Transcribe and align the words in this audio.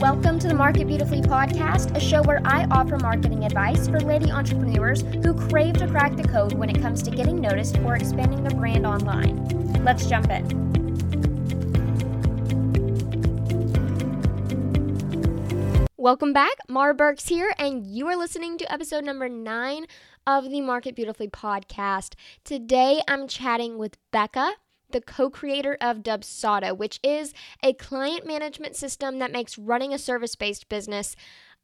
Welcome 0.00 0.38
to 0.38 0.46
the 0.46 0.54
Market 0.54 0.86
Beautifully 0.86 1.20
podcast, 1.20 1.96
a 1.96 1.98
show 1.98 2.22
where 2.22 2.40
I 2.44 2.68
offer 2.70 2.98
marketing 2.98 3.44
advice 3.44 3.88
for 3.88 3.98
lady 3.98 4.30
entrepreneurs 4.30 5.02
who 5.02 5.34
crave 5.34 5.76
to 5.78 5.88
crack 5.88 6.14
the 6.14 6.22
code 6.22 6.52
when 6.52 6.70
it 6.70 6.80
comes 6.80 7.02
to 7.02 7.10
getting 7.10 7.40
noticed 7.40 7.78
or 7.78 7.96
expanding 7.96 8.44
their 8.44 8.56
brand 8.56 8.86
online. 8.86 9.44
Let's 9.82 10.06
jump 10.06 10.30
in. 10.30 10.46
Welcome 15.96 16.32
back. 16.32 16.52
Mara 16.68 16.94
Burks 16.94 17.26
here, 17.26 17.52
and 17.58 17.84
you 17.84 18.06
are 18.06 18.16
listening 18.16 18.56
to 18.58 18.72
episode 18.72 19.04
number 19.04 19.28
nine 19.28 19.86
of 20.28 20.48
the 20.48 20.60
Market 20.60 20.94
Beautifully 20.94 21.26
podcast. 21.26 22.14
Today 22.44 23.02
I'm 23.08 23.26
chatting 23.26 23.78
with 23.78 23.96
Becca 24.12 24.52
the 24.90 25.00
co 25.00 25.30
creator 25.30 25.76
of 25.80 25.98
Dubsado, 25.98 26.76
which 26.76 27.00
is 27.02 27.32
a 27.62 27.72
client 27.74 28.26
management 28.26 28.76
system 28.76 29.18
that 29.18 29.32
makes 29.32 29.58
running 29.58 29.92
a 29.92 29.98
service 29.98 30.34
based 30.34 30.68
business 30.68 31.16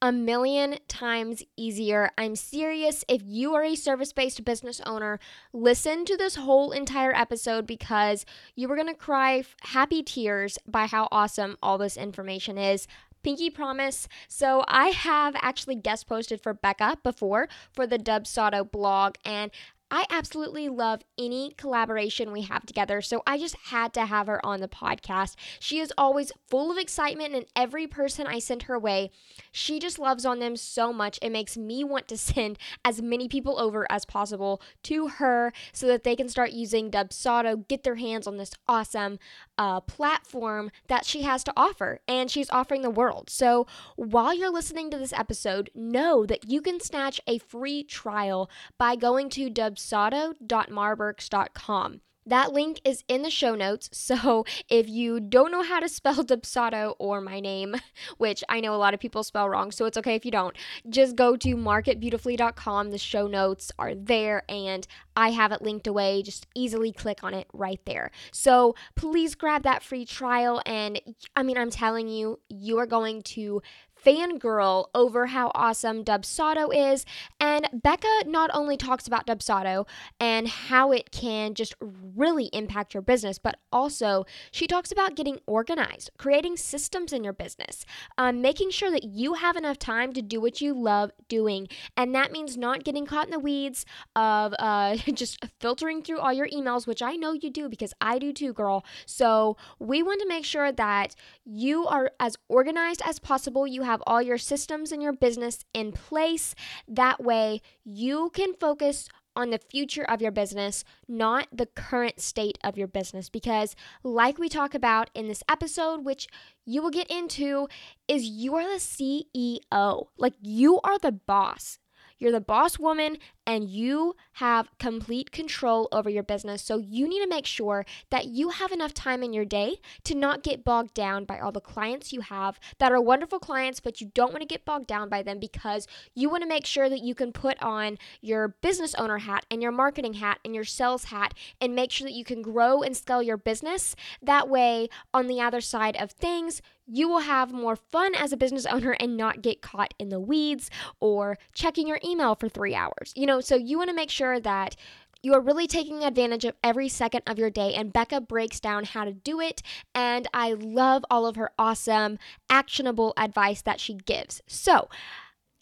a 0.03 0.13
million 0.13 0.77
times 0.87 1.43
easier. 1.57 2.11
I'm 2.19 2.37
serious. 2.37 3.05
If 3.09 3.23
you 3.25 3.55
are 3.55 3.65
a 3.65 3.75
service 3.75 4.13
based 4.13 4.45
business 4.45 4.81
owner, 4.85 5.19
listen 5.53 6.05
to 6.05 6.17
this 6.17 6.37
whole 6.37 6.73
entire 6.73 7.15
episode 7.15 7.67
because 7.67 8.27
you 8.55 8.71
are 8.71 8.77
going 8.77 8.89
to 8.89 8.95
cry 8.95 9.45
happy 9.63 10.03
tears 10.03 10.59
by 10.67 10.87
how 10.87 11.09
awesome 11.11 11.57
all 11.63 11.79
this 11.79 11.97
information 11.97 12.59
is. 12.59 12.87
Pinky 13.23 13.49
promise. 13.49 14.07
So 14.29 14.63
I 14.69 14.89
have 14.89 15.35
actually 15.41 15.77
guest 15.77 16.07
posted 16.07 16.43
for 16.43 16.53
Becca 16.53 16.99
before 17.03 17.49
for 17.73 17.87
the 17.87 17.99
Dubsado 17.99 18.71
blog, 18.71 19.15
and 19.25 19.51
I 19.95 20.07
absolutely 20.11 20.69
love 20.69 21.03
any 21.17 21.55
collaboration 21.57 22.33
we 22.33 22.43
have 22.43 22.67
together, 22.67 23.01
so 23.01 23.23
I 23.29 23.39
just 23.39 23.55
had 23.67 23.93
to 23.93 24.07
have 24.07 24.27
her 24.27 24.45
on 24.45 24.61
the 24.61 24.67
podcast. 24.67 25.37
She 25.61 25.79
is 25.79 25.93
always 25.97 26.33
full 26.49 26.73
of 26.73 26.79
excitement, 26.79 27.33
and 27.33 27.45
every 27.55 27.87
person 27.87 28.27
I 28.27 28.41
send 28.41 28.65
her 28.65 28.77
way, 28.77 29.13
she 29.53 29.79
just 29.79 30.01
loves 30.01 30.27
on 30.27 30.41
them 30.41 30.57
so 30.57 30.93
much. 30.93 31.21
It 31.23 31.31
makes 31.31 31.57
me 31.57 31.85
want 31.85 32.09
to 32.09 32.17
send 32.35 32.59
as 32.85 33.01
many 33.01 33.29
people 33.29 33.57
over 33.57 33.87
as 33.89 34.05
possible 34.05 34.61
to 34.83 35.07
her 35.07 35.53
so 35.73 35.87
that 35.87 36.03
they 36.03 36.17
can 36.17 36.29
start 36.29 36.51
using 36.51 36.91
Dubsado, 36.91 37.69
get 37.69 37.85
their 37.85 37.95
hands 37.95 38.27
on 38.27 38.37
this 38.37 38.55
awesome 38.67 39.21
uh, 39.59 39.81
platform 39.81 40.71
that 40.89 41.05
she 41.05 41.23
has 41.23 41.45
to 41.45 41.53
offer, 41.57 42.01
and 42.09 42.31
she's 42.31 42.51
offering 42.51 42.83
the 42.83 42.91
world. 42.91 43.31
So 43.31 43.67
while 43.97 44.35
you're 44.35 44.53
listening 44.53 44.91
to 44.91 44.99
this 44.99 45.13
episode, 45.13 45.71
know 45.75 46.27
that 46.27 46.51
you 46.51 46.61
can 46.61 46.81
snatch 46.81 47.21
a 47.27 47.39
free 47.39 47.83
trial 47.83 48.51
by 48.79 48.97
going 48.97 49.29
to 49.31 49.51
Dubsado 49.51 50.35
dubsado.marburks.com. 50.45 52.01
That 52.27 52.53
link 52.53 52.81
is 52.85 53.05
in 53.09 53.23
the 53.23 53.31
show 53.31 53.55
notes. 53.55 53.91
So 54.05 54.45
if 54.69 54.89
you 54.89 55.19
don't 55.19 55.51
know 55.51 55.63
how 55.63 55.81
to 55.81 55.89
spell 55.89 56.15
Dubsado 56.25 56.95
or 56.99 57.21
my 57.21 57.41
name, 57.41 57.75
which 58.19 58.45
I 58.49 58.61
know 58.61 58.75
a 58.75 58.77
lot 58.77 58.93
of 58.93 59.01
people 59.01 59.25
spell 59.25 59.49
wrong, 59.49 59.73
so 59.73 59.87
it's 59.87 59.97
okay 59.97 60.15
if 60.15 60.25
you 60.27 60.31
don't, 60.31 60.55
just 60.89 61.17
go 61.17 61.37
to 61.37 61.57
marketbeautifully.com. 61.57 62.91
The 62.91 62.99
show 62.99 63.27
notes 63.27 63.73
are 63.79 63.95
there 63.95 64.43
and 64.49 64.87
I 65.17 65.31
have 65.31 65.53
it 65.53 65.63
linked 65.63 65.87
away. 65.87 66.23
Just 66.23 66.47
easily 66.55 66.93
click 66.93 67.25
on 67.25 67.33
it 67.35 67.47
right 67.53 67.81
there. 67.87 68.11
So 68.31 68.75
please 68.95 69.35
grab 69.35 69.63
that 69.63 69.83
free 69.83 70.05
trial. 70.05 70.61
And 70.67 71.01
I 71.35 71.43
mean, 71.43 71.57
I'm 71.57 71.71
telling 71.71 72.09
you, 72.09 72.41
you 72.49 72.79
are 72.79 72.87
going 72.87 73.23
to 73.23 73.63
fangirl 74.05 74.87
over 74.95 75.27
how 75.27 75.51
awesome 75.55 76.05
Dubsado 76.05 76.69
is. 76.75 77.05
And 77.41 77.69
Becca 77.73 78.25
not 78.27 78.51
only 78.53 78.77
talks 78.77 79.07
about 79.07 79.27
Dubsado 79.27 79.87
and 80.21 80.49
how 80.49 80.93
it 80.93 81.11
can 81.11 81.55
just 81.55 81.75
really 81.81 82.47
impact 82.53 82.95
your 82.95 83.03
business, 83.03 83.39
but 83.39 83.57
also 83.73 84.25
she 84.51 84.67
talks 84.67 84.93
about 84.93 85.17
getting 85.17 85.39
organized, 85.47 86.11
creating 86.19 86.57
systems 86.57 87.13
in 87.13 87.25
your 87.25 87.33
business, 87.33 87.85
um, 88.19 88.41
making 88.41 88.71
sure 88.71 88.91
that 88.91 89.05
you 89.05 89.35
have 89.35 89.57
enough 89.57 89.79
time 89.79 90.13
to 90.13 90.23
do 90.23 90.41
what 90.41 90.61
you 90.61 90.75
love 90.75 91.11
doing. 91.29 91.69
And 91.97 92.15
that 92.15 92.33
means 92.33 92.57
not 92.57 92.85
getting 92.85 93.07
caught 93.07 93.27
in 93.27 93.31
the 93.31 93.39
weeds 93.39 93.85
of 94.17 94.55
uh, 94.59 94.97
just 95.15 95.45
filtering 95.61 96.03
through 96.03 96.19
all 96.19 96.33
your 96.33 96.49
emails, 96.49 96.87
which 96.87 97.03
I 97.03 97.17
know 97.17 97.33
you 97.33 97.51
do 97.51 97.69
because 97.69 97.93
I 98.01 98.19
do 98.19 98.33
too, 98.33 98.53
girl. 98.53 98.85
So 99.07 99.57
we 99.79 100.03
want 100.03 100.21
to 100.21 100.29
make 100.29 100.45
sure 100.45 100.73
that 100.73 101.15
you 101.45 101.87
are 101.87 102.11
as 102.21 102.37
organized 102.49 103.03
as 103.05 103.19
possible. 103.19 103.67
You 103.67 103.83
have 103.83 103.94
have 103.95 104.03
all 104.09 104.21
your 104.21 104.39
systems 104.39 104.91
and 104.91 105.01
your 105.01 105.13
business 105.13 105.65
in 105.73 105.93
place. 105.93 106.55
That 106.89 107.23
way, 107.23 107.63
you 107.85 108.31
can 108.35 108.55
focus 108.55 109.09
on 109.37 109.51
the 109.51 109.59
future 109.59 110.05
of 110.05 110.21
your 110.21 110.31
business, 110.31 110.85
not 111.09 111.47
the 111.53 111.67
current 111.67 112.21
state 112.21 112.59
of 112.65 112.77
your 112.77 112.87
business. 112.89 113.29
Because, 113.29 113.77
like 114.03 114.39
we 114.39 114.49
talk 114.49 114.75
about 114.75 115.11
in 115.15 115.29
this 115.29 115.43
episode, 115.49 116.05
which 116.05 116.27
you 116.67 116.83
will 116.83 116.91
get 116.91 117.11
into, 117.11 117.69
is 118.09 118.25
you 118.25 118.55
are 118.57 118.65
the 118.65 118.81
CEO. 118.81 120.07
Like, 120.19 120.35
you 120.41 120.81
are 120.83 120.99
the 120.99 121.13
boss. 121.13 121.79
You're 122.19 122.33
the 122.33 122.41
boss 122.41 122.79
woman 122.79 123.19
and 123.47 123.69
you 123.69 124.17
have 124.35 124.69
complete 124.79 125.31
control 125.31 125.89
over 125.93 126.09
your 126.09 126.23
business. 126.23 126.63
So 126.63 126.79
you 126.79 127.09
need 127.09 127.23
to 127.23 127.29
make 127.29 127.47
sure 127.47 127.85
that 128.11 128.27
you 128.27 128.51
have 128.51 128.73
enough 128.73 128.95
time 128.95 129.23
in 129.23 129.33
your 129.33 129.45
day 129.45 129.77
to 130.05 130.15
not 130.15 130.43
get 130.43 130.65
bogged 130.65 130.95
down 130.95 131.25
by 131.25 131.39
all 131.39 131.53
the 131.53 131.61
clients 131.61 132.13
you 132.13 132.23
have 132.23 132.59
that 132.79 132.93
are 132.93 133.01
wonderful 133.01 133.39
clients, 133.39 133.81
but 133.81 134.01
you 134.01 134.11
don't 134.15 134.33
want 134.33 134.41
to 134.41 134.47
get 134.47 134.65
bogged 134.65 134.87
down 134.87 135.09
by 135.09 135.23
them 135.23 135.39
because 135.39 135.87
you 136.15 136.31
want 136.31 136.43
to 136.43 136.49
make 136.49 136.67
sure 136.67 136.89
that 136.89 137.03
you 137.03 137.15
can 137.15 137.33
put 137.33 137.63
on 137.63 137.99
your 138.21 138.49
business 138.49 138.95
owner 138.95 139.19
hat 139.19 139.45
and 139.51 139.63
your 139.63 139.73
marketing 139.73 140.15
hat 140.15 140.39
and 140.45 140.55
your 140.55 140.65
sales 140.65 141.05
hat 141.05 141.35
and 141.61 141.75
make 141.75 141.91
sure 141.91 142.07
that 142.07 142.15
you 142.15 142.25
can 142.25 142.43
grow 142.43 142.83
and 142.83 142.97
scale 142.97 143.23
your 143.23 143.37
business. 143.37 143.95
That 144.23 144.49
way, 144.49 144.89
on 145.13 145.27
the 145.27 145.41
other 145.41 145.61
side 145.61 145.97
of 145.97 146.13
things, 146.13 146.63
you 146.87 147.09
will 147.09 147.21
have 147.21 147.53
more 147.53 147.77
fun 147.77 148.15
as 148.15 148.33
a 148.33 148.37
business 148.37 148.67
owner 148.67 148.93
and 149.01 149.17
not 149.17 149.43
get 149.43 149.63
caught 149.63 149.95
in 149.99 150.09
the 150.09 150.21
weeds 150.21 150.71
or 151.01 151.39
checking 151.53 151.87
your 151.87 152.01
email 152.05 152.35
for 152.35 152.49
three 152.49 152.75
hours. 152.75 153.13
You 153.15 153.27
know, 153.27 153.41
so 153.41 153.57
you 153.57 153.79
want 153.79 153.91
to 153.91 153.97
make 153.97 154.11
sure 154.11 154.39
that 154.41 154.77
you 155.23 155.33
are 155.33 155.41
really 155.41 155.67
taking 155.67 156.05
advantage 156.05 156.45
of 156.45 156.55
every 156.63 156.89
second 156.89 157.23
of 157.27 157.39
your 157.39 157.49
day, 157.49 157.73
and 157.73 157.93
Becca 157.93 158.21
breaks 158.21 158.61
down 158.61 158.85
how 158.85 159.07
to 159.07 159.13
do 159.13 159.41
it. 159.41 159.63
And 159.95 160.29
I 160.35 160.53
love 160.53 161.03
all 161.11 161.27
of 161.27 161.37
her 161.37 161.51
awesome, 161.59 162.19
actionable 162.51 163.15
advice 163.17 163.63
that 163.63 163.81
she 163.81 163.95
gives. 163.95 164.43
So, 164.47 164.91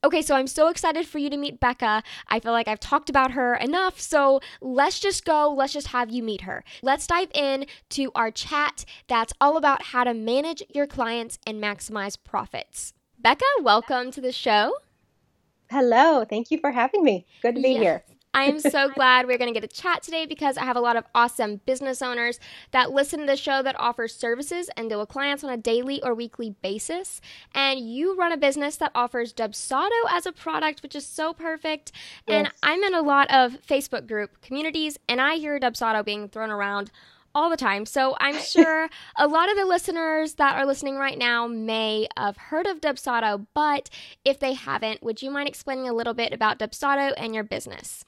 Okay, 0.05 0.21
so 0.21 0.35
I'm 0.35 0.49
so 0.49 0.67
excited 0.67 1.07
for 1.07 1.19
you 1.19 1.31
to 1.31 1.37
meet 1.37 1.61
Becca. 1.61 2.03
I 2.27 2.41
feel 2.41 2.51
like 2.51 2.67
I've 2.67 2.81
talked 2.81 3.09
about 3.09 3.31
her 3.33 3.55
enough, 3.55 4.01
so 4.01 4.41
let's 4.61 4.99
just 4.99 5.25
go. 5.25 5.55
Let's 5.57 5.73
just 5.73 5.89
have 5.89 6.11
you 6.11 6.25
meet 6.25 6.41
her. 6.41 6.65
Let's 6.83 7.07
dive 7.07 7.31
in 7.33 7.67
to 7.91 8.11
our 8.17 8.33
chat 8.33 8.85
that's 9.07 9.33
all 9.41 9.57
about 9.57 9.83
how 9.83 10.03
to 10.03 10.13
manage 10.13 10.61
your 10.75 10.89
clients 10.89 11.39
and 11.47 11.63
maximize 11.63 12.19
profits. 12.23 12.95
Becca, 13.17 13.45
welcome 13.61 14.11
to 14.11 14.21
the 14.21 14.33
show. 14.33 14.75
Hello, 15.71 16.25
thank 16.25 16.51
you 16.51 16.59
for 16.59 16.73
having 16.73 17.05
me. 17.05 17.25
Good 17.41 17.55
to 17.55 17.63
be 17.63 17.75
here. 17.75 18.03
I 18.35 18.45
am 18.45 18.61
so 18.61 18.89
glad 18.89 19.27
we're 19.27 19.37
going 19.37 19.53
to 19.53 19.61
get 19.61 19.71
a 19.71 19.75
chat 19.75 20.03
today 20.03 20.25
because 20.25 20.57
I 20.57 20.65
have 20.65 20.77
a 20.77 20.81
lot 20.81 20.97
of 20.97 21.05
awesome 21.15 21.61
business 21.67 22.01
owners 22.01 22.41
that 22.71 22.91
listen 22.91 23.21
to 23.21 23.27
the 23.27 23.37
show 23.37 23.63
that 23.63 23.79
offers 23.79 24.15
services 24.15 24.71
and 24.77 24.89
deal 24.89 25.01
with 25.01 25.11
clients 25.11 25.45
on 25.45 25.51
a 25.51 25.57
daily 25.59 26.03
or 26.03 26.15
weekly 26.15 26.55
basis. 26.63 27.21
And 27.55 27.81
you 27.81 28.17
run 28.17 28.33
a 28.33 28.39
business 28.39 28.77
that 28.77 28.91
offers 28.95 29.35
Dubsado 29.35 29.91
as 30.11 30.25
a 30.25 30.33
product, 30.33 30.83
which 30.83 30.95
is 30.95 31.05
so 31.05 31.35
perfect. 31.35 31.93
Yes. 32.27 32.47
And 32.47 32.53
I'm 32.63 32.83
in 32.83 32.95
a 32.95 33.03
lot 33.03 33.31
of 33.31 33.61
Facebook 33.67 34.09
group 34.09 34.41
communities, 34.41 34.99
and 35.09 35.21
I 35.21 35.37
hear 35.37 35.61
Dubsado 35.61 36.03
being 36.03 36.29
thrown 36.29 36.51
around 36.51 36.91
all 37.35 37.51
the 37.51 37.57
time. 37.57 37.85
So 37.85 38.17
I'm 38.19 38.39
sure 38.41 38.89
a 39.17 39.27
lot 39.27 39.51
of 39.51 39.57
the 39.59 39.67
listeners 39.67 40.35
that 40.35 40.57
are 40.57 40.65
listening 40.65 40.97
right 40.97 41.19
now 41.19 41.47
may 41.47 42.09
have 42.17 42.37
heard 42.37 42.67
of 42.67 42.81
Dubsado, 42.81 43.47
but 43.53 43.91
if 44.25 44.39
they 44.39 44.55
haven't, 44.55 45.03
would 45.03 45.21
you 45.21 45.31
mind 45.31 45.49
explaining 45.49 45.89
a 45.89 45.93
little 45.93 46.15
bit 46.15 46.33
about 46.33 46.59
Dubsado 46.59 47.13
and 47.17 47.35
your 47.35 47.45
business? 47.45 48.07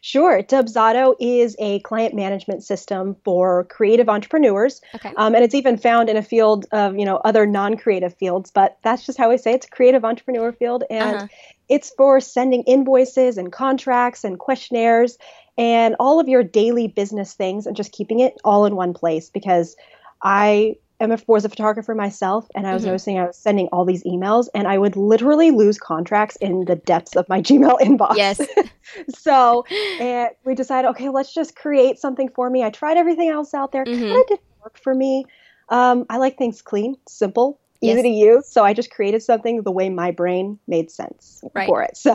Sure. 0.00 0.42
Dubsado 0.42 1.14
is 1.20 1.56
a 1.58 1.80
client 1.80 2.14
management 2.14 2.62
system 2.62 3.16
for 3.24 3.64
creative 3.64 4.08
entrepreneurs. 4.08 4.80
Okay. 4.94 5.12
Um, 5.16 5.34
and 5.34 5.44
it's 5.44 5.54
even 5.54 5.76
found 5.76 6.08
in 6.08 6.16
a 6.16 6.22
field 6.22 6.66
of, 6.72 6.98
you 6.98 7.04
know, 7.04 7.16
other 7.18 7.46
non-creative 7.46 8.14
fields, 8.14 8.50
but 8.50 8.78
that's 8.82 9.06
just 9.06 9.18
how 9.18 9.30
I 9.30 9.36
say 9.36 9.52
it. 9.52 9.56
it's 9.56 9.66
a 9.66 9.70
creative 9.70 10.04
entrepreneur 10.04 10.52
field. 10.52 10.84
And 10.90 11.16
uh-huh. 11.16 11.26
it's 11.68 11.90
for 11.96 12.20
sending 12.20 12.62
invoices 12.62 13.38
and 13.38 13.52
contracts 13.52 14.24
and 14.24 14.38
questionnaires 14.38 15.18
and 15.58 15.96
all 15.98 16.20
of 16.20 16.28
your 16.28 16.42
daily 16.42 16.88
business 16.88 17.34
things 17.34 17.66
and 17.66 17.76
just 17.76 17.92
keeping 17.92 18.20
it 18.20 18.34
all 18.44 18.66
in 18.66 18.76
one 18.76 18.92
place 18.92 19.30
because 19.30 19.76
I 20.22 20.76
am 21.00 21.12
a, 21.12 21.18
was 21.26 21.44
a 21.44 21.48
photographer 21.48 21.94
myself, 21.94 22.48
and 22.54 22.66
I 22.66 22.72
was 22.72 22.82
mm-hmm. 22.82 22.90
noticing 22.90 23.18
I 23.18 23.26
was 23.26 23.36
sending 23.36 23.68
all 23.68 23.84
these 23.84 24.02
emails, 24.04 24.48
and 24.54 24.66
I 24.66 24.78
would 24.78 24.96
literally 24.96 25.50
lose 25.50 25.78
contracts 25.78 26.36
in 26.36 26.64
the 26.64 26.76
depths 26.76 27.16
of 27.16 27.28
my 27.28 27.40
Gmail 27.46 27.80
inbox. 27.80 28.16
Yes. 28.16 28.40
so, 29.08 29.64
and 30.00 30.30
we 30.44 30.54
decided, 30.54 30.88
okay, 30.88 31.08
let's 31.08 31.32
just 31.32 31.56
create 31.56 31.98
something 31.98 32.28
for 32.28 32.50
me. 32.50 32.62
I 32.62 32.70
tried 32.70 32.96
everything 32.96 33.28
else 33.28 33.54
out 33.54 33.72
there, 33.72 33.84
mm-hmm. 33.84 34.00
kind 34.00 34.20
of 34.20 34.26
didn't 34.26 34.42
work 34.62 34.78
for 34.78 34.94
me. 34.94 35.24
Um, 35.68 36.06
I 36.08 36.18
like 36.18 36.38
things 36.38 36.62
clean, 36.62 36.96
simple, 37.08 37.58
easy 37.80 37.94
yes. 37.94 38.02
to 38.02 38.08
use. 38.08 38.48
So 38.48 38.64
I 38.64 38.72
just 38.72 38.90
created 38.90 39.22
something 39.22 39.62
the 39.62 39.72
way 39.72 39.88
my 39.88 40.10
brain 40.10 40.58
made 40.66 40.90
sense 40.90 41.42
right. 41.54 41.66
for 41.66 41.82
it. 41.82 41.96
So 41.96 42.14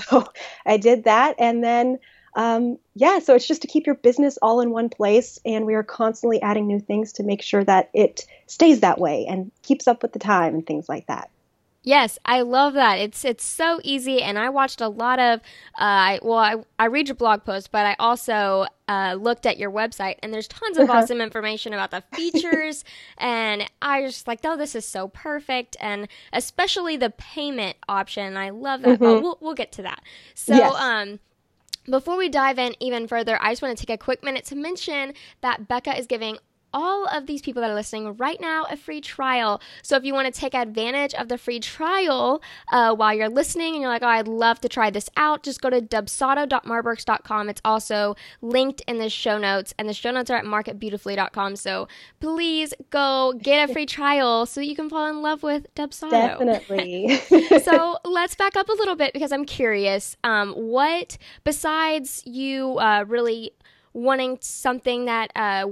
I 0.65 0.77
did 0.77 1.03
that, 1.03 1.35
and 1.37 1.63
then 1.63 1.99
um, 2.35 2.77
yeah, 2.95 3.19
so 3.19 3.35
it's 3.35 3.47
just 3.47 3.61
to 3.63 3.67
keep 3.67 3.85
your 3.85 3.95
business 3.95 4.37
all 4.41 4.61
in 4.61 4.71
one 4.71 4.89
place, 4.89 5.39
and 5.45 5.65
we 5.65 5.73
are 5.73 5.83
constantly 5.83 6.41
adding 6.41 6.67
new 6.67 6.79
things 6.79 7.13
to 7.13 7.23
make 7.23 7.41
sure 7.41 7.63
that 7.63 7.89
it 7.93 8.25
stays 8.47 8.79
that 8.81 8.99
way 8.99 9.25
and 9.27 9.51
keeps 9.63 9.87
up 9.87 10.01
with 10.01 10.13
the 10.13 10.19
time 10.19 10.53
and 10.53 10.65
things 10.65 10.87
like 10.87 11.07
that. 11.07 11.29
Yes, 11.83 12.19
I 12.23 12.41
love 12.41 12.73
that. 12.75 12.99
It's 12.99 13.25
it's 13.25 13.43
so 13.43 13.79
easy, 13.83 14.21
and 14.21 14.37
I 14.37 14.49
watched 14.49 14.81
a 14.81 14.87
lot 14.87 15.17
of. 15.19 15.41
Uh, 15.75 16.19
well, 16.21 16.37
I 16.37 16.55
I 16.77 16.85
read 16.85 17.07
your 17.07 17.15
blog 17.15 17.43
post, 17.43 17.71
but 17.71 17.87
I 17.87 17.95
also 17.97 18.67
uh, 18.87 19.17
looked 19.19 19.47
at 19.47 19.57
your 19.57 19.71
website, 19.71 20.17
and 20.21 20.31
there's 20.31 20.47
tons 20.47 20.77
of 20.77 20.91
awesome 20.91 21.21
information 21.21 21.73
about 21.73 21.89
the 21.89 22.03
features, 22.15 22.85
and 23.17 23.67
I 23.81 24.01
was 24.01 24.13
just 24.13 24.27
like, 24.27 24.41
oh, 24.43 24.57
this 24.57 24.75
is 24.75 24.85
so 24.85 25.07
perfect, 25.07 25.75
and 25.79 26.07
especially 26.31 26.97
the 26.97 27.09
payment 27.09 27.77
option. 27.89 28.37
I 28.37 28.51
love 28.51 28.83
that. 28.83 28.99
Mm-hmm. 28.99 29.23
we'll 29.23 29.37
we'll 29.41 29.55
get 29.55 29.71
to 29.73 29.81
that. 29.81 30.03
So, 30.35 30.53
yes. 30.53 30.75
um. 30.75 31.19
Before 31.89 32.15
we 32.15 32.29
dive 32.29 32.59
in 32.59 32.75
even 32.79 33.07
further, 33.07 33.39
I 33.41 33.51
just 33.51 33.61
want 33.61 33.75
to 33.77 33.85
take 33.85 33.93
a 33.93 34.03
quick 34.03 34.23
minute 34.23 34.45
to 34.45 34.55
mention 34.55 35.13
that 35.41 35.67
Becca 35.67 35.97
is 35.97 36.05
giving 36.05 36.37
all 36.73 37.05
of 37.07 37.25
these 37.27 37.41
people 37.41 37.61
that 37.61 37.69
are 37.69 37.75
listening 37.75 38.15
right 38.17 38.39
now 38.39 38.65
a 38.69 38.77
free 38.77 39.01
trial. 39.01 39.61
So 39.81 39.95
if 39.95 40.03
you 40.03 40.13
want 40.13 40.33
to 40.33 40.39
take 40.39 40.53
advantage 40.53 41.13
of 41.13 41.27
the 41.27 41.37
free 41.37 41.59
trial 41.59 42.41
uh, 42.71 42.93
while 42.95 43.13
you're 43.13 43.29
listening 43.29 43.73
and 43.73 43.81
you're 43.81 43.91
like, 43.91 44.03
oh, 44.03 44.07
I'd 44.07 44.27
love 44.27 44.59
to 44.61 44.69
try 44.69 44.89
this 44.89 45.09
out, 45.17 45.43
just 45.43 45.61
go 45.61 45.69
to 45.69 45.81
dubsado.marburks.com. 45.81 47.49
It's 47.49 47.61
also 47.65 48.15
linked 48.41 48.81
in 48.87 48.97
the 48.97 49.09
show 49.09 49.37
notes, 49.37 49.73
and 49.77 49.87
the 49.87 49.93
show 49.93 50.11
notes 50.11 50.29
are 50.29 50.37
at 50.37 50.45
marketbeautifully.com. 50.45 51.55
So 51.55 51.87
please 52.19 52.73
go 52.89 53.33
get 53.41 53.69
a 53.69 53.73
free 53.73 53.85
trial 53.85 54.45
so 54.45 54.61
you 54.61 54.75
can 54.75 54.89
fall 54.89 55.07
in 55.07 55.21
love 55.21 55.43
with 55.43 55.73
Dubsado. 55.75 56.11
Definitely. 56.11 57.17
so 57.63 57.97
let's 58.05 58.35
back 58.35 58.55
up 58.55 58.69
a 58.69 58.73
little 58.73 58.95
bit 58.95 59.13
because 59.13 59.31
I'm 59.31 59.45
curious. 59.45 60.15
Um, 60.23 60.53
what, 60.53 61.17
besides 61.43 62.23
you 62.25 62.77
uh, 62.79 63.05
really 63.07 63.53
wanting 63.93 64.37
something 64.41 65.05
that 65.05 65.31
uh, 65.35 65.67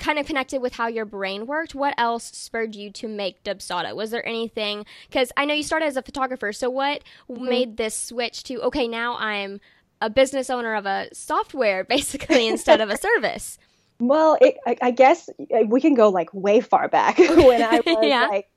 kind 0.00 0.18
of 0.18 0.26
connected 0.26 0.60
with 0.60 0.74
how 0.74 0.88
your 0.88 1.04
brain 1.04 1.46
worked, 1.46 1.74
what 1.74 1.94
else 1.96 2.24
spurred 2.24 2.74
you 2.74 2.90
to 2.90 3.06
make 3.06 3.44
Dubsado? 3.44 3.94
Was 3.94 4.10
there 4.10 4.26
anything? 4.26 4.84
Because 5.08 5.30
I 5.36 5.44
know 5.44 5.54
you 5.54 5.62
started 5.62 5.86
as 5.86 5.96
a 5.96 6.02
photographer. 6.02 6.52
So 6.52 6.68
what 6.68 7.04
mm-hmm. 7.30 7.44
made 7.44 7.76
this 7.76 7.94
switch 7.94 8.42
to 8.44 8.60
okay, 8.62 8.88
now 8.88 9.16
I'm 9.16 9.60
a 10.00 10.10
business 10.10 10.50
owner 10.50 10.74
of 10.74 10.86
a 10.86 11.08
software 11.12 11.84
basically 11.88 12.48
instead 12.48 12.80
of 12.80 12.90
a 12.90 12.96
service? 12.96 13.58
Well, 14.00 14.38
it, 14.40 14.56
I, 14.66 14.76
I, 14.80 14.90
guess 14.92 15.28
uh, 15.28 15.66
we 15.66 15.78
can 15.80 15.92
go 15.94 16.08
like 16.08 16.32
way 16.32 16.60
far 16.62 16.88
back 16.88 17.18
when 17.18 17.62
I 17.62 17.80
was 17.86 17.98
yeah. 18.02 18.26
like 18.28 18.48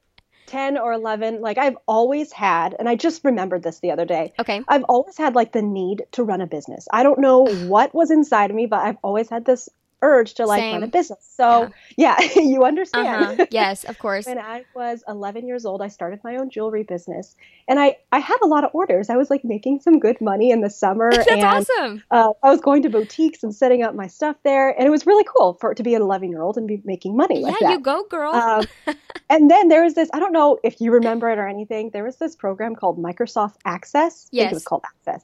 10 0.48 0.78
or 0.78 0.92
11 0.92 1.42
like 1.42 1.58
i've 1.58 1.78
always 1.88 2.32
had 2.32 2.76
and 2.78 2.90
i 2.90 2.96
just 2.96 3.24
remembered 3.24 3.64
this 3.64 3.80
the 3.80 3.90
other 3.90 4.04
day 4.06 4.32
okay 4.38 4.62
i've 4.68 4.84
always 4.84 5.18
had 5.18 5.34
like 5.34 5.54
the 5.54 5.62
need 5.62 6.04
to 6.12 6.22
run 6.22 6.42
a 6.42 6.46
business 6.46 6.86
i 6.92 7.02
don't 7.02 7.18
know 7.18 7.48
what 7.66 7.96
was 7.96 8.12
inside 8.12 8.50
of 8.50 8.56
me 8.56 8.66
but 8.66 8.82
i've 8.82 8.98
always 9.04 9.30
had 9.30 9.46
this 9.46 9.70
urge 10.04 10.36
to 10.36 10.46
like 10.46 10.60
Same. 10.60 10.74
run 10.74 10.84
a 10.84 10.88
business. 10.88 11.26
So 11.36 11.72
yeah, 11.98 12.16
yeah 12.20 12.30
you 12.42 12.64
understand. 12.64 13.08
Uh-huh. 13.08 13.46
Yes, 13.50 13.84
of 13.86 13.98
course. 13.98 14.26
when 14.26 14.38
I 14.38 14.66
was 14.76 15.04
11 15.08 15.48
years 15.48 15.66
old, 15.66 15.82
I 15.82 15.88
started 15.88 16.20
my 16.24 16.36
own 16.36 16.50
jewelry 16.50 16.84
business, 16.84 17.36
and 17.68 17.80
I 17.80 17.98
I 18.12 18.20
had 18.20 18.38
a 18.44 18.48
lot 18.48 18.64
of 18.64 18.72
orders. 18.74 19.10
I 19.10 19.16
was 19.16 19.30
like 19.30 19.44
making 19.44 19.80
some 19.80 20.00
good 20.00 20.20
money 20.22 20.52
in 20.52 20.62
the 20.62 20.70
summer. 20.70 21.12
That's 21.16 21.32
and, 21.32 21.44
awesome. 21.44 22.04
Uh, 22.12 22.34
I 22.44 22.50
was 22.52 22.62
going 22.62 22.84
to 22.84 22.90
boutiques 22.90 23.42
and 23.42 23.56
setting 23.56 23.82
up 23.82 23.96
my 23.96 24.08
stuff 24.08 24.36
there, 24.44 24.70
and 24.70 24.86
it 24.86 24.92
was 24.92 25.06
really 25.08 25.26
cool 25.36 25.54
for 25.60 25.72
it 25.72 25.76
to 25.76 25.84
be 25.84 25.96
an 25.96 26.02
11 26.02 26.30
year 26.30 26.42
old 26.42 26.58
and 26.58 26.68
be 26.68 26.82
making 26.84 27.16
money 27.18 27.40
yeah, 27.40 27.48
like 27.48 27.60
that. 27.60 27.72
you 27.72 27.80
go, 27.80 28.04
girl. 28.10 28.34
Um, 28.34 28.66
and 29.30 29.50
then 29.50 29.70
there 29.70 29.84
was 29.84 29.96
this. 29.96 30.10
I 30.14 30.20
don't 30.20 30.34
know 30.34 30.60
if 30.64 30.82
you 30.82 30.92
remember 30.92 31.30
it 31.32 31.40
or 31.40 31.48
anything. 31.48 31.90
There 31.92 32.04
was 32.04 32.18
this 32.18 32.36
program 32.36 32.76
called 32.76 33.02
Microsoft 33.02 33.56
Access. 33.66 34.28
Yes, 34.32 34.52
it 34.52 34.54
was 34.54 34.66
called 34.66 34.84
Access. 34.86 35.24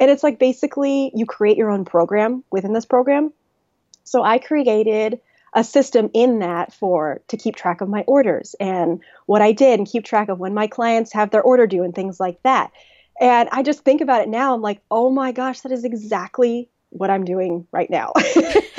And 0.00 0.10
it's 0.10 0.22
like 0.22 0.38
basically 0.38 1.12
you 1.14 1.24
create 1.24 1.56
your 1.56 1.70
own 1.70 1.84
program 1.84 2.42
within 2.50 2.72
this 2.72 2.84
program. 2.84 3.32
So 4.04 4.22
I 4.22 4.38
created 4.38 5.20
a 5.54 5.64
system 5.64 6.10
in 6.12 6.40
that 6.40 6.72
for 6.72 7.22
to 7.28 7.36
keep 7.36 7.56
track 7.56 7.80
of 7.80 7.88
my 7.88 8.02
orders 8.06 8.54
and 8.58 9.00
what 9.26 9.40
I 9.40 9.52
did 9.52 9.78
and 9.78 9.88
keep 9.88 10.04
track 10.04 10.28
of 10.28 10.38
when 10.38 10.52
my 10.52 10.66
clients 10.66 11.12
have 11.12 11.30
their 11.30 11.42
order 11.42 11.66
due 11.66 11.84
and 11.84 11.94
things 11.94 12.18
like 12.18 12.42
that. 12.42 12.72
And 13.20 13.48
I 13.52 13.62
just 13.62 13.84
think 13.84 14.00
about 14.00 14.22
it 14.22 14.28
now, 14.28 14.54
I'm 14.54 14.62
like, 14.62 14.80
oh 14.90 15.10
my 15.10 15.30
gosh, 15.30 15.60
that 15.60 15.70
is 15.70 15.84
exactly 15.84 16.68
what 16.90 17.10
I'm 17.10 17.24
doing 17.24 17.66
right 17.70 17.88
now. 17.88 18.12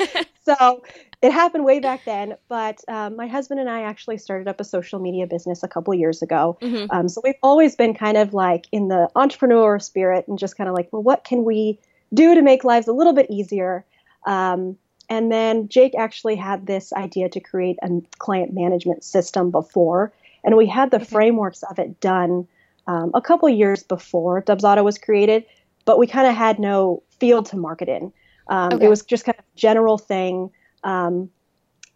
so 0.44 0.82
it 1.22 1.32
happened 1.32 1.64
way 1.64 1.80
back 1.80 2.04
then, 2.04 2.34
but 2.48 2.82
um, 2.88 3.16
my 3.16 3.26
husband 3.26 3.58
and 3.60 3.70
I 3.70 3.82
actually 3.82 4.18
started 4.18 4.46
up 4.46 4.60
a 4.60 4.64
social 4.64 5.00
media 5.00 5.26
business 5.26 5.62
a 5.62 5.68
couple 5.68 5.94
years 5.94 6.20
ago. 6.20 6.58
Mm-hmm. 6.60 6.86
Um, 6.90 7.08
so 7.08 7.22
we've 7.24 7.34
always 7.42 7.74
been 7.74 7.94
kind 7.94 8.18
of 8.18 8.34
like 8.34 8.66
in 8.70 8.88
the 8.88 9.08
entrepreneur 9.16 9.78
spirit 9.78 10.28
and 10.28 10.38
just 10.38 10.58
kind 10.58 10.68
of 10.68 10.74
like, 10.74 10.92
well, 10.92 11.02
what 11.02 11.24
can 11.24 11.44
we 11.44 11.78
do 12.12 12.34
to 12.34 12.42
make 12.42 12.64
lives 12.64 12.86
a 12.86 12.92
little 12.92 13.14
bit 13.14 13.28
easier? 13.30 13.86
Um, 14.26 14.76
and 15.08 15.30
then 15.30 15.68
Jake 15.68 15.94
actually 15.96 16.36
had 16.36 16.66
this 16.66 16.92
idea 16.92 17.28
to 17.28 17.40
create 17.40 17.78
a 17.82 17.88
client 18.18 18.52
management 18.52 19.04
system 19.04 19.50
before, 19.50 20.12
and 20.44 20.56
we 20.56 20.66
had 20.66 20.90
the 20.90 20.96
okay. 20.98 21.06
frameworks 21.06 21.62
of 21.64 21.78
it 21.78 22.00
done 22.00 22.46
um, 22.86 23.10
a 23.14 23.20
couple 23.20 23.48
years 23.48 23.82
before 23.82 24.42
Dubsado 24.42 24.84
was 24.84 24.98
created, 24.98 25.44
but 25.84 25.98
we 25.98 26.06
kind 26.06 26.26
of 26.26 26.34
had 26.34 26.58
no 26.58 27.02
field 27.18 27.46
to 27.46 27.56
market 27.56 27.88
in. 27.88 28.12
Um, 28.48 28.74
okay. 28.74 28.86
It 28.86 28.88
was 28.88 29.02
just 29.02 29.24
kind 29.24 29.36
of 29.38 29.44
a 29.44 29.58
general 29.58 29.98
thing. 29.98 30.50
Um, 30.84 31.30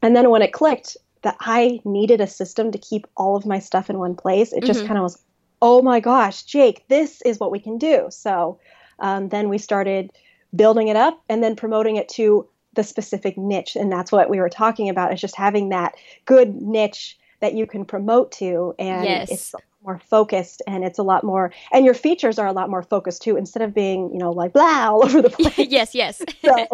and 0.03 0.17
then 0.17 0.31
when 0.31 0.43
it 0.43 0.53
clicked 0.53 0.97
that 1.23 1.37
I 1.41 1.81
needed 1.85 2.21
a 2.21 2.27
system 2.27 2.73
to 2.73 2.79
keep 2.79 3.07
all 3.17 3.37
of 3.37 3.47
my 3.47 3.59
stuff 3.59 3.91
in 3.91 3.99
one 3.99 4.15
place, 4.15 4.53
it 4.53 4.65
just 4.65 4.81
mm-hmm. 4.81 4.89
kind 4.89 4.99
of 4.99 5.05
was, 5.05 5.23
oh 5.63 5.83
my 5.83 6.01
gosh, 6.01 6.43
Jake, 6.45 6.85
this 6.89 7.23
is 7.23 7.39
what 7.39 7.53
we 7.53 7.61
can 7.61 7.79
do. 7.79 8.07
So 8.11 8.59
um, 8.99 9.29
then 9.29 9.49
we 9.49 9.59
started 9.59 10.11
building 10.57 10.89
it 10.89 10.97
up 10.97 11.23
and 11.29 11.43
then 11.43 11.55
promoting 11.55 11.97
it 11.97 12.09
to 12.09 12.49
the 12.75 12.85
specific 12.85 13.37
niche 13.37 13.77
and 13.77 13.91
that's 13.91 14.13
what 14.13 14.31
we 14.31 14.39
were 14.39 14.49
talking 14.49 14.89
about 14.89 15.13
is 15.13 15.21
just 15.21 15.37
having 15.37 15.71
that 15.71 15.95
good 16.25 16.55
niche 16.55 17.19
that 17.41 17.55
you 17.55 17.67
can 17.67 17.85
promote 17.85 18.31
to 18.33 18.75
and 18.79 19.05
yes. 19.05 19.31
it's 19.31 19.55
more 19.83 19.99
focused 19.99 20.63
and 20.67 20.85
it's 20.85 20.99
a 20.99 21.03
lot 21.03 21.25
more 21.25 21.53
and 21.73 21.85
your 21.85 21.95
features 21.95 22.39
are 22.39 22.47
a 22.47 22.53
lot 22.53 22.69
more 22.69 22.83
focused 22.83 23.23
too 23.23 23.37
instead 23.37 23.63
of 23.63 23.75
being 23.75 24.11
you 24.13 24.19
know 24.19 24.31
like 24.31 24.53
blah 24.53 24.63
all 24.91 25.05
over 25.05 25.23
the 25.23 25.31
place 25.31 25.69
yes 25.71 25.95
yes 25.95 26.23
so 26.45 26.67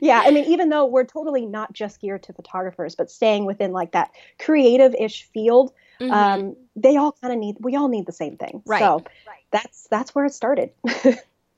yeah 0.00 0.22
i 0.24 0.30
mean 0.30 0.44
even 0.44 0.70
though 0.70 0.86
we're 0.86 1.04
totally 1.04 1.46
not 1.46 1.72
just 1.72 2.00
geared 2.00 2.22
to 2.22 2.32
photographers 2.32 2.94
but 2.94 3.10
staying 3.10 3.44
within 3.44 3.72
like 3.72 3.92
that 3.92 4.10
creative-ish 4.38 5.24
field 5.24 5.72
mm-hmm. 6.00 6.12
um, 6.12 6.56
they 6.74 6.96
all 6.96 7.12
kind 7.20 7.32
of 7.32 7.38
need 7.38 7.56
we 7.60 7.76
all 7.76 7.88
need 7.88 8.06
the 8.06 8.12
same 8.12 8.36
thing 8.36 8.62
right 8.64 8.80
so 8.80 9.04
right. 9.26 9.44
that's 9.50 9.86
that's 9.90 10.14
where 10.14 10.24
it 10.24 10.32
started 10.32 10.70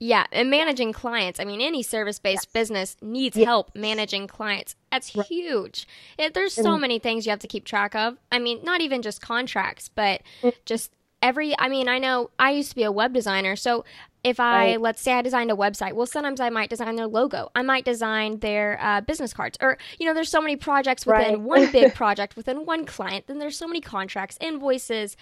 yeah, 0.00 0.27
and 0.31 0.49
managing 0.49 0.93
clients. 0.93 1.41
I 1.41 1.45
mean, 1.45 1.61
any 1.61 1.83
service 1.83 2.19
based 2.19 2.47
yes. 2.47 2.53
business 2.53 2.97
needs 3.03 3.37
yes. 3.37 3.47
help 3.47 3.75
managing 3.75 4.29
clients. 4.29 4.77
That's 4.93 5.15
right. 5.15 5.27
huge. 5.27 5.89
It, 6.17 6.35
there's 6.35 6.55
so 6.55 6.79
many 6.79 6.99
things 6.99 7.27
you 7.27 7.31
have 7.31 7.41
to 7.41 7.49
keep 7.49 7.65
track 7.65 7.95
of. 7.97 8.17
I 8.31 8.39
mean, 8.39 8.61
not 8.62 8.81
even 8.81 9.03
just 9.03 9.21
contracts, 9.21 9.89
but 9.89 10.23
mm. 10.43 10.55
just 10.65 10.93
every. 11.20 11.58
I 11.58 11.69
mean, 11.69 11.89
I 11.89 11.99
know 11.99 12.31
I 12.39 12.53
used 12.53 12.70
to 12.70 12.77
be 12.77 12.84
a 12.84 12.93
web 12.93 13.13
designer. 13.13 13.56
So 13.56 13.84
if 14.22 14.39
I, 14.39 14.72
right. 14.72 14.81
let's 14.81 15.03
say 15.03 15.15
I 15.15 15.22
designed 15.22 15.51
a 15.51 15.55
website, 15.55 15.94
well, 15.94 16.06
sometimes 16.06 16.41
I 16.41 16.51
might 16.51 16.70
design 16.70 16.96
their 16.96 17.06
logo. 17.06 17.51
I 17.55 17.63
might 17.63 17.84
design 17.84 18.39
their 18.39 18.79
uh, 18.81 19.01
business 19.01 19.32
cards. 19.32 19.58
Or, 19.61 19.79
you 19.99 20.06
know, 20.06 20.15
there's 20.15 20.31
so 20.31 20.41
many 20.41 20.56
projects 20.56 21.06
within 21.06 21.34
right. 21.34 21.41
one 21.41 21.72
big 21.72 21.94
project 21.96 22.37
within 22.37 22.67
one 22.67 22.84
client. 22.84 23.27
Then 23.27 23.39
there's 23.39 23.56
so 23.56 23.67
many 23.67 23.81
contracts, 23.81 24.37
invoices 24.41 25.17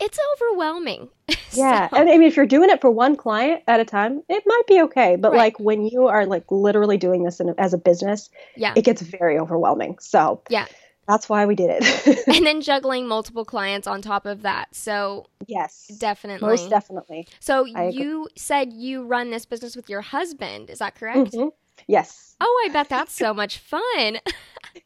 it's 0.00 0.18
overwhelming. 0.34 1.08
Yeah. 1.54 1.90
so. 1.90 1.98
I 1.98 2.04
mean, 2.06 2.22
if 2.22 2.34
you're 2.34 2.46
doing 2.46 2.70
it 2.70 2.80
for 2.80 2.90
one 2.90 3.14
client 3.14 3.62
at 3.66 3.78
a 3.78 3.84
time, 3.84 4.22
it 4.30 4.42
might 4.46 4.62
be 4.66 4.80
okay. 4.84 5.16
But 5.16 5.32
right. 5.32 5.38
like 5.38 5.60
when 5.60 5.84
you 5.84 6.06
are 6.06 6.24
like 6.24 6.50
literally 6.50 6.96
doing 6.96 7.24
this 7.24 7.40
in, 7.40 7.54
as 7.58 7.74
a 7.74 7.78
business, 7.78 8.30
yeah. 8.56 8.72
it 8.74 8.86
gets 8.86 9.02
very 9.02 9.38
overwhelming. 9.38 9.98
So 10.00 10.40
yeah, 10.48 10.64
that's 11.06 11.28
why 11.28 11.44
we 11.44 11.54
did 11.54 11.68
it. 11.70 12.26
and 12.34 12.46
then 12.46 12.62
juggling 12.62 13.06
multiple 13.06 13.44
clients 13.44 13.86
on 13.86 14.00
top 14.00 14.24
of 14.24 14.40
that. 14.42 14.74
So 14.74 15.26
yes, 15.46 15.88
definitely, 15.98 16.48
most 16.48 16.70
definitely. 16.70 17.28
So 17.38 17.64
you 17.66 18.28
said 18.34 18.72
you 18.72 19.04
run 19.04 19.30
this 19.30 19.44
business 19.44 19.76
with 19.76 19.90
your 19.90 20.00
husband. 20.00 20.70
Is 20.70 20.78
that 20.78 20.94
correct? 20.94 21.32
Mm-hmm. 21.32 21.48
Yes. 21.86 22.36
Oh, 22.40 22.64
I 22.66 22.72
bet 22.72 22.88
that's 22.88 23.14
so 23.14 23.34
much 23.34 23.58
fun. 23.58 23.82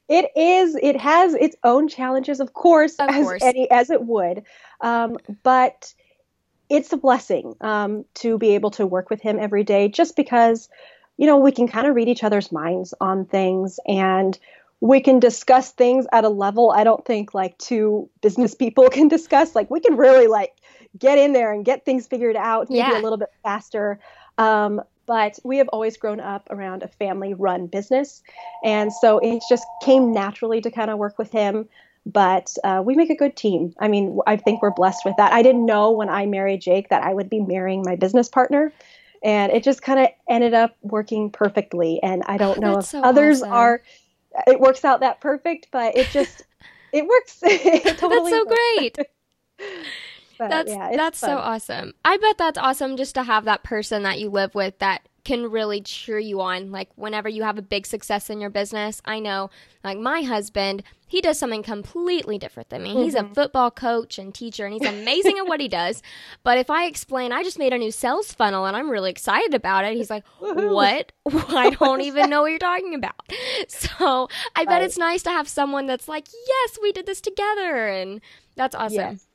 it 0.08 0.30
is. 0.36 0.76
It 0.82 0.96
has 0.96 1.34
its 1.34 1.56
own 1.64 1.88
challenges, 1.88 2.40
of 2.40 2.52
course, 2.54 2.96
of 2.96 3.08
as 3.08 3.24
course. 3.24 3.42
any 3.42 3.70
as 3.70 3.90
it 3.90 4.02
would. 4.04 4.42
Um, 4.80 5.18
but 5.42 5.92
it's 6.68 6.92
a 6.92 6.96
blessing 6.96 7.54
um, 7.60 8.04
to 8.14 8.38
be 8.38 8.54
able 8.54 8.70
to 8.72 8.86
work 8.86 9.10
with 9.10 9.20
him 9.20 9.38
every 9.38 9.64
day, 9.64 9.88
just 9.88 10.16
because 10.16 10.68
you 11.16 11.26
know 11.26 11.36
we 11.36 11.52
can 11.52 11.68
kind 11.68 11.86
of 11.86 11.94
read 11.94 12.08
each 12.08 12.24
other's 12.24 12.52
minds 12.52 12.92
on 13.00 13.24
things 13.24 13.78
and 13.86 14.38
we 14.80 15.00
can 15.00 15.18
discuss 15.18 15.72
things 15.72 16.06
at 16.12 16.24
a 16.24 16.28
level 16.28 16.70
I 16.70 16.84
don't 16.84 17.04
think 17.04 17.32
like 17.32 17.56
two 17.58 18.10
business 18.20 18.54
people 18.54 18.88
can 18.90 19.08
discuss. 19.08 19.54
Like 19.54 19.70
we 19.70 19.80
can 19.80 19.96
really 19.96 20.26
like 20.26 20.54
get 20.98 21.18
in 21.18 21.32
there 21.32 21.52
and 21.52 21.64
get 21.64 21.84
things 21.84 22.06
figured 22.06 22.36
out, 22.36 22.68
maybe 22.70 22.78
yeah. 22.78 23.00
a 23.00 23.02
little 23.02 23.18
bit 23.18 23.30
faster. 23.42 23.98
Um, 24.38 24.82
but 25.06 25.38
we 25.44 25.58
have 25.58 25.68
always 25.68 25.96
grown 25.96 26.20
up 26.20 26.48
around 26.50 26.82
a 26.82 26.88
family 26.88 27.32
run 27.32 27.68
business. 27.68 28.22
And 28.64 28.92
so 28.92 29.18
it 29.18 29.42
just 29.48 29.64
came 29.82 30.12
naturally 30.12 30.60
to 30.60 30.70
kind 30.70 30.90
of 30.90 30.98
work 30.98 31.16
with 31.16 31.30
him. 31.30 31.68
But 32.06 32.56
uh, 32.62 32.82
we 32.84 32.94
make 32.94 33.10
a 33.10 33.16
good 33.16 33.36
team. 33.36 33.74
I 33.80 33.88
mean, 33.88 34.20
I 34.26 34.36
think 34.36 34.62
we're 34.62 34.70
blessed 34.70 35.04
with 35.04 35.16
that. 35.16 35.32
I 35.32 35.42
didn't 35.42 35.66
know 35.66 35.90
when 35.90 36.08
I 36.08 36.24
married 36.26 36.60
Jake 36.60 36.88
that 36.90 37.02
I 37.02 37.12
would 37.12 37.28
be 37.28 37.40
marrying 37.40 37.82
my 37.84 37.96
business 37.96 38.28
partner. 38.28 38.72
And 39.24 39.50
it 39.50 39.64
just 39.64 39.82
kind 39.82 39.98
of 39.98 40.08
ended 40.28 40.54
up 40.54 40.76
working 40.82 41.30
perfectly. 41.30 42.00
And 42.02 42.22
I 42.26 42.36
don't 42.36 42.58
oh, 42.58 42.60
know 42.60 42.78
if 42.78 42.86
so 42.86 43.02
others 43.02 43.42
awesome. 43.42 43.52
are, 43.52 43.82
it 44.46 44.60
works 44.60 44.84
out 44.84 45.00
that 45.00 45.20
perfect, 45.20 45.68
but 45.72 45.96
it 45.96 46.06
just, 46.10 46.44
it 46.92 47.04
works. 47.06 47.38
it 47.42 47.98
totally 47.98 48.30
that's 48.30 48.42
so 48.42 48.46
works. 48.46 48.96
great. 49.58 49.78
But, 50.38 50.50
that's 50.50 50.70
yeah, 50.70 50.94
that's 50.94 51.18
fun. 51.18 51.30
so 51.30 51.38
awesome. 51.38 51.94
I 52.04 52.18
bet 52.18 52.36
that's 52.36 52.58
awesome 52.58 52.98
just 52.98 53.14
to 53.14 53.22
have 53.22 53.46
that 53.46 53.62
person 53.62 54.02
that 54.02 54.18
you 54.18 54.28
live 54.28 54.54
with 54.54 54.78
that 54.80 55.08
can 55.26 55.50
really 55.50 55.80
cheer 55.80 56.20
you 56.20 56.40
on. 56.40 56.70
Like 56.70 56.88
whenever 56.94 57.28
you 57.28 57.42
have 57.42 57.58
a 57.58 57.62
big 57.62 57.84
success 57.84 58.30
in 58.30 58.40
your 58.40 58.48
business, 58.48 59.02
I 59.04 59.18
know 59.18 59.50
like 59.82 59.98
my 59.98 60.22
husband, 60.22 60.84
he 61.08 61.20
does 61.20 61.36
something 61.36 61.64
completely 61.64 62.38
different 62.38 62.68
than 62.68 62.84
me. 62.84 62.90
Mm-hmm. 62.90 63.02
He's 63.02 63.16
a 63.16 63.22
mm-hmm. 63.22 63.32
football 63.32 63.72
coach 63.72 64.20
and 64.20 64.32
teacher 64.32 64.66
and 64.66 64.72
he's 64.72 64.88
amazing 64.88 65.38
at 65.38 65.48
what 65.48 65.60
he 65.60 65.66
does. 65.68 66.00
But 66.44 66.58
if 66.58 66.70
I 66.70 66.84
explain, 66.84 67.32
I 67.32 67.42
just 67.42 67.58
made 67.58 67.72
a 67.72 67.78
new 67.78 67.90
sales 67.90 68.32
funnel 68.32 68.66
and 68.66 68.76
I'm 68.76 68.88
really 68.88 69.10
excited 69.10 69.52
about 69.52 69.84
it, 69.84 69.96
he's 69.96 70.10
like, 70.10 70.24
"What? 70.38 71.10
I 71.48 71.70
don't 71.70 72.02
even 72.02 72.30
know 72.30 72.42
what 72.42 72.50
you're 72.50 72.58
talking 72.58 72.94
about." 72.94 73.14
So, 73.68 74.28
I 74.54 74.64
bet 74.64 74.82
it's 74.82 74.98
nice 74.98 75.24
to 75.24 75.30
have 75.30 75.48
someone 75.48 75.86
that's 75.86 76.06
like, 76.06 76.28
"Yes, 76.46 76.78
we 76.80 76.92
did 76.92 77.06
this 77.06 77.20
together." 77.20 77.88
And 77.88 78.20
that's 78.54 78.76
awesome. 78.76 78.94
Yes. 78.94 79.26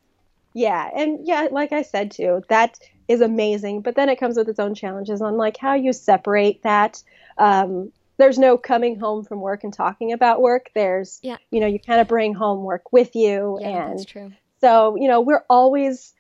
Yeah, 0.53 0.89
and 0.95 1.27
yeah, 1.27 1.47
like 1.51 1.73
I 1.73 1.81
said 1.81 2.11
too, 2.11 2.43
that 2.47 2.79
is 3.11 3.21
amazing, 3.21 3.81
but 3.81 3.95
then 3.95 4.09
it 4.09 4.19
comes 4.19 4.37
with 4.37 4.49
its 4.49 4.59
own 4.59 4.73
challenges 4.73 5.21
on 5.21 5.37
like 5.37 5.57
how 5.57 5.73
you 5.73 5.93
separate 5.93 6.63
that. 6.63 7.03
Um, 7.37 7.91
there's 8.17 8.37
no 8.37 8.57
coming 8.57 8.99
home 8.99 9.23
from 9.23 9.41
work 9.41 9.63
and 9.63 9.73
talking 9.73 10.13
about 10.13 10.41
work. 10.41 10.69
There's, 10.73 11.19
yeah. 11.23 11.37
you 11.49 11.59
know, 11.59 11.67
you 11.67 11.79
kind 11.79 11.99
of 11.99 12.07
bring 12.07 12.33
home 12.33 12.63
work 12.63 12.91
with 12.91 13.15
you, 13.15 13.57
yeah, 13.59 13.67
and 13.67 13.91
that's 13.91 14.05
true. 14.05 14.31
So, 14.61 14.95
you 14.95 15.07
know, 15.07 15.21
we're 15.21 15.43
always 15.49 16.13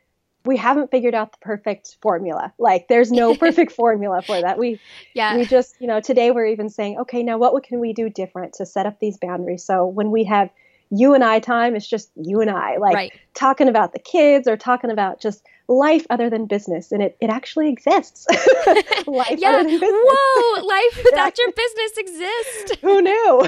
we 0.43 0.57
haven't 0.57 0.89
figured 0.89 1.13
out 1.13 1.31
the 1.31 1.37
perfect 1.39 1.97
formula. 2.01 2.51
Like 2.57 2.87
there's 2.87 3.11
no 3.11 3.35
perfect 3.45 3.71
formula 3.71 4.21
for 4.21 4.41
that. 4.41 4.57
We 4.57 4.79
yeah. 5.13 5.37
we 5.37 5.45
just, 5.45 5.75
you 5.79 5.87
know, 5.87 6.01
today 6.01 6.31
we're 6.31 6.47
even 6.47 6.69
saying, 6.69 6.99
okay, 7.01 7.23
now 7.23 7.37
what 7.37 7.63
can 7.63 7.79
we 7.79 7.93
do 7.93 8.09
different 8.09 8.53
to 8.53 8.65
set 8.65 8.85
up 8.85 8.99
these 8.99 9.17
boundaries 9.17 9.63
so 9.63 9.85
when 9.85 10.11
we 10.11 10.23
have 10.25 10.49
you 10.91 11.13
and 11.13 11.23
I 11.23 11.39
time, 11.39 11.75
it's 11.75 11.87
just 11.87 12.11
you 12.15 12.41
and 12.41 12.49
I, 12.49 12.77
like 12.77 12.93
right. 12.93 13.13
talking 13.33 13.69
about 13.69 13.93
the 13.93 13.99
kids 13.99 14.47
or 14.47 14.57
talking 14.57 14.91
about 14.91 15.21
just 15.21 15.43
life 15.69 16.05
other 16.09 16.29
than 16.29 16.45
business, 16.47 16.91
and 16.91 17.01
it, 17.01 17.17
it 17.21 17.29
actually 17.29 17.69
exists. 17.69 18.27
life 19.07 19.39
yeah. 19.39 19.51
other 19.51 19.63
than 19.63 19.79
business. 19.79 20.05
Whoa, 20.05 20.65
life 20.65 21.01
without 21.05 21.37
your 21.37 21.51
business 21.53 21.97
exists. 21.97 22.77
Who 22.81 23.01
knew? 23.01 23.47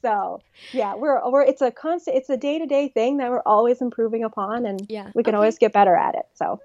so 0.00 0.40
yeah, 0.72 0.94
we're 0.94 1.28
we're 1.28 1.42
it's 1.42 1.60
a 1.60 1.72
constant, 1.72 2.16
it's 2.16 2.30
a 2.30 2.36
day 2.36 2.58
to 2.60 2.66
day 2.66 2.88
thing 2.88 3.16
that 3.16 3.30
we're 3.30 3.42
always 3.44 3.82
improving 3.82 4.22
upon, 4.22 4.64
and 4.64 4.86
yeah. 4.88 5.10
we 5.14 5.24
can 5.24 5.34
okay. 5.34 5.38
always 5.38 5.58
get 5.58 5.72
better 5.72 5.96
at 5.96 6.14
it. 6.14 6.26
So. 6.34 6.60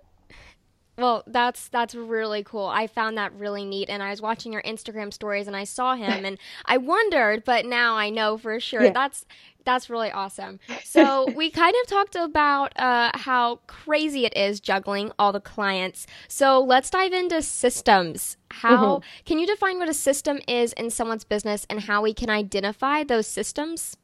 Well, 0.98 1.24
that's 1.25 1.67
that's 1.69 1.95
really 1.95 2.43
cool. 2.43 2.67
I 2.67 2.88
found 2.88 3.17
that 3.17 3.33
really 3.33 3.65
neat 3.65 3.89
and 3.89 4.03
I 4.03 4.10
was 4.10 4.21
watching 4.21 4.53
your 4.53 4.62
Instagram 4.62 5.12
stories 5.13 5.48
and 5.48 5.55
I 5.55 5.63
saw 5.63 5.95
him 5.95 6.25
and 6.25 6.38
I 6.65 6.77
wondered, 6.77 7.43
but 7.43 7.65
now 7.65 7.95
I 7.95 8.10
know 8.10 8.38
for 8.38 8.60
sure. 8.60 8.83
Yeah. 8.83 8.91
That's 8.91 9.25
that's 9.63 9.89
really 9.89 10.12
awesome. 10.12 10.60
So 10.83 11.29
we 11.36 11.50
kind 11.50 11.75
of 11.81 11.88
talked 11.88 12.15
about 12.15 12.77
uh, 12.77 13.12
how 13.13 13.57
crazy 13.67 14.25
it 14.25 14.36
is 14.36 14.60
juggling 14.60 15.12
all 15.19 15.31
the 15.31 15.39
clients. 15.39 16.07
So 16.27 16.60
let's 16.62 16.89
dive 16.89 17.13
into 17.13 17.41
systems. 17.41 18.38
How 18.50 19.00
mm-hmm. 19.00 19.24
can 19.25 19.39
you 19.39 19.48
define 19.48 19.79
what 19.79 19.89
a 19.89 19.93
system 19.93 20.39
is 20.48 20.74
in 20.74 20.89
someone's 20.89 21.24
business 21.24 21.65
and 21.69 21.79
how 21.81 22.01
we 22.01 22.13
can 22.13 22.29
identify 22.29 23.03
those 23.03 23.27
systems? 23.27 23.98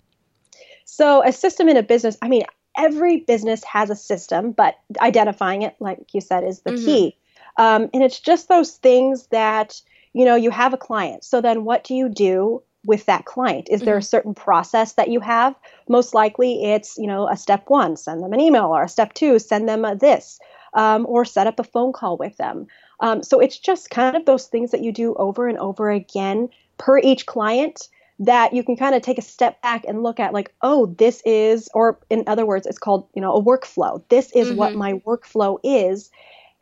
So 0.85 1.23
a 1.23 1.33
system 1.33 1.67
in 1.67 1.77
a 1.77 1.83
business, 1.83 2.17
I 2.21 2.29
mean, 2.29 2.43
every 2.77 3.17
business 3.17 3.63
has 3.63 3.89
a 3.89 3.95
system, 3.95 4.51
but 4.51 4.75
identifying 5.01 5.63
it, 5.63 5.75
like 5.79 6.13
you 6.13 6.21
said, 6.21 6.43
is 6.43 6.61
the 6.61 6.71
mm-hmm. 6.71 6.85
key. 6.85 7.17
Um, 7.57 7.89
and 7.93 8.03
it's 8.03 8.19
just 8.19 8.47
those 8.47 8.71
things 8.71 9.27
that 9.27 9.81
you 10.13 10.23
know 10.25 10.35
you 10.35 10.51
have 10.51 10.73
a 10.73 10.77
client. 10.77 11.23
So 11.23 11.41
then, 11.41 11.65
what 11.65 11.83
do 11.83 11.95
you 11.95 12.07
do 12.09 12.61
with 12.85 13.05
that 13.05 13.25
client? 13.25 13.67
Is 13.69 13.79
mm-hmm. 13.79 13.85
there 13.85 13.95
a 13.95 13.99
mm-hmm. 13.99 14.05
certain 14.05 14.33
process 14.33 14.93
that 14.93 15.09
you 15.09 15.19
have? 15.19 15.55
Most 15.89 16.13
likely, 16.13 16.63
it's 16.63 16.97
you 16.97 17.07
know 17.07 17.27
a 17.27 17.35
step 17.35 17.63
one, 17.67 17.97
send 17.97 18.23
them 18.23 18.33
an 18.33 18.39
email, 18.39 18.65
or 18.65 18.83
a 18.83 18.89
step 18.89 19.13
two, 19.13 19.39
send 19.39 19.67
them 19.67 19.83
a 19.83 19.95
this, 19.95 20.39
um, 20.73 21.05
or 21.09 21.25
set 21.25 21.47
up 21.47 21.59
a 21.59 21.63
phone 21.63 21.93
call 21.93 22.17
with 22.17 22.37
them. 22.37 22.67
Um, 22.99 23.23
so 23.23 23.39
it's 23.39 23.59
just 23.59 23.89
kind 23.89 24.15
of 24.15 24.25
those 24.25 24.47
things 24.47 24.71
that 24.71 24.83
you 24.83 24.91
do 24.91 25.13
over 25.15 25.47
and 25.47 25.57
over 25.57 25.89
again 25.89 26.49
per 26.77 26.99
each 26.99 27.25
client 27.25 27.89
that 28.19 28.53
you 28.53 28.63
can 28.63 28.75
kind 28.75 28.95
of 28.95 29.01
take 29.01 29.17
a 29.17 29.21
step 29.21 29.61
back 29.61 29.85
and 29.87 30.01
look 30.01 30.19
at 30.19 30.33
like 30.33 30.53
oh 30.61 30.87
this 30.97 31.21
is 31.25 31.69
or 31.73 31.99
in 32.09 32.23
other 32.27 32.45
words 32.45 32.65
it's 32.65 32.79
called 32.79 33.07
you 33.13 33.21
know 33.21 33.35
a 33.35 33.43
workflow 33.43 34.01
this 34.09 34.31
is 34.31 34.47
mm-hmm. 34.47 34.57
what 34.57 34.75
my 34.75 34.93
workflow 35.05 35.59
is 35.63 36.09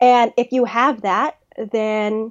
and 0.00 0.32
if 0.36 0.52
you 0.52 0.64
have 0.64 1.02
that 1.02 1.38
then 1.70 2.30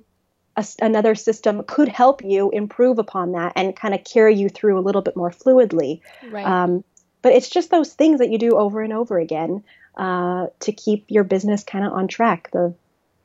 a, 0.58 0.66
another 0.82 1.16
system 1.16 1.64
could 1.68 1.90
help 1.90 2.24
you 2.24 2.50
improve 2.52 3.00
upon 3.00 3.34
that 3.34 3.54
and 3.56 3.76
kind 3.76 3.94
of 3.94 4.04
carry 4.04 4.36
you 4.36 4.50
through 4.50 4.80
a 4.80 4.82
little 4.82 5.02
bit 5.02 5.16
more 5.16 5.32
fluidly. 5.32 6.02
Right. 6.30 6.46
Um, 6.46 6.84
but 7.22 7.34
it's 7.34 7.50
just 7.50 7.72
those 7.72 7.94
things 7.94 8.20
that 8.20 8.30
you 8.30 8.38
do 8.38 8.58
over 8.58 8.82
and 8.82 8.94
over 8.94 9.18
again 9.18 9.64
uh, 9.98 10.48
to 10.62 10.72
keep 10.72 11.06
your 11.08 11.24
business 11.24 11.64
kind 11.64 11.86
of 11.86 11.94
on 11.94 12.08
track. 12.08 12.52
The 12.52 12.74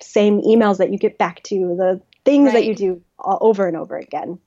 same 0.00 0.40
emails 0.40 0.78
that 0.78 0.90
you 0.90 0.98
get 0.98 1.18
back 1.18 1.42
to, 1.44 1.76
the 1.76 2.00
things 2.24 2.46
right. 2.46 2.54
that 2.54 2.64
you 2.64 2.74
do 2.74 3.02
all 3.18 3.38
over 3.40 3.66
and 3.66 3.76
over 3.76 3.96
again. 3.96 4.38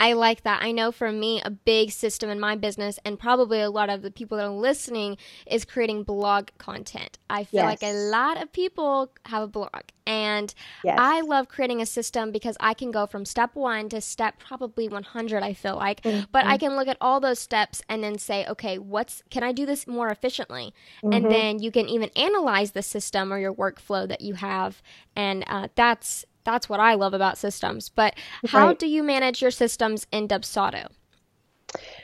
I 0.00 0.12
like 0.12 0.42
that. 0.44 0.62
I 0.62 0.70
know 0.72 0.92
for 0.92 1.10
me, 1.10 1.40
a 1.44 1.50
big 1.50 1.90
system 1.90 2.30
in 2.30 2.38
my 2.38 2.54
business, 2.54 2.98
and 3.04 3.18
probably 3.18 3.60
a 3.60 3.70
lot 3.70 3.90
of 3.90 4.02
the 4.02 4.10
people 4.10 4.38
that 4.38 4.46
are 4.46 4.50
listening, 4.50 5.16
is 5.46 5.64
creating 5.64 6.04
blog 6.04 6.48
content. 6.58 7.18
I 7.28 7.44
feel 7.44 7.64
yes. 7.64 7.82
like 7.82 7.82
a 7.82 7.92
lot 7.92 8.40
of 8.40 8.52
people 8.52 9.10
have 9.26 9.42
a 9.42 9.48
blog, 9.48 9.82
and 10.06 10.54
yes. 10.84 10.98
I 11.00 11.22
love 11.22 11.48
creating 11.48 11.82
a 11.82 11.86
system 11.86 12.30
because 12.30 12.56
I 12.60 12.74
can 12.74 12.92
go 12.92 13.06
from 13.06 13.24
step 13.24 13.56
one 13.56 13.88
to 13.88 14.00
step 14.00 14.38
probably 14.38 14.88
100. 14.88 15.42
I 15.42 15.52
feel 15.52 15.76
like, 15.76 16.02
mm-hmm. 16.02 16.26
but 16.30 16.46
I 16.46 16.58
can 16.58 16.76
look 16.76 16.88
at 16.88 16.96
all 17.00 17.18
those 17.18 17.40
steps 17.40 17.82
and 17.88 18.02
then 18.02 18.18
say, 18.18 18.46
okay, 18.46 18.78
what's 18.78 19.22
can 19.30 19.42
I 19.42 19.52
do 19.52 19.66
this 19.66 19.86
more 19.86 20.08
efficiently? 20.08 20.74
Mm-hmm. 21.02 21.12
And 21.12 21.30
then 21.30 21.58
you 21.58 21.72
can 21.72 21.88
even 21.88 22.10
analyze 22.14 22.70
the 22.70 22.82
system 22.82 23.32
or 23.32 23.38
your 23.38 23.54
workflow 23.54 24.06
that 24.06 24.20
you 24.20 24.34
have, 24.34 24.80
and 25.16 25.44
uh, 25.48 25.68
that's 25.74 26.24
that's 26.48 26.68
what 26.68 26.80
I 26.80 26.94
love 26.94 27.12
about 27.12 27.36
systems. 27.36 27.90
But 27.90 28.14
how 28.46 28.68
right. 28.68 28.78
do 28.78 28.86
you 28.86 29.02
manage 29.02 29.42
your 29.42 29.50
systems 29.50 30.06
in 30.10 30.26
Dubsado? 30.26 30.88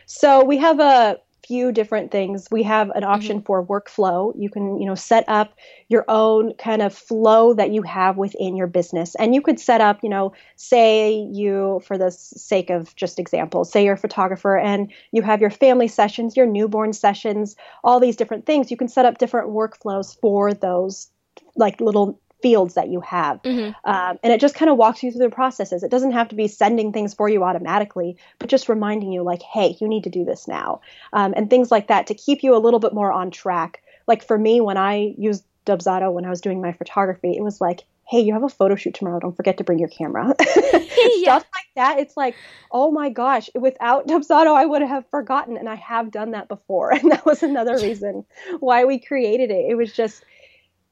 So 0.05 0.45
we 0.45 0.59
have 0.59 0.81
a 0.81 1.19
few 1.47 1.73
different 1.73 2.11
things. 2.11 2.47
We 2.51 2.63
have 2.63 2.91
an 2.91 3.05
option 3.05 3.39
mm-hmm. 3.39 3.47
for 3.47 3.65
workflow. 3.65 4.35
You 4.39 4.51
can, 4.51 4.79
you 4.79 4.87
know, 4.87 4.95
set 4.95 5.25
up 5.29 5.55
your 5.89 6.05
own 6.09 6.53
kind 6.55 6.83
of 6.83 6.95
flow 6.95 7.55
that 7.55 7.71
you 7.71 7.83
have 7.83 8.19
within 8.19 8.55
your 8.55 8.67
business. 8.67 9.15
And 9.15 9.35
you 9.35 9.41
could 9.41 9.59
set 9.59 9.81
up, 9.81 10.01
you 10.03 10.11
know, 10.11 10.35
say 10.57 11.13
you 11.15 11.81
for 11.87 11.97
the 11.97 12.11
sake 12.11 12.69
of 12.69 12.95
just 12.97 13.19
examples, 13.19 13.73
say 13.73 13.83
you're 13.85 13.95
a 13.95 13.99
photographer 13.99 14.59
and 14.59 14.93
you 15.13 15.23
have 15.23 15.41
your 15.41 15.51
family 15.51 15.89
sessions, 15.89 16.37
your 16.37 16.47
newborn 16.47 16.93
sessions, 16.93 17.57
all 17.83 17.99
these 17.99 18.17
different 18.17 18.45
things. 18.45 18.71
You 18.71 18.77
can 18.77 18.89
set 18.89 19.07
up 19.07 19.17
different 19.17 19.49
workflows 19.49 20.19
for 20.21 20.53
those 20.53 21.09
like 21.57 21.81
little 21.81 22.21
fields 22.45 22.75
that 22.75 22.91
you 22.91 23.01
have. 23.01 23.41
Mm-hmm. 23.41 23.73
Um, 23.91 24.19
and 24.23 24.31
it 24.31 24.39
just 24.39 24.55
kind 24.55 24.71
of 24.71 24.77
walks 24.77 25.03
you 25.03 25.11
through 25.11 25.23
the 25.23 25.31
processes. 25.31 25.83
It 25.83 25.91
doesn't 25.91 26.13
have 26.13 26.29
to 26.29 26.35
be 26.35 26.47
sending 26.47 26.93
things 26.93 27.15
for 27.15 27.27
you 27.27 27.43
automatically, 27.43 28.19
but 28.39 28.51
just 28.51 28.69
reminding 28.69 29.13
you, 29.13 29.23
like, 29.23 29.41
hey, 29.41 29.79
you 29.81 29.89
need 29.89 30.05
to 30.05 30.11
do 30.11 30.27
this 30.27 30.47
now. 30.47 30.83
Um, 31.15 31.33
and 31.39 31.49
things 31.49 31.71
like 31.71 31.89
that 31.89 32.07
to 32.09 32.15
keep 32.15 32.43
you 32.43 32.55
a 32.55 32.61
little 32.61 32.81
bit 32.81 32.93
more 32.93 33.11
on 33.11 33.31
track. 33.31 33.83
Like 34.07 34.23
for 34.23 34.37
me, 34.37 34.61
when 34.61 34.77
I 34.77 35.15
used 35.17 35.43
Dubsado 35.65 36.13
when 36.13 36.27
I 36.27 36.29
was 36.29 36.43
doing 36.43 36.61
my 36.61 36.73
photography, 36.73 37.35
it 37.35 37.43
was 37.43 37.63
like, 37.63 37.85
hey, 38.07 38.21
you 38.21 38.35
have 38.35 38.43
a 38.43 38.49
photo 38.51 38.77
shoot 38.77 38.93
tomorrow. 38.93 39.19
Don't 39.19 39.35
forget 39.35 39.57
to 39.57 39.65
bring 39.65 39.79
your 39.79 39.89
camera. 39.89 40.35
yeah. 40.47 41.39
Stuff 41.39 41.47
like 41.55 41.71
that. 41.77 41.99
It's 41.99 42.17
like, 42.17 42.37
oh 42.71 42.91
my 42.91 43.09
gosh, 43.09 43.49
without 43.55 44.07
Dubsado, 44.07 44.55
I 44.55 44.67
would 44.67 44.83
have 44.83 45.09
forgotten. 45.11 45.57
And 45.57 45.69
I 45.69 45.77
have 45.77 46.11
done 46.11 46.33
that 46.33 46.49
before. 46.49 46.93
And 47.05 47.11
that 47.11 47.27
was 47.27 47.43
another 47.43 47.77
reason 47.79 48.25
why 48.61 48.85
we 48.85 48.99
created 48.99 49.51
it. 49.51 49.67
It 49.71 49.75
was 49.75 49.93
just, 49.93 50.25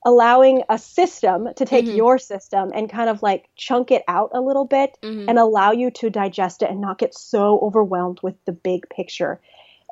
allowing 0.05 0.63
a 0.69 0.79
system 0.79 1.49
to 1.55 1.65
take 1.65 1.85
mm-hmm. 1.85 1.97
your 1.97 2.19
system 2.19 2.73
and 2.75 2.91
kind 2.91 3.09
of 3.09 3.23
like 3.23 3.49
chunk 3.57 3.91
it 3.91 4.03
out 4.09 4.31
a 4.35 4.41
little 4.41 4.65
bit 4.65 4.97
mm-hmm. 5.03 5.29
and 5.29 5.39
allow 5.39 5.71
you 5.71 5.91
to 5.91 6.11
digest 6.11 6.63
it 6.63 6.71
and 6.71 6.81
not 6.81 6.99
get 6.99 7.15
so 7.15 7.61
overwhelmed 7.61 8.19
with 8.23 8.35
the 8.45 8.53
big 8.53 8.89
picture. 8.89 9.41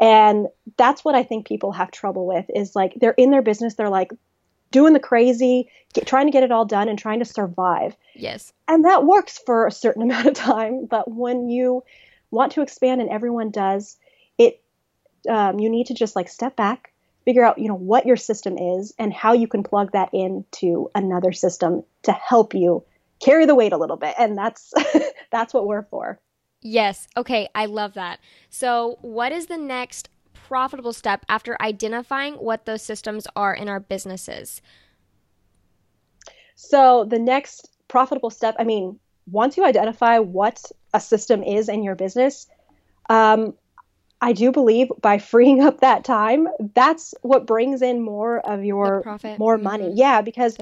And 0.01 0.49
that's 0.77 1.05
what 1.05 1.15
I 1.15 1.23
think 1.23 1.47
people 1.47 1.73
have 1.73 1.91
trouble 1.91 2.27
with 2.27 2.47
is 2.55 2.75
like 2.75 2.95
they're 2.97 3.13
in 3.13 3.31
their 3.31 3.43
business, 3.43 3.75
they're 3.75 3.91
like 3.91 4.13
doing 4.71 4.95
the 4.95 5.01
crazy, 5.01 5.69
get, 5.93 6.07
trying 6.07 6.27
to 6.27 6.33
get 6.33 6.43
it 6.43 6.51
all 6.51 6.65
done 6.65 6.89
and 6.89 6.99
trying 6.99 7.19
to 7.19 7.25
survive. 7.25 7.97
Yes. 8.15 8.53
And 8.67 8.85
that 8.85 9.05
works 9.05 9.39
for 9.45 9.67
a 9.67 9.73
certain 9.73 10.03
amount 10.11 10.27
of 10.27 10.35
time, 10.35 10.87
but 10.87 11.11
when 11.11 11.49
you 11.49 11.85
want 12.31 12.53
to 12.53 12.63
expand 12.63 13.01
and 13.01 13.11
everyone 13.11 13.51
does, 13.51 13.97
it 14.39 14.63
um, 15.29 15.61
you 15.61 15.69
need 15.69 15.89
to 15.89 15.95
just 15.95 16.17
like 16.17 16.29
step 16.29 16.57
back, 16.57 16.90
figure 17.25 17.45
out 17.45 17.59
you 17.59 17.69
know 17.69 17.75
what 17.75 18.07
your 18.07 18.17
system 18.17 18.57
is 18.59 18.95
and 18.99 19.13
how 19.13 19.33
you 19.33 19.47
can 19.47 19.63
plug 19.63 19.93
that 19.93 20.09
into 20.13 20.91
another 20.95 21.33
system 21.33 21.83
to 22.03 22.13
help 22.13 22.55
you 22.55 22.85
carry 23.21 23.47
the 23.47 23.55
weight 23.55 23.73
a 23.73 23.77
little 23.77 23.97
bit. 23.97 24.15
And 24.19 24.37
that's 24.37 24.73
that's 25.31 25.55
what 25.55 25.67
we're 25.67 25.85
for. 25.85 26.21
Yes. 26.63 27.09
Okay. 27.17 27.49
I 27.55 27.67
love 27.67 27.95
that. 27.95 28.21
So 28.51 28.99
what 29.01 29.33
is 29.33 29.47
the 29.47 29.57
next 29.57 30.09
profitable 30.35 30.93
step 30.93 31.25
after 31.29 31.57
identifying 31.61 32.35
what 32.35 32.67
those 32.67 32.83
systems 32.83 33.27
are 33.37 33.55
in 33.55 33.69
our 33.69 33.81
businesses? 33.81 34.61
So 36.57 37.05
the 37.05 37.19
next 37.19 37.71
profitable 37.91 38.31
step 38.31 38.55
i 38.59 38.65
mean 38.65 38.99
once 39.31 39.57
you 39.57 39.65
identify 39.65 40.19
what 40.19 40.63
a 40.95 41.01
system 41.01 41.43
is 41.43 41.69
in 41.69 41.83
your 41.83 41.97
business 41.97 42.47
um, 43.11 43.55
I 44.21 44.33
do 44.33 44.53
believe 44.53 44.89
by 45.01 45.19
freeing 45.19 45.63
up 45.63 45.81
that 45.81 46.05
time, 46.05 46.49
that's 46.75 47.15
what 47.23 47.47
brings 47.47 47.83
in 47.83 48.03
more 48.03 48.41
of 48.41 48.65
your 48.65 49.03
profit. 49.03 49.39
more 49.39 49.59
Mhm. 49.59 49.63
money. 49.63 49.93
Yeah, 49.95 50.21
because 50.21 50.57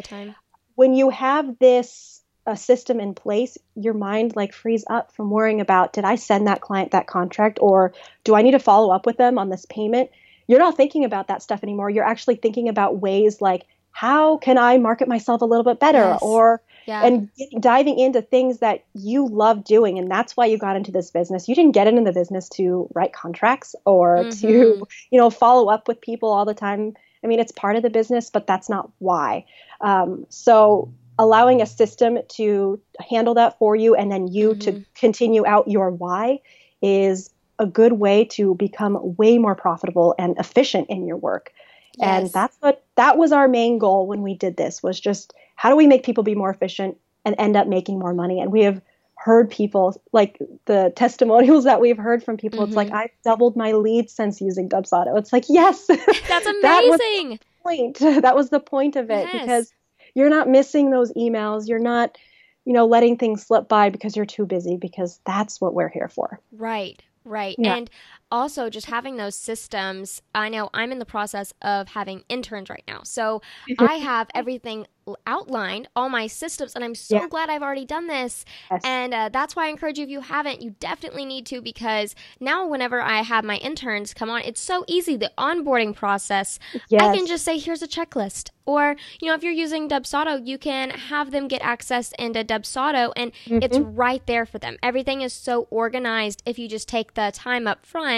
when 0.76 0.94
you 0.94 1.10
have 1.10 1.58
this 1.58 2.22
a 2.46 2.56
system 2.56 2.98
in 2.98 3.14
place, 3.14 3.58
your 3.74 3.92
mind 3.92 4.34
like 4.34 4.54
frees 4.54 4.84
up 4.88 5.12
from 5.12 5.30
worrying 5.30 5.60
about 5.60 5.92
did 5.92 6.04
I 6.04 6.14
send 6.14 6.46
that 6.46 6.62
client 6.62 6.92
that 6.92 7.06
contract 7.06 7.58
or 7.60 7.92
do 8.24 8.34
I 8.34 8.40
need 8.42 8.52
to 8.52 8.58
follow 8.58 8.90
up 8.90 9.04
with 9.04 9.18
them 9.18 9.38
on 9.38 9.50
this 9.50 9.66
payment? 9.66 10.08
You're 10.46 10.58
not 10.58 10.76
thinking 10.76 11.04
about 11.04 11.28
that 11.28 11.42
stuff 11.42 11.62
anymore. 11.62 11.90
You're 11.90 12.04
actually 12.04 12.36
thinking 12.36 12.68
about 12.70 13.00
ways 13.00 13.42
like 13.42 13.66
how 13.90 14.38
can 14.38 14.56
I 14.56 14.78
market 14.78 15.08
myself 15.08 15.42
a 15.42 15.44
little 15.44 15.64
bit 15.64 15.78
better 15.80 15.98
Yes. 15.98 16.20
or 16.22 16.62
Yeah. 16.88 17.04
and 17.04 17.28
diving 17.60 17.98
into 17.98 18.22
things 18.22 18.60
that 18.60 18.84
you 18.94 19.28
love 19.28 19.62
doing 19.62 19.98
and 19.98 20.10
that's 20.10 20.36
why 20.38 20.46
you 20.46 20.56
got 20.56 20.74
into 20.74 20.90
this 20.90 21.10
business 21.10 21.46
you 21.46 21.54
didn't 21.54 21.72
get 21.72 21.86
into 21.86 22.02
the 22.02 22.12
business 22.14 22.48
to 22.48 22.88
write 22.94 23.12
contracts 23.12 23.74
or 23.84 24.24
Mhm. 24.24 24.40
to 24.40 24.86
you 25.10 25.18
know 25.18 25.28
follow 25.28 25.68
up 25.68 25.86
with 25.86 26.00
people 26.00 26.30
all 26.30 26.46
the 26.46 26.54
time 26.54 26.94
i 27.22 27.26
mean 27.26 27.40
it's 27.40 27.52
part 27.52 27.76
of 27.76 27.82
the 27.82 27.90
business 27.90 28.30
but 28.30 28.46
that's 28.46 28.70
not 28.70 28.90
why 29.00 29.44
um, 29.82 30.24
so 30.30 30.90
allowing 31.18 31.60
a 31.60 31.66
system 31.66 32.18
to 32.28 32.80
handle 33.06 33.34
that 33.34 33.58
for 33.58 33.76
you 33.76 33.94
and 33.94 34.10
then 34.10 34.26
you 34.26 34.54
to 34.54 34.72
Mhm. 34.72 34.86
continue 34.94 35.46
out 35.46 35.68
your 35.68 35.90
why 35.90 36.38
is 36.80 37.28
a 37.58 37.66
good 37.66 37.92
way 37.92 38.24
to 38.24 38.54
become 38.54 39.16
way 39.16 39.36
more 39.36 39.54
profitable 39.54 40.14
and 40.18 40.38
efficient 40.38 40.88
in 40.88 41.06
your 41.06 41.18
work 41.18 41.52
and 42.00 42.30
that's 42.32 42.56
what 42.60 42.84
that 42.96 43.16
was 43.18 43.32
our 43.32 43.48
main 43.48 43.78
goal 43.78 44.06
when 44.06 44.22
we 44.22 44.34
did 44.34 44.56
this 44.56 44.82
was 44.82 44.98
just 45.00 45.32
how 45.56 45.68
do 45.70 45.76
we 45.76 45.86
make 45.86 46.04
people 46.04 46.22
be 46.24 46.34
more 46.34 46.50
efficient 46.50 46.96
and 47.24 47.34
end 47.38 47.56
up 47.56 47.66
making 47.66 47.98
more 47.98 48.14
money 48.14 48.40
and 48.40 48.52
we 48.52 48.62
have 48.62 48.80
heard 49.16 49.50
people 49.50 50.00
like 50.12 50.38
the 50.66 50.92
testimonials 50.96 51.64
that 51.64 51.80
we've 51.80 51.98
heard 51.98 52.22
from 52.22 52.36
people 52.36 52.62
it's 52.64 52.76
like 52.76 52.88
Mhm. 52.88 52.94
i've 52.96 53.10
doubled 53.24 53.56
my 53.56 53.72
leads 53.72 54.12
since 54.12 54.40
using 54.40 54.68
dubsado 54.68 55.18
it's 55.18 55.32
like 55.32 55.44
yes 55.48 55.86
That's 55.88 56.04
That 56.28 56.84
was- 56.86 57.00
amazing. 57.00 57.38
point 57.62 57.98
that 58.22 58.36
was 58.36 58.50
the 58.50 58.60
point 58.60 58.96
of 58.96 59.10
it 59.10 59.28
Yes. 59.32 59.40
because 59.42 59.72
you're 60.14 60.30
not 60.30 60.48
missing 60.48 60.90
those 60.90 61.12
emails 61.14 61.66
you're 61.68 61.78
not 61.80 62.16
you 62.64 62.72
know 62.72 62.86
letting 62.86 63.16
things 63.16 63.44
slip 63.44 63.68
by 63.68 63.90
because 63.90 64.14
you're 64.16 64.26
too 64.26 64.46
busy 64.46 64.76
because 64.76 65.20
that's 65.26 65.60
what 65.60 65.74
we're 65.74 65.88
here 65.88 66.08
for 66.08 66.38
Right, 66.52 67.02
right. 67.24 67.56
Yeah. 67.58 67.76
And 67.76 67.90
also 68.30 68.68
just 68.70 68.86
having 68.86 69.16
those 69.16 69.34
systems. 69.34 70.22
I 70.34 70.48
know 70.48 70.70
I'm 70.74 70.92
in 70.92 70.98
the 70.98 71.04
process 71.06 71.52
of 71.62 71.88
having 71.88 72.24
interns 72.28 72.70
right 72.70 72.84
now. 72.86 73.00
So 73.04 73.42
I 73.78 73.94
have 73.94 74.28
everything 74.34 74.86
outlined, 75.26 75.88
all 75.96 76.10
my 76.10 76.26
systems, 76.26 76.74
and 76.74 76.84
I'm 76.84 76.94
so 76.94 77.16
Yeah. 77.16 77.28
glad 77.28 77.48
I've 77.48 77.62
already 77.62 77.86
done 77.86 78.08
this. 78.08 78.44
Yes. 78.70 78.82
And 78.84 79.14
uh, 79.14 79.30
that's 79.32 79.56
why 79.56 79.64
I 79.66 79.68
encourage 79.70 79.96
you 79.98 80.04
if 80.04 80.10
you 80.10 80.20
haven't, 80.20 80.60
you 80.60 80.74
definitely 80.80 81.24
need 81.24 81.46
to 81.46 81.62
because 81.62 82.14
now 82.40 82.66
whenever 82.66 83.00
I 83.00 83.22
have 83.22 83.42
my 83.42 83.56
interns 83.56 84.12
come 84.12 84.28
on, 84.28 84.42
it's 84.42 84.60
so 84.60 84.84
easy. 84.86 85.16
The 85.16 85.32
onboarding 85.38 85.94
process, 85.96 86.58
yes. 86.90 87.02
I 87.02 87.16
can 87.16 87.26
just 87.26 87.42
say, 87.42 87.56
here's 87.58 87.80
a 87.82 87.88
checklist. 87.88 88.50
Or, 88.66 88.96
you 89.22 89.28
know, 89.28 89.34
if 89.34 89.42
you're 89.42 89.50
using 89.50 89.88
Dubsado, 89.88 90.46
you 90.46 90.58
can 90.58 90.90
have 90.90 91.30
them 91.30 91.48
get 91.48 91.62
access 91.62 92.12
into 92.18 92.44
Dubsado 92.44 93.14
and 93.16 93.32
it's 93.46 93.78
Mhm. 93.78 93.92
right 93.96 94.26
there 94.26 94.44
for 94.44 94.58
them. 94.58 94.76
Everything 94.82 95.22
is 95.22 95.32
so 95.32 95.62
organized 95.70 96.42
if 96.44 96.58
you 96.58 96.68
just 96.68 96.86
take 96.86 97.14
the 97.14 97.30
time 97.34 97.66
up 97.66 97.86
front 97.86 98.17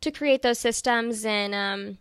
to 0.00 0.10
create 0.10 0.42
those 0.42 0.58
systems 0.58 1.24
and, 1.24 1.54
um, 1.54 1.98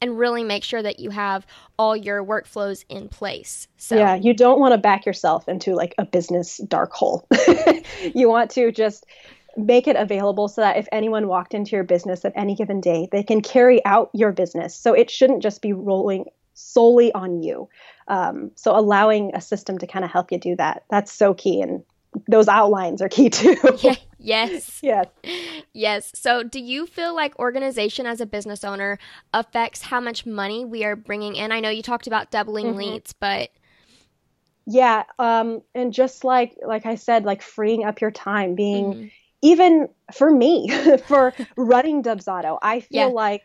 and 0.00 0.18
really 0.18 0.44
make 0.44 0.64
sure 0.64 0.82
that 0.82 0.98
you 1.00 1.10
have 1.10 1.46
all 1.78 1.96
your 1.96 2.22
workflows 2.22 2.84
in 2.88 3.08
place. 3.08 3.68
So, 3.76 3.96
Yeah, 3.96 4.14
you 4.14 4.34
don't 4.34 4.60
want 4.60 4.72
to 4.72 4.78
back 4.78 5.06
yourself 5.06 5.48
into 5.48 5.74
like 5.74 5.94
a 5.98 6.04
business 6.04 6.58
dark 6.68 6.92
hole. 6.92 7.26
you 8.14 8.28
want 8.28 8.50
to 8.52 8.70
just 8.70 9.06
make 9.56 9.86
it 9.86 9.96
available 9.96 10.48
so 10.48 10.60
that 10.60 10.76
if 10.76 10.88
anyone 10.92 11.28
walked 11.28 11.54
into 11.54 11.76
your 11.76 11.84
business 11.84 12.24
at 12.24 12.32
any 12.36 12.54
given 12.54 12.80
day, 12.80 13.08
they 13.10 13.22
can 13.22 13.40
carry 13.40 13.84
out 13.84 14.10
your 14.12 14.32
business. 14.32 14.74
So 14.74 14.92
it 14.92 15.10
shouldn't 15.10 15.42
just 15.42 15.62
be 15.62 15.72
rolling 15.72 16.26
solely 16.54 17.12
on 17.12 17.42
you. 17.42 17.68
Um, 18.08 18.50
so 18.54 18.76
allowing 18.76 19.34
a 19.34 19.40
system 19.40 19.78
to 19.78 19.86
kind 19.86 20.04
of 20.04 20.10
help 20.10 20.32
you 20.32 20.38
do 20.38 20.56
that, 20.56 20.84
that's 20.90 21.12
so 21.12 21.34
key. 21.34 21.60
And 21.60 21.84
those 22.28 22.48
outlines 22.48 23.02
are 23.02 23.08
key 23.08 23.30
too. 23.30 23.56
yeah, 23.82 23.96
yes. 24.18 24.80
yes. 24.82 25.08
Yes. 25.72 26.12
So, 26.14 26.42
do 26.42 26.60
you 26.60 26.86
feel 26.86 27.14
like 27.14 27.38
organization 27.38 28.06
as 28.06 28.20
a 28.20 28.26
business 28.26 28.64
owner 28.64 28.98
affects 29.32 29.82
how 29.82 30.00
much 30.00 30.24
money 30.26 30.64
we 30.64 30.84
are 30.84 30.96
bringing 30.96 31.36
in? 31.36 31.52
I 31.52 31.60
know 31.60 31.70
you 31.70 31.82
talked 31.82 32.06
about 32.06 32.30
doubling 32.30 32.74
Mhm. 32.74 32.76
leads, 32.76 33.12
but 33.12 33.50
Yeah. 34.66 35.04
Um, 35.18 35.62
and 35.74 35.92
just 35.92 36.24
like 36.24 36.56
like 36.66 36.86
I 36.86 36.94
said, 36.94 37.24
like 37.24 37.42
freeing 37.42 37.84
up 37.84 38.00
your 38.00 38.10
time, 38.10 38.54
being 38.54 38.94
Mhm. 38.94 39.10
even 39.42 39.88
for 40.12 40.30
me 40.30 40.68
for 41.06 41.34
running 41.56 42.02
Dubsado, 42.02 42.58
I 42.62 42.80
feel 42.80 42.90
Yeah. 42.90 43.06
like 43.08 43.42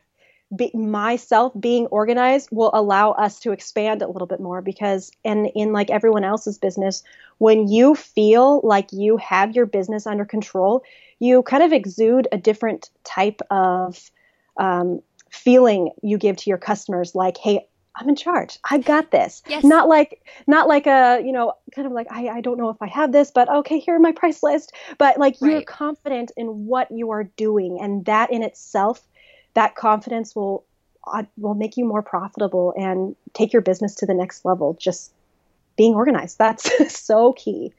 be, 0.56 0.72
myself 0.74 1.54
being 1.60 1.86
organized 1.88 2.50
will 2.52 2.72
allow 2.74 3.12
us 3.12 3.40
to 3.42 3.52
expand 3.52 4.02
a 4.02 4.08
little 4.08 4.28
bit 4.28 4.40
more 4.40 4.62
because 4.62 5.12
and 5.24 5.52
in 5.56 5.74
like 5.74 5.90
everyone 5.90 6.24
else's 6.24 6.58
business 6.58 7.04
when 7.38 7.68
you 7.68 7.96
feel 7.96 8.62
like 8.64 8.92
you 8.92 9.18
have 9.18 9.56
your 9.56 9.66
business 9.66 10.08
under 10.08 10.26
control 10.26 10.84
you 11.20 11.44
kind 11.44 11.62
of 11.62 11.72
exude 11.72 12.28
a 12.32 12.38
different 12.38 12.90
type 13.04 13.42
of 13.52 14.10
um, 14.58 15.02
feeling 15.30 15.92
you 16.02 16.18
give 16.18 16.38
to 16.38 16.50
your 16.50 16.58
customers 16.58 17.14
like 17.14 17.38
hey 17.38 17.66
i'm 17.96 18.10
in 18.10 18.16
charge. 18.16 18.58
I 18.70 18.78
got 18.78 19.12
this. 19.12 19.44
Yes. 19.48 19.64
not 19.64 19.88
like 19.88 20.22
not 20.48 20.68
like 20.68 20.88
a 20.88 21.22
you 21.24 21.32
know 21.32 21.54
kind 21.76 21.86
of 21.86 21.92
like 21.92 22.08
I, 22.10 22.30
I 22.30 22.42
don't 22.42 22.58
know 22.58 22.70
if 22.70 22.82
i 22.82 22.88
have 22.88 23.12
this 23.12 23.30
but 23.30 23.50
okay 23.50 23.78
here 23.78 23.96
are 23.96 24.00
my 24.00 24.14
price 24.14 24.42
list. 24.42 24.74
But 24.98 25.20
like 25.20 25.40
you're 25.42 25.62
confident 25.62 26.32
in 26.38 26.66
what 26.66 26.90
you 26.92 27.12
are 27.12 27.26
doing 27.26 27.78
and 27.80 28.06
that 28.06 28.32
in 28.32 28.42
itself 28.42 29.02
that 29.56 29.76
confidence 29.76 30.36
will 30.36 30.66
uh, 31.12 31.24
will 31.38 31.56
make 31.56 31.78
you 31.78 31.86
more 31.86 32.02
profitable 32.04 32.74
and 32.78 33.16
take 33.34 33.54
your 33.54 33.62
business 33.62 33.96
to 33.96 34.06
the 34.06 34.14
next 34.14 34.46
level 34.46 34.78
just 34.80 35.14
being 35.78 35.96
organized 35.96 36.38
that's 36.40 36.70
so 37.00 37.34
key 37.34 37.74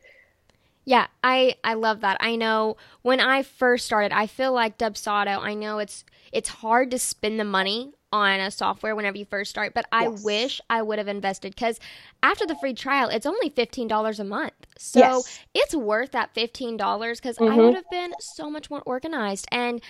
Yeah, 0.84 1.06
I 1.22 1.56
I 1.62 1.74
love 1.74 2.00
that. 2.00 2.16
I 2.20 2.36
know 2.36 2.76
when 3.02 3.20
I 3.20 3.42
first 3.42 3.86
started, 3.86 4.12
I 4.12 4.26
feel 4.26 4.52
like 4.52 4.78
Dubsado. 4.78 5.38
I 5.38 5.54
know 5.54 5.78
it's 5.78 6.04
it's 6.32 6.48
hard 6.48 6.90
to 6.90 6.98
spend 6.98 7.38
the 7.38 7.44
money 7.44 7.92
on 8.12 8.40
a 8.40 8.50
software 8.50 8.96
whenever 8.96 9.16
you 9.18 9.24
first 9.24 9.50
start, 9.50 9.74
but 9.74 9.86
I 9.92 10.08
Yes. 10.08 10.22
wish 10.22 10.60
I 10.70 10.82
would 10.82 10.98
have 10.98 11.06
invested 11.06 11.54
because 11.54 11.78
after 12.22 12.46
the 12.46 12.56
free 12.56 12.74
trial, 12.74 13.08
it's 13.08 13.26
only 13.26 13.50
fifteen 13.50 13.88
dollars 13.88 14.18
a 14.18 14.24
month. 14.24 14.54
So 14.78 15.24
yes 15.24 15.40
it's 15.54 15.74
worth 15.74 16.12
that 16.12 16.34
fifteen 16.34 16.76
dollars 16.76 17.20
because 17.20 17.38
I 17.46 17.58
Mhm. 17.58 17.60
would 17.60 17.74
have 17.74 17.88
been 17.90 18.14
so 18.18 18.50
much 18.50 18.70
more 18.70 18.82
organized 18.86 19.46
and. 19.52 19.80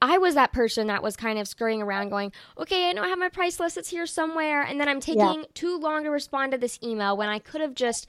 I 0.00 0.18
was 0.18 0.34
that 0.34 0.52
person 0.52 0.86
that 0.86 1.02
was 1.02 1.16
kind 1.16 1.38
of 1.38 1.48
scurrying 1.48 1.82
around 1.82 2.10
going, 2.10 2.32
okay, 2.56 2.88
I 2.88 2.92
know 2.92 3.02
I 3.02 3.08
have 3.08 3.18
my 3.18 3.28
price 3.28 3.58
list, 3.58 3.76
it's 3.76 3.88
here 3.90 4.06
somewhere. 4.06 4.62
And 4.62 4.80
then 4.80 4.88
I'm 4.88 5.00
taking 5.00 5.44
too 5.54 5.76
long 5.78 6.04
to 6.04 6.10
respond 6.10 6.52
to 6.52 6.58
this 6.58 6.78
email 6.82 7.16
when 7.16 7.28
I 7.28 7.38
could 7.40 7.60
have 7.60 7.74
just 7.74 8.06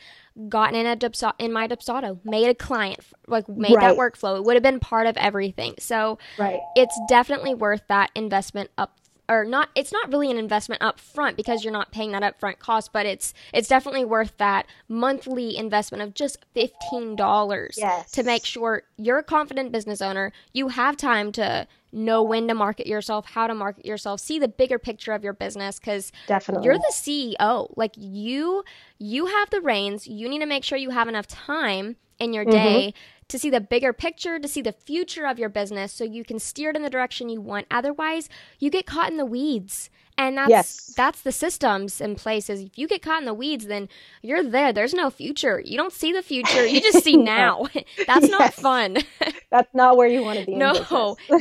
gotten 0.47 0.75
in 0.75 0.85
a 0.85 0.95
Dubsa- 0.95 1.33
in 1.39 1.51
my 1.51 1.67
Dubsado, 1.67 2.19
made 2.23 2.47
a 2.47 2.53
client, 2.55 2.99
like 3.27 3.49
made 3.49 3.73
that 3.81 3.97
workflow. 3.97 4.37
It 4.37 4.43
would 4.43 4.55
have 4.55 4.63
been 4.63 4.79
part 4.79 5.07
of 5.07 5.17
everything. 5.17 5.75
So 5.79 6.17
right 6.37 6.59
it's 6.75 6.97
definitely 7.07 7.55
worth 7.55 7.83
that 7.87 8.11
investment 8.15 8.69
up 8.77 8.95
or 9.27 9.45
not 9.45 9.69
it's 9.75 9.91
not 9.91 10.11
really 10.11 10.31
an 10.31 10.37
investment 10.37 10.81
up 10.81 10.99
front 10.99 11.37
because 11.37 11.63
you're 11.63 11.71
not 11.73 11.91
paying 11.91 12.11
that 12.13 12.23
upfront 12.23 12.57
cost 12.57 12.91
but 12.91 13.05
it's 13.05 13.31
it's 13.53 13.67
definitely 13.67 14.03
worth 14.03 14.35
that 14.37 14.65
monthly 14.87 15.55
investment 15.55 16.01
of 16.01 16.15
just 16.15 16.37
$15 16.55 17.77
yes 17.77 18.11
to 18.11 18.23
make 18.23 18.43
sure 18.45 18.83
you're 18.97 19.19
a 19.19 19.23
confident 19.23 19.71
business 19.71 20.01
owner 20.01 20.31
you 20.53 20.69
have 20.69 20.97
time 20.97 21.31
to 21.33 21.67
know 21.91 22.21
when 22.23 22.47
to 22.47 22.53
market 22.53 22.87
yourself 22.87 23.25
how 23.31 23.47
to 23.47 23.55
market 23.55 23.85
yourself 23.85 24.19
see 24.19 24.37
the 24.39 24.47
bigger 24.47 24.77
picture 24.77 25.11
of 25.13 25.23
your 25.23 25.33
business 25.33 25.79
because 25.79 26.11
definitely. 26.27 26.65
you're 26.65 26.77
the 26.77 26.91
ceo 26.93 27.71
like 27.75 27.93
you 27.97 28.63
you 28.97 29.25
have 29.27 29.49
the 29.49 29.61
reins. 29.61 30.07
You 30.07 30.27
need 30.29 30.39
to 30.39 30.45
make 30.45 30.63
sure 30.63 30.77
you 30.77 30.89
have 30.89 31.07
enough 31.07 31.25
time 31.27 31.95
in 32.19 32.33
your 32.33 32.45
Mhm. 32.45 32.51
day 32.51 32.93
to 33.29 33.39
see 33.39 33.49
the 33.49 33.61
bigger 33.61 33.93
picture 33.93 34.39
to 34.39 34.47
see 34.47 34.61
the 34.61 34.73
future 34.73 35.25
of 35.25 35.39
your 35.39 35.47
business 35.49 35.93
so 35.93 36.03
you 36.03 36.25
can 36.25 36.37
steer 36.39 36.71
it 36.71 36.75
in 36.75 36.81
the 36.83 36.89
direction 36.89 37.29
you 37.29 37.39
want. 37.41 37.65
Otherwise 37.71 38.27
you 38.59 38.69
get 38.69 38.85
caught 38.85 39.09
in 39.09 39.17
the 39.17 39.25
weeds 39.25 39.89
and 40.19 40.37
that's 40.37 40.49
Yes. 40.49 40.93
that's 40.95 41.21
the 41.21 41.31
systems 41.31 41.99
in 42.01 42.15
places 42.15 42.61
if 42.61 42.77
you 42.77 42.87
get 42.87 43.01
caught 43.01 43.19
in 43.21 43.25
the 43.25 43.33
weeds 43.33 43.65
then 43.65 43.89
you're 44.21 44.43
there. 44.43 44.71
There's 44.73 44.93
no 44.93 45.09
future. 45.09 45.61
You 45.65 45.77
don't 45.77 45.93
see 45.93 46.11
the 46.13 46.21
future. 46.21 46.65
You 46.65 46.81
just 46.81 47.03
see 47.07 47.17
No. 47.17 47.23
now. 47.23 47.67
That's 48.05 48.29
not 48.29 48.53
fun. 48.53 48.97
That's 49.51 49.73
not 49.73 49.97
where 49.97 50.07
you 50.07 50.21
want 50.21 50.39
to 50.39 50.45
be 50.45 50.55
no 50.55 50.73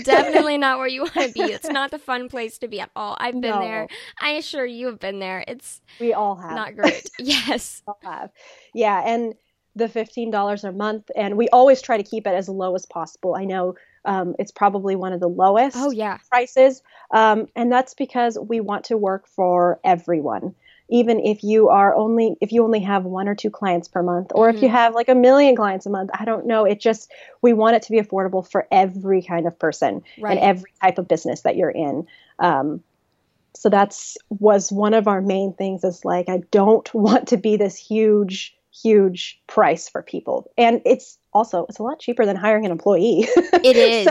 definitely 0.04 0.56
not 0.56 0.78
where 0.78 0.88
you 0.88 1.02
want 1.02 1.14
to 1.14 1.32
be. 1.32 1.42
It's 1.42 1.68
not 1.68 1.90
the 1.90 1.98
fun 1.98 2.28
place 2.28 2.58
to 2.58 2.68
be 2.68 2.80
at 2.80 2.90
all. 2.96 3.16
I've 3.20 3.40
been 3.40 3.50
No. 3.50 3.60
there. 3.60 3.88
I 4.20 4.30
assure 4.32 4.64
you 4.64 4.86
have 4.86 4.98
been 5.00 5.18
there. 5.18 5.44
It's 5.46 5.80
we 6.00 6.12
all 6.14 6.36
have. 6.36 6.54
not 6.54 6.76
great. 6.76 7.10
Yes. 7.18 7.82
All 7.86 7.98
have. 8.02 8.30
Yeah, 8.74 9.02
and 9.04 9.34
the 9.74 9.88
fifteen 9.88 10.30
dollars 10.30 10.64
a 10.64 10.72
month, 10.72 11.10
and 11.16 11.36
we 11.36 11.48
always 11.50 11.82
try 11.82 11.96
to 11.96 12.02
keep 12.02 12.26
it 12.26 12.34
as 12.34 12.48
low 12.48 12.74
as 12.74 12.86
possible. 12.86 13.34
I 13.34 13.44
know 13.44 13.74
um, 14.08 14.34
it's 14.38 14.50
probably 14.50 14.96
one 14.96 15.12
of 15.12 15.20
the 15.20 15.28
lowest 15.28 15.76
oh 15.78 15.90
yeah 15.90 16.18
prices, 16.30 16.82
um, 17.10 17.46
and 17.54 17.70
that's 17.70 17.94
because 17.94 18.38
we 18.38 18.60
want 18.60 18.84
to 18.86 18.96
work 18.96 19.28
for 19.28 19.78
everyone. 19.84 20.54
even 20.88 21.20
if 21.20 21.44
you 21.44 21.68
are 21.68 21.94
only 21.94 22.34
if 22.40 22.50
you 22.50 22.64
only 22.64 22.80
have 22.80 23.04
one 23.04 23.28
or 23.28 23.34
two 23.34 23.50
clients 23.50 23.86
per 23.86 24.02
month 24.02 24.32
or 24.34 24.48
mm-hmm. 24.48 24.56
if 24.56 24.62
you 24.62 24.68
mm-hmm. 24.68 24.76
have 24.76 24.94
like 24.94 25.10
a 25.10 25.14
million 25.14 25.54
clients 25.54 25.84
a 25.84 25.90
month 25.90 26.10
i 26.18 26.24
don't 26.24 26.46
know 26.46 26.64
it 26.64 26.80
just 26.80 27.12
we 27.42 27.52
want 27.52 27.76
it 27.76 27.82
to 27.82 27.90
be 27.90 28.00
affordable 28.00 28.48
for 28.50 28.66
every 28.70 29.22
kind 29.22 29.46
of 29.46 29.58
person 29.58 30.02
right. 30.18 30.38
and 30.38 30.40
every 30.40 30.72
type 30.82 30.96
of 30.96 31.06
business 31.06 31.42
that 31.42 31.56
you're 31.56 31.70
in 31.70 32.06
um, 32.38 32.82
so 33.54 33.68
that's 33.68 34.16
was 34.30 34.72
one 34.72 34.94
of 34.94 35.08
our 35.08 35.20
main 35.20 35.52
things 35.52 35.84
is 35.84 36.04
like 36.04 36.30
i 36.30 36.38
don't 36.50 36.92
want 36.94 37.28
to 37.28 37.36
be 37.36 37.58
this 37.58 37.76
huge 37.76 38.56
huge 38.72 39.40
price 39.46 39.88
for 39.88 40.02
people 40.02 40.50
and 40.56 40.80
it's 40.86 41.17
also 41.32 41.66
it's 41.68 41.78
a 41.78 41.82
lot 41.82 41.98
cheaper 42.00 42.24
than 42.26 42.36
hiring 42.36 42.64
an 42.64 42.72
employee 42.72 43.26
it 43.36 43.76
is 43.76 44.04
so, 44.04 44.10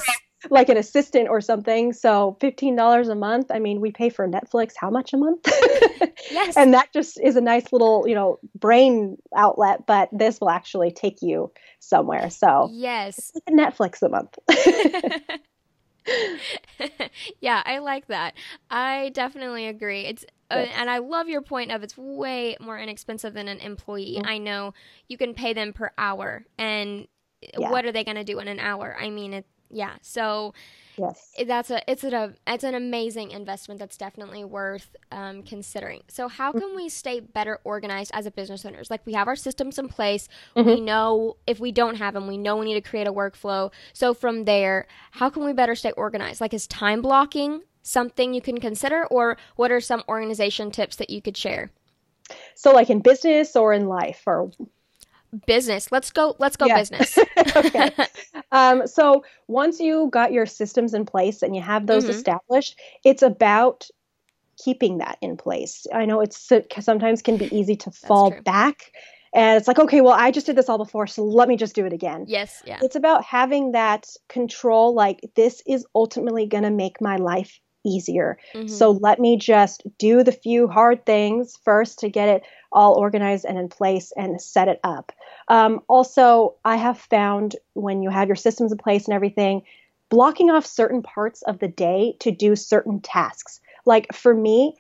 like 0.50 0.70
an 0.70 0.78
assistant 0.78 1.30
or 1.30 1.42
something. 1.42 1.94
So 1.94 2.38
$15 2.42 3.10
a 3.10 3.16
month. 3.16 3.48
I 3.52 3.60
mean, 3.60 3.82
we 3.82 3.92
pay 3.92 4.10
for 4.10 4.28
Netflix 4.28 4.74
how 4.78 4.90
much 4.90 5.14
a 5.14 5.18
month? 5.18 5.42
yes. 6.32 6.56
And 6.56 6.74
that 6.74 6.94
just 6.94 7.20
is 7.22 7.36
a 7.36 7.42
nice 7.42 7.72
little, 7.72 8.08
you 8.08 8.16
know, 8.16 8.40
brain 8.56 9.18
outlet, 9.36 9.86
but 9.88 10.10
this 10.12 10.40
will 10.40 10.50
actually 10.50 10.92
take 10.92 11.22
you 11.22 11.52
somewhere. 11.80 12.30
So 12.30 12.70
Yes. 12.72 13.18
It's 13.18 13.32
like 13.36 13.44
a 13.48 13.52
Netflix 13.52 14.02
a 14.04 14.10
month. 14.10 14.38
yeah, 17.42 17.64
I 17.66 17.80
like 17.80 18.08
that. 18.08 18.36
I 18.70 19.10
definitely 19.14 19.68
agree. 19.68 20.02
It's 20.02 20.26
uh, 20.50 20.66
and 20.76 20.90
I 20.90 21.00
love 21.00 21.28
your 21.28 21.42
point 21.42 21.72
of 21.72 21.84
it's 21.84 21.98
way 21.98 22.56
more 22.60 22.80
inexpensive 22.80 23.34
than 23.34 23.48
an 23.48 23.60
employee. 23.60 24.16
Mm-hmm. 24.18 24.28
I 24.28 24.38
know 24.38 24.74
you 25.08 25.18
can 25.18 25.34
pay 25.34 25.54
them 25.54 25.74
per 25.74 25.92
hour 25.98 26.46
and 26.58 27.08
yeah. 27.42 27.70
what 27.70 27.86
are 27.86 27.92
they 27.92 28.04
going 28.04 28.18
to 28.18 28.24
do 28.24 28.40
in 28.40 28.48
an 28.48 28.60
hour? 28.60 28.96
I 29.00 29.10
mean, 29.10 29.34
it, 29.34 29.46
yeah. 29.70 29.96
So 30.02 30.54
yes, 30.98 31.34
that's 31.46 31.70
a 31.70 31.82
it's 31.92 32.04
a 32.04 32.34
it's 32.48 32.64
an 32.64 32.74
amazing 32.74 33.32
investment 33.32 33.80
that's 33.80 33.98
definitely 33.98 34.46
worth 34.46 34.96
um, 35.12 35.44
considering. 35.44 36.04
So 36.08 36.30
how 36.30 36.54
can 36.54 36.74
we 36.76 36.88
stay 36.88 37.20
better 37.20 37.60
organized 37.66 38.12
as 38.14 38.26
a 38.26 38.32
business 38.32 38.66
owners? 38.66 38.90
Like 38.90 39.06
we 39.06 39.14
have 39.14 39.28
our 39.28 39.36
systems 39.36 39.78
in 39.78 39.90
place. 39.90 40.30
Mm-hmm. 40.56 40.70
We 40.70 40.80
know 40.80 41.36
if 41.46 41.60
we 41.60 41.74
don't 41.74 41.96
have 41.96 42.14
them, 42.14 42.28
we 42.28 42.38
know 42.38 42.56
we 42.56 42.66
need 42.66 42.82
to 42.82 42.90
create 42.90 43.08
a 43.08 43.14
workflow. 43.14 43.72
So 43.92 44.14
from 44.14 44.46
there, 44.46 44.88
how 45.12 45.30
can 45.30 45.44
we 45.44 45.52
better 45.52 45.76
stay 45.76 45.92
organized? 45.92 46.40
Like 46.40 46.54
is 46.54 46.66
time 46.66 47.02
blocking 47.02 47.64
something 47.88 48.34
you 48.34 48.42
can 48.42 48.60
consider, 48.60 49.06
or 49.08 49.38
what 49.56 49.72
are 49.72 49.82
some 49.82 50.04
organization 50.10 50.72
tips 50.72 50.96
that 50.98 51.10
you 51.10 51.22
could 51.22 51.38
share? 51.38 51.72
So 52.56 52.74
like 52.74 52.90
in 52.90 53.00
business 53.00 53.56
or 53.56 53.74
in 53.74 53.88
life 53.88 54.24
or 54.26 54.52
business. 55.46 55.92
Let's 55.92 56.12
go 56.12 56.36
let's 56.40 56.58
go 56.58 56.66
yeah. 56.66 56.78
business. 56.78 57.18
Okay. 57.56 57.92
Um, 58.52 58.88
so 58.88 59.26
once 59.48 59.80
you 59.80 60.08
got 60.12 60.32
your 60.32 60.46
systems 60.46 60.94
in 60.94 61.06
place 61.06 61.42
and 61.42 61.54
you 61.54 61.62
have 61.62 61.86
those 61.86 62.04
mm-hmm. 62.04 62.14
established 62.14 62.80
it's 63.04 63.22
about 63.22 63.90
keeping 64.64 65.00
that 65.00 65.18
in 65.22 65.36
place. 65.36 65.86
I 65.94 66.06
know 66.06 66.22
it's 66.22 66.50
it 66.52 66.72
sometimes 66.80 67.22
can 67.22 67.36
be 67.36 67.54
easy 67.54 67.76
to 67.76 67.92
fall 67.92 68.34
back 68.46 68.94
and 69.34 69.58
it's 69.58 69.68
like 69.68 69.80
okay 69.80 70.00
well 70.00 70.14
i 70.14 70.32
just 70.32 70.46
did 70.46 70.56
this 70.56 70.70
all 70.70 70.78
before 70.78 71.08
so 71.08 71.24
let 71.24 71.50
me 71.50 71.58
just 71.58 71.76
do 71.76 71.86
it 71.86 71.92
again. 71.92 72.24
Yes 72.28 72.64
yeah. 72.66 72.80
It's 72.82 72.96
about 72.96 73.26
having 73.26 73.74
that 73.74 74.08
control 74.30 74.94
like 74.94 75.20
this 75.36 75.62
is 75.68 75.86
ultimately 75.94 76.46
going 76.46 76.64
to 76.64 76.72
make 76.72 77.02
my 77.02 77.18
life 77.18 77.60
easier. 77.88 78.38
Mm-hmm. 78.54 78.68
So 78.68 78.92
let 78.92 79.20
me 79.20 79.38
just 79.38 79.84
do 79.98 80.24
the 80.24 80.32
few 80.32 80.68
hard 80.68 81.06
things 81.06 81.58
first 81.64 82.00
to 82.00 82.10
get 82.10 82.30
it 82.30 82.44
all 82.72 82.96
organized 82.96 83.46
and 83.46 83.58
in 83.58 83.70
place 83.70 84.12
and 84.18 84.42
set 84.42 84.68
it 84.68 84.80
up. 84.84 85.12
Um, 85.48 85.82
also, 85.88 86.56
I 86.66 86.76
have 86.76 86.98
found 86.98 87.56
when 87.74 88.04
you 88.04 88.10
have 88.10 88.28
your 88.28 88.36
systems 88.36 88.72
in 88.72 88.78
place 88.78 89.06
and 89.06 89.14
everything, 89.14 89.62
blocking 90.10 90.50
off 90.50 90.66
certain 90.66 91.02
parts 91.02 91.42
of 91.44 91.60
the 91.60 91.68
day 91.68 92.16
to 92.20 92.32
do 92.32 92.56
certain 92.56 93.00
tasks. 93.00 93.60
Like 93.86 94.14
for 94.14 94.34
me, 94.34 94.76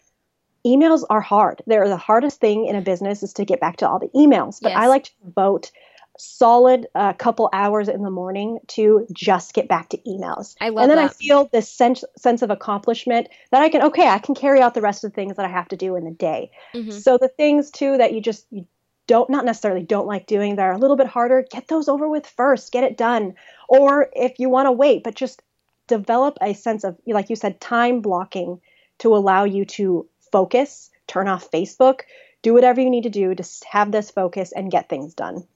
emails 0.65 1.03
are 1.09 1.21
hard. 1.21 1.61
They're 1.65 1.87
the 1.87 1.97
hardest 1.97 2.39
thing 2.39 2.65
in 2.65 2.75
a 2.75 2.81
business 2.81 3.23
is 3.23 3.33
to 3.33 3.45
get 3.45 3.59
back 3.59 3.77
to 3.77 3.89
all 3.89 3.99
the 3.99 4.09
emails. 4.09 4.59
But 4.61 4.73
yes. 4.73 4.79
I 4.79 4.87
like 4.87 5.03
to 5.05 5.11
devote 5.25 5.71
solid 6.17 6.87
uh, 6.95 7.13
couple 7.13 7.49
hours 7.53 7.87
in 7.87 8.01
the 8.01 8.11
morning 8.11 8.59
to 8.67 9.07
just 9.11 9.53
get 9.53 9.67
back 9.67 9.89
to 9.89 9.97
emails. 9.99 10.55
I 10.59 10.69
love 10.69 10.83
And 10.83 10.91
then 10.91 10.97
that. 10.97 11.11
I 11.11 11.13
feel 11.13 11.49
this 11.51 11.69
sense 11.69 12.03
sense 12.17 12.41
of 12.41 12.49
accomplishment 12.49 13.27
that 13.51 13.61
I 13.61 13.69
can 13.69 13.83
okay, 13.83 14.07
I 14.07 14.19
can 14.19 14.35
carry 14.35 14.61
out 14.61 14.73
the 14.73 14.81
rest 14.81 15.03
of 15.03 15.11
the 15.11 15.15
things 15.15 15.35
that 15.37 15.45
I 15.45 15.49
have 15.49 15.67
to 15.69 15.77
do 15.77 15.95
in 15.95 16.05
the 16.05 16.11
day. 16.11 16.51
Mm-hmm. 16.73 16.91
So 16.91 17.17
the 17.17 17.27
things 17.27 17.71
too 17.71 17.97
that 17.97 18.13
you 18.13 18.21
just 18.21 18.45
you 18.49 18.65
don't 19.07 19.29
not 19.29 19.45
necessarily 19.45 19.83
don't 19.83 20.07
like 20.07 20.27
doing 20.27 20.57
that 20.57 20.63
are 20.63 20.73
a 20.73 20.77
little 20.77 20.97
bit 20.97 21.07
harder, 21.07 21.45
get 21.49 21.67
those 21.67 21.87
over 21.87 22.07
with 22.07 22.27
first, 22.27 22.71
get 22.71 22.83
it 22.83 22.97
done. 22.97 23.35
Or 23.69 24.09
if 24.13 24.39
you 24.39 24.49
want 24.49 24.67
to 24.67 24.71
wait, 24.71 25.03
but 25.03 25.15
just 25.15 25.41
develop 25.87 26.37
a 26.41 26.53
sense 26.53 26.83
of 26.83 26.97
like 27.07 27.29
you 27.29 27.35
said 27.35 27.61
time 27.61 28.01
blocking 28.01 28.61
to 28.99 29.15
allow 29.15 29.45
you 29.45 29.65
to 29.65 30.07
focus, 30.31 30.89
turn 31.07 31.27
off 31.27 31.51
Facebook, 31.51 32.01
do 32.41 32.53
whatever 32.53 32.81
you 32.81 32.89
need 32.89 33.03
to 33.03 33.09
do 33.09 33.33
to 33.33 33.43
have 33.69 33.91
this 33.91 34.11
focus 34.11 34.51
and 34.51 34.71
get 34.71 34.89
things 34.89 35.13
done. 35.13 35.47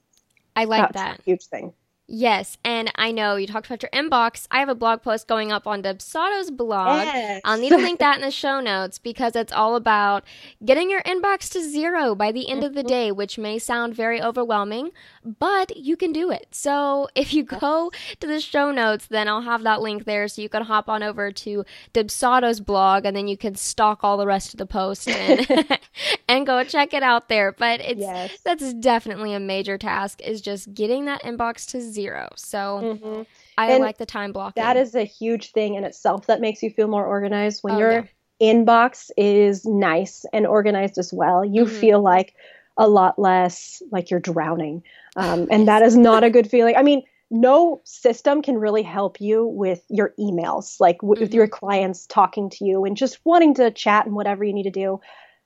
I 0.56 0.64
like 0.64 0.92
That's 0.92 0.94
that. 0.94 1.20
huge 1.24 1.44
thing. 1.46 1.74
Yes, 2.08 2.58
and 2.64 2.92
I 2.96 3.10
know 3.12 3.36
you 3.36 3.46
talked 3.46 3.66
about 3.66 3.82
your 3.82 3.90
inbox. 3.90 4.46
I 4.50 4.58
have 4.58 4.68
a 4.68 4.74
blog 4.74 5.02
post 5.02 5.28
going 5.28 5.52
up 5.52 5.66
on 5.66 5.82
Dubsado's 5.82 6.50
blog. 6.50 7.04
Yes. 7.06 7.40
I'll 7.44 7.58
need 7.58 7.70
to 7.70 7.76
link 7.76 8.00
that 8.00 8.16
in 8.16 8.22
the 8.22 8.30
show 8.30 8.60
notes 8.60 8.98
because 8.98 9.36
it's 9.36 9.52
all 9.52 9.76
about 9.76 10.24
getting 10.64 10.90
your 10.90 11.02
inbox 11.04 11.50
to 11.52 11.62
zero 11.62 12.14
by 12.14 12.32
the 12.32 12.48
end 12.50 12.64
of 12.64 12.74
the 12.74 12.82
day, 12.82 13.12
which 13.12 13.38
may 13.38 13.58
sound 13.58 13.94
very 13.94 14.20
overwhelming, 14.20 14.90
but 15.24 15.76
you 15.76 15.96
can 15.96 16.12
do 16.12 16.30
it. 16.30 16.48
So 16.50 17.08
if 17.14 17.32
you 17.32 17.44
go 17.44 17.92
to 18.18 18.26
the 18.26 18.40
show 18.40 18.72
notes, 18.72 19.06
then 19.06 19.28
I'll 19.28 19.40
have 19.40 19.62
that 19.62 19.80
link 19.80 20.04
there 20.04 20.26
so 20.28 20.42
you 20.42 20.48
can 20.48 20.64
hop 20.64 20.88
on 20.88 21.02
over 21.02 21.30
to 21.30 21.64
Dubsado's 21.94 22.60
blog 22.60 23.06
and 23.06 23.16
then 23.16 23.28
you 23.28 23.38
can 23.38 23.54
stalk 23.54 24.00
all 24.02 24.18
the 24.18 24.26
rest 24.26 24.52
of 24.52 24.58
the 24.58 24.66
post 24.66 25.08
and, 25.08 25.46
and 26.28 26.46
go 26.46 26.62
check 26.64 26.92
it 26.92 27.02
out 27.02 27.28
there. 27.28 27.52
But 27.52 27.80
it's 27.80 28.00
yes. 28.00 28.38
that's 28.44 28.74
definitely 28.74 29.32
a 29.32 29.40
major 29.40 29.78
task 29.78 30.20
is 30.20 30.42
just 30.42 30.74
getting 30.74 31.06
that 31.06 31.22
inbox 31.22 31.64
to 31.70 31.80
zero 31.80 31.91
zero. 31.92 32.30
So 32.36 32.80
mm-hmm. 32.82 33.22
I 33.58 33.72
and 33.72 33.82
like 33.82 33.98
the 33.98 34.06
time 34.06 34.32
blocking. 34.32 34.62
That 34.62 34.76
is 34.76 34.94
a 34.94 35.04
huge 35.04 35.52
thing 35.52 35.74
in 35.74 35.84
itself 35.84 36.26
that 36.26 36.40
makes 36.40 36.62
you 36.62 36.70
feel 36.70 36.88
more 36.88 37.04
organized. 37.04 37.62
When 37.62 37.74
oh, 37.74 37.78
your 37.78 37.92
yeah. 37.92 38.04
inbox 38.40 39.10
is 39.16 39.64
nice 39.64 40.24
and 40.32 40.46
organized 40.46 40.98
as 40.98 41.12
well, 41.12 41.44
you 41.44 41.64
mm-hmm. 41.64 41.80
feel 41.80 42.02
like 42.02 42.34
a 42.76 42.88
lot 42.88 43.18
less 43.18 43.82
like 43.90 44.10
you're 44.10 44.20
drowning. 44.20 44.82
Um, 45.16 45.46
and 45.50 45.68
that 45.68 45.82
is 45.82 45.96
not 45.96 46.24
a 46.24 46.30
good 46.30 46.50
feeling. 46.50 46.76
I 46.76 46.82
mean, 46.82 47.02
no 47.32 47.80
system 47.84 48.42
can 48.42 48.58
really 48.58 48.82
help 48.82 49.20
you 49.20 49.46
with 49.46 49.82
your 49.88 50.12
emails, 50.20 50.78
like 50.78 50.98
w- 50.98 51.14
mm-hmm. 51.14 51.22
with 51.22 51.34
your 51.34 51.48
clients 51.48 52.06
talking 52.06 52.50
to 52.50 52.64
you 52.64 52.84
and 52.84 52.94
just 52.94 53.18
wanting 53.24 53.54
to 53.54 53.70
chat 53.70 54.04
and 54.04 54.14
whatever 54.14 54.44
you 54.44 54.52
need 54.52 54.64
to 54.64 54.70
do. 54.70 55.00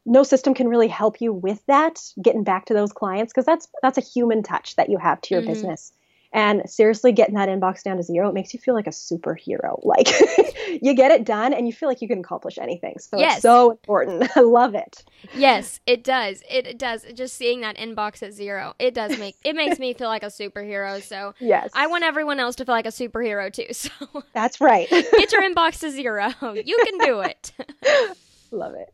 No 0.04 0.24
system 0.24 0.52
can 0.52 0.68
really 0.68 0.88
help 0.88 1.20
you 1.20 1.32
with 1.32 1.64
that, 1.66 2.00
getting 2.20 2.44
back 2.44 2.66
to 2.66 2.74
those 2.74 2.92
clients, 2.92 3.32
because 3.32 3.46
that's 3.46 3.68
that's 3.82 3.98
a 3.98 4.02
human 4.02 4.42
touch 4.42 4.76
that 4.76 4.88
you 4.88 4.98
have 4.98 5.20
to 5.22 5.35
your 5.35 5.42
mm-hmm. 5.42 5.52
business. 5.52 5.92
And 6.37 6.68
seriously, 6.68 7.12
getting 7.12 7.35
that 7.37 7.49
inbox 7.49 7.83
down 7.83 7.96
to 7.96 8.03
zero, 8.03 8.29
it 8.29 8.35
makes 8.35 8.53
you 8.53 8.61
feel 8.61 8.75
like 8.75 8.87
a 8.87 8.90
superhero. 8.90 9.81
Like 9.87 10.09
you 10.83 10.94
get 10.94 11.12
it 11.12 11.25
done 11.25 11.55
and 11.55 11.66
you 11.66 11.72
feel 11.72 11.88
like 11.88 12.03
you 12.03 12.09
can 12.09 12.18
accomplish 12.18 12.59
anything. 12.59 12.96
So 12.99 13.18
yes. 13.18 13.37
it's 13.37 13.42
so 13.42 13.70
important. 13.70 14.29
I 14.37 14.40
love 14.40 14.75
it. 14.75 15.05
Yes, 15.35 15.81
it 15.87 16.05
does. 16.05 16.42
It, 16.51 16.77
does. 16.77 17.07
Just 17.14 17.37
seeing 17.37 17.61
that 17.61 17.77
inbox 17.77 18.22
at 18.22 18.35
zero, 18.35 18.75
it 18.79 18.92
does 18.92 19.16
make 19.18 19.37
it 19.44 19.55
makes 19.55 19.79
me 19.79 19.94
feel 19.94 20.09
like 20.09 20.25
a 20.25 20.27
superhero. 20.27 21.01
So 21.01 21.35
yes, 21.40 21.70
I 21.72 21.87
want 21.87 22.05
everyone 22.05 22.40
else 22.40 22.57
to 22.57 22.66
feel 22.66 22.75
like 22.75 22.85
a 22.85 22.90
superhero 22.90 23.51
too. 23.51 23.72
So 23.72 24.25
that's 24.35 24.61
right. 24.61 24.90
get 24.90 25.33
your 25.33 25.42
inbox 25.42 25.81
to 25.81 25.90
zero. 25.90 26.33
You 26.42 26.79
can 26.85 26.99
do 26.99 27.20
it. 27.20 27.53
love 28.51 28.75
it. 28.75 28.92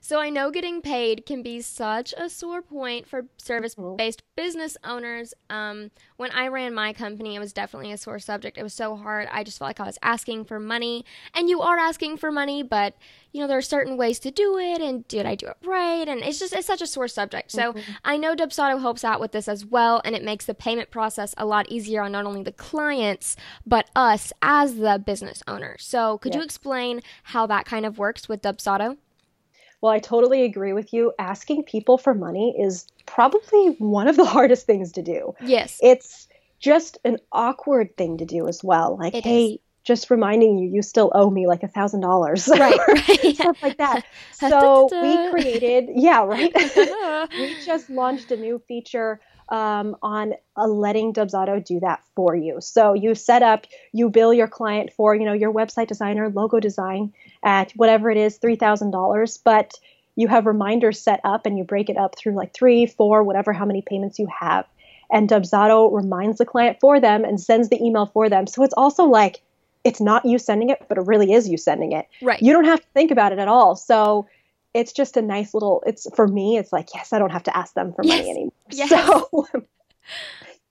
So 0.00 0.20
I 0.20 0.30
know 0.30 0.50
getting 0.50 0.82
paid 0.82 1.26
can 1.26 1.42
be 1.42 1.60
such 1.60 2.14
a 2.16 2.28
sore 2.28 2.62
point 2.62 3.06
for 3.06 3.26
service 3.36 3.74
based 3.96 4.22
mm-hmm. 4.22 4.42
business 4.42 4.76
owners. 4.84 5.34
Um, 5.48 5.90
when 6.16 6.30
I 6.32 6.48
ran 6.48 6.74
my 6.74 6.92
company, 6.92 7.36
it 7.36 7.38
was 7.38 7.52
definitely 7.52 7.92
a 7.92 7.98
sore 7.98 8.18
subject. 8.18 8.58
It 8.58 8.62
was 8.62 8.74
so 8.74 8.96
hard. 8.96 9.28
I 9.30 9.44
just 9.44 9.58
felt 9.58 9.68
like 9.68 9.80
I 9.80 9.84
was 9.84 9.98
asking 10.02 10.44
for 10.44 10.58
money. 10.58 11.04
And 11.34 11.48
you 11.48 11.60
are 11.60 11.78
asking 11.78 12.16
for 12.16 12.32
money, 12.32 12.62
but 12.62 12.96
you 13.32 13.40
know, 13.40 13.46
there 13.46 13.58
are 13.58 13.62
certain 13.62 13.96
ways 13.96 14.18
to 14.20 14.30
do 14.30 14.58
it 14.58 14.80
and 14.80 15.06
did 15.06 15.24
I 15.24 15.36
do 15.36 15.46
it 15.46 15.56
right? 15.64 16.08
And 16.08 16.22
it's 16.22 16.38
just 16.38 16.52
it's 16.52 16.66
such 16.66 16.82
a 16.82 16.86
sore 16.86 17.08
subject. 17.08 17.50
So 17.50 17.72
mm-hmm. 17.72 17.92
I 18.04 18.16
know 18.16 18.34
Dubsado 18.34 18.80
helps 18.80 19.04
out 19.04 19.20
with 19.20 19.32
this 19.32 19.48
as 19.48 19.64
well, 19.64 20.00
and 20.04 20.14
it 20.14 20.24
makes 20.24 20.46
the 20.46 20.54
payment 20.54 20.90
process 20.90 21.34
a 21.36 21.46
lot 21.46 21.70
easier 21.70 22.02
on 22.02 22.12
not 22.12 22.26
only 22.26 22.42
the 22.42 22.52
clients, 22.52 23.36
but 23.66 23.88
us 23.94 24.32
as 24.42 24.76
the 24.76 25.02
business 25.04 25.42
owner. 25.46 25.76
So 25.78 26.18
could 26.18 26.34
you 26.34 26.42
explain 26.42 27.00
how 27.24 27.46
that 27.46 27.64
kind 27.64 27.86
of 27.86 27.98
works 27.98 28.28
with 28.28 28.42
Dubsado? 28.42 28.98
Well, 29.80 29.92
I 29.92 29.98
totally 29.98 30.44
agree 30.44 30.72
with 30.72 30.92
you. 30.92 31.12
Asking 31.18 31.64
people 31.64 31.98
for 31.98 32.14
money 32.14 32.54
is 32.58 32.86
probably 33.06 33.68
one 33.78 34.08
of 34.08 34.16
the 34.16 34.24
hardest 34.36 34.66
things 34.66 34.92
to 34.92 35.02
do. 35.02 35.34
Yes. 35.40 35.78
It's 35.82 36.28
just 36.58 36.98
an 37.04 37.18
awkward 37.32 37.96
thing 37.96 38.18
to 38.18 38.26
do 38.26 38.46
as 38.46 38.62
well. 38.62 38.96
Like, 38.98 39.14
it 39.14 39.24
hey, 39.24 39.46
is. 39.46 39.58
just 39.84 40.10
reminding 40.10 40.58
you, 40.58 40.68
you 40.68 40.82
still 40.82 41.10
owe 41.14 41.30
me 41.30 41.46
like 41.46 41.62
a 41.62 41.68
thousand 41.68 42.00
dollars. 42.00 42.48
Right, 42.48 42.78
right. 42.86 43.20
Stuff 43.34 43.62
like 43.62 43.78
that. 43.78 44.04
So 44.32 44.88
we 44.90 45.30
created, 45.30 45.90
yeah, 45.94 46.24
right. 46.24 46.50
we 47.30 47.62
just 47.64 47.90
launched 47.90 48.30
a 48.32 48.36
new 48.36 48.58
feature 48.66 49.20
um, 49.50 49.96
on 50.02 50.34
uh, 50.56 50.66
letting 50.66 51.12
Dubsado 51.12 51.62
do 51.64 51.80
that 51.80 52.02
for 52.14 52.34
you. 52.34 52.60
So 52.60 52.94
you 52.94 53.14
set 53.14 53.42
up, 53.42 53.66
you 53.92 54.08
bill 54.08 54.32
your 54.32 54.48
client 54.48 54.92
for, 54.92 55.14
you 55.14 55.24
know, 55.24 55.32
your 55.32 55.52
website 55.52 55.88
designer, 55.88 56.30
logo 56.30 56.60
design 56.60 57.12
at 57.42 57.72
whatever 57.72 58.10
it 58.10 58.16
is, 58.16 58.38
$3,000, 58.38 59.38
but 59.44 59.74
you 60.16 60.28
have 60.28 60.46
reminders 60.46 61.00
set 61.00 61.20
up 61.24 61.46
and 61.46 61.56
you 61.56 61.64
break 61.64 61.88
it 61.88 61.96
up 61.96 62.16
through 62.16 62.34
like 62.34 62.52
three, 62.52 62.86
four, 62.86 63.22
whatever, 63.22 63.52
how 63.52 63.64
many 63.64 63.82
payments 63.82 64.18
you 64.18 64.28
have. 64.40 64.66
And 65.10 65.28
Dubsado 65.28 65.92
reminds 65.92 66.38
the 66.38 66.44
client 66.44 66.78
for 66.80 67.00
them 67.00 67.24
and 67.24 67.40
sends 67.40 67.68
the 67.68 67.82
email 67.82 68.06
for 68.06 68.28
them. 68.28 68.46
So 68.46 68.62
it's 68.62 68.74
also 68.74 69.04
like, 69.04 69.40
it's 69.82 70.00
not 70.00 70.26
you 70.26 70.38
sending 70.38 70.68
it, 70.68 70.84
but 70.88 70.98
it 70.98 71.06
really 71.06 71.32
is 71.32 71.48
you 71.48 71.56
sending 71.56 71.92
it. 71.92 72.06
Right. 72.20 72.40
You 72.42 72.52
don't 72.52 72.64
have 72.66 72.80
to 72.80 72.86
think 72.92 73.10
about 73.10 73.32
it 73.32 73.38
at 73.38 73.48
all. 73.48 73.76
So 73.76 74.28
it's 74.74 74.92
just 74.92 75.16
a 75.16 75.22
nice 75.22 75.54
little, 75.54 75.82
it's 75.86 76.06
for 76.14 76.28
me, 76.28 76.58
it's 76.58 76.72
like, 76.72 76.88
yes, 76.94 77.12
I 77.12 77.18
don't 77.18 77.30
have 77.32 77.44
to 77.44 77.56
ask 77.56 77.74
them 77.74 77.92
for 77.92 78.04
Yes. 78.04 78.18
money 78.18 78.30
anymore. 78.30 78.52
Yes. 78.70 78.90
So, 78.90 79.46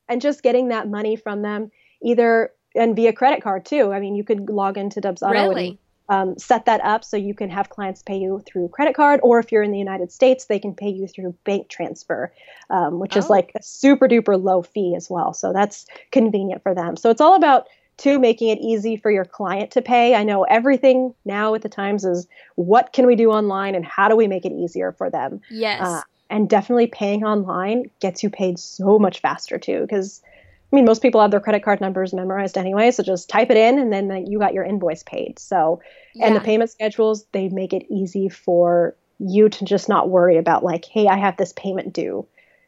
and 0.07 0.21
just 0.21 0.43
getting 0.43 0.69
that 0.69 0.87
money 0.87 1.15
from 1.15 1.41
them 1.41 1.71
either 2.03 2.51
and 2.75 2.95
via 2.95 3.13
credit 3.13 3.41
card 3.41 3.65
too. 3.65 3.91
I 3.91 3.99
mean, 3.99 4.15
you 4.15 4.23
could 4.23 4.49
log 4.49 4.77
into 4.77 5.01
Dubsado 5.01 5.31
Really? 5.31 5.67
and 5.69 5.77
um, 6.09 6.37
set 6.37 6.65
that 6.65 6.83
up 6.83 7.03
so 7.03 7.15
you 7.15 7.33
can 7.33 7.49
have 7.49 7.69
clients 7.69 8.01
pay 8.03 8.17
you 8.17 8.41
through 8.45 8.67
credit 8.69 8.95
card, 8.95 9.19
or 9.23 9.39
if 9.39 9.51
you're 9.51 9.63
in 9.63 9.71
the 9.71 9.77
United 9.79 10.11
States, 10.11 10.45
they 10.45 10.59
can 10.59 10.73
pay 10.73 10.89
you 10.89 11.07
through 11.07 11.35
bank 11.45 11.69
transfer, 11.69 12.33
um, 12.69 12.99
which 12.99 13.15
is 13.15 13.25
Oh. 13.27 13.33
like 13.33 13.51
a 13.55 13.61
super 13.63 14.07
duper 14.07 14.41
low 14.41 14.61
fee 14.61 14.95
as 14.95 15.09
well. 15.09 15.33
So 15.33 15.53
that's 15.53 15.85
convenient 16.11 16.63
for 16.63 16.73
them. 16.73 16.97
So 16.97 17.09
it's 17.09 17.21
all 17.21 17.35
about 17.35 17.67
two 17.97 18.17
making 18.17 18.49
it 18.49 18.59
easy 18.59 18.95
for 18.97 19.11
your 19.11 19.25
client 19.25 19.71
to 19.71 19.81
pay. 19.81 20.15
I 20.15 20.23
know 20.23 20.43
everything 20.43 21.13
now 21.25 21.53
at 21.53 21.61
the 21.61 21.69
times 21.69 22.05
is 22.05 22.27
what 22.55 22.93
can 22.93 23.05
we 23.05 23.15
do 23.15 23.29
online 23.29 23.75
and 23.75 23.85
how 23.85 24.07
do 24.07 24.15
we 24.15 24.27
make 24.27 24.45
it 24.45 24.51
easier 24.53 24.93
for 24.93 25.09
them. 25.09 25.41
Yes. 25.51 25.81
Uh, 25.81 26.01
and 26.29 26.49
definitely 26.49 26.87
paying 26.87 27.23
online 27.25 27.89
gets 27.99 28.23
you 28.23 28.29
paid 28.29 28.57
so 28.57 28.97
much 28.99 29.19
faster 29.19 29.57
too 29.57 29.81
because 29.81 30.21
i 30.71 30.75
mean 30.75 30.85
most 30.85 31.01
people 31.01 31.21
have 31.21 31.31
their 31.31 31.39
credit 31.39 31.63
card 31.63 31.81
numbers 31.81 32.13
memorized 32.13 32.57
anyway 32.57 32.91
so 32.91 33.03
just 33.03 33.29
type 33.29 33.49
it 33.49 33.57
in 33.57 33.79
and 33.79 33.91
then 33.91 34.11
uh, 34.11 34.15
you 34.15 34.39
got 34.39 34.53
your 34.53 34.63
invoice 34.63 35.03
paid. 35.03 35.39
So 35.39 35.81
and 36.21 36.35
the 36.35 36.41
payment 36.41 36.69
schedules 36.69 37.25
they 37.31 37.49
make 37.49 37.73
it 37.73 37.85
easy 37.89 38.29
for 38.29 38.95
you 39.19 39.49
to 39.49 39.65
just 39.65 39.89
not 39.89 40.09
worry 40.09 40.37
about 40.37 40.63
like 40.63 40.85
hey 40.85 41.07
i 41.07 41.17
have 41.17 41.37
this 41.37 41.53
payment 41.53 41.93
due. 41.93 42.27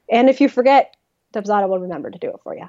And 0.09 0.29
if 0.29 0.41
you 0.41 0.49
forget 0.49 0.95
Dubsado 1.33 1.69
will 1.69 1.79
remember 1.79 2.11
to 2.11 2.19
do 2.19 2.29
it 2.29 2.39
for 2.43 2.55
you 2.55 2.67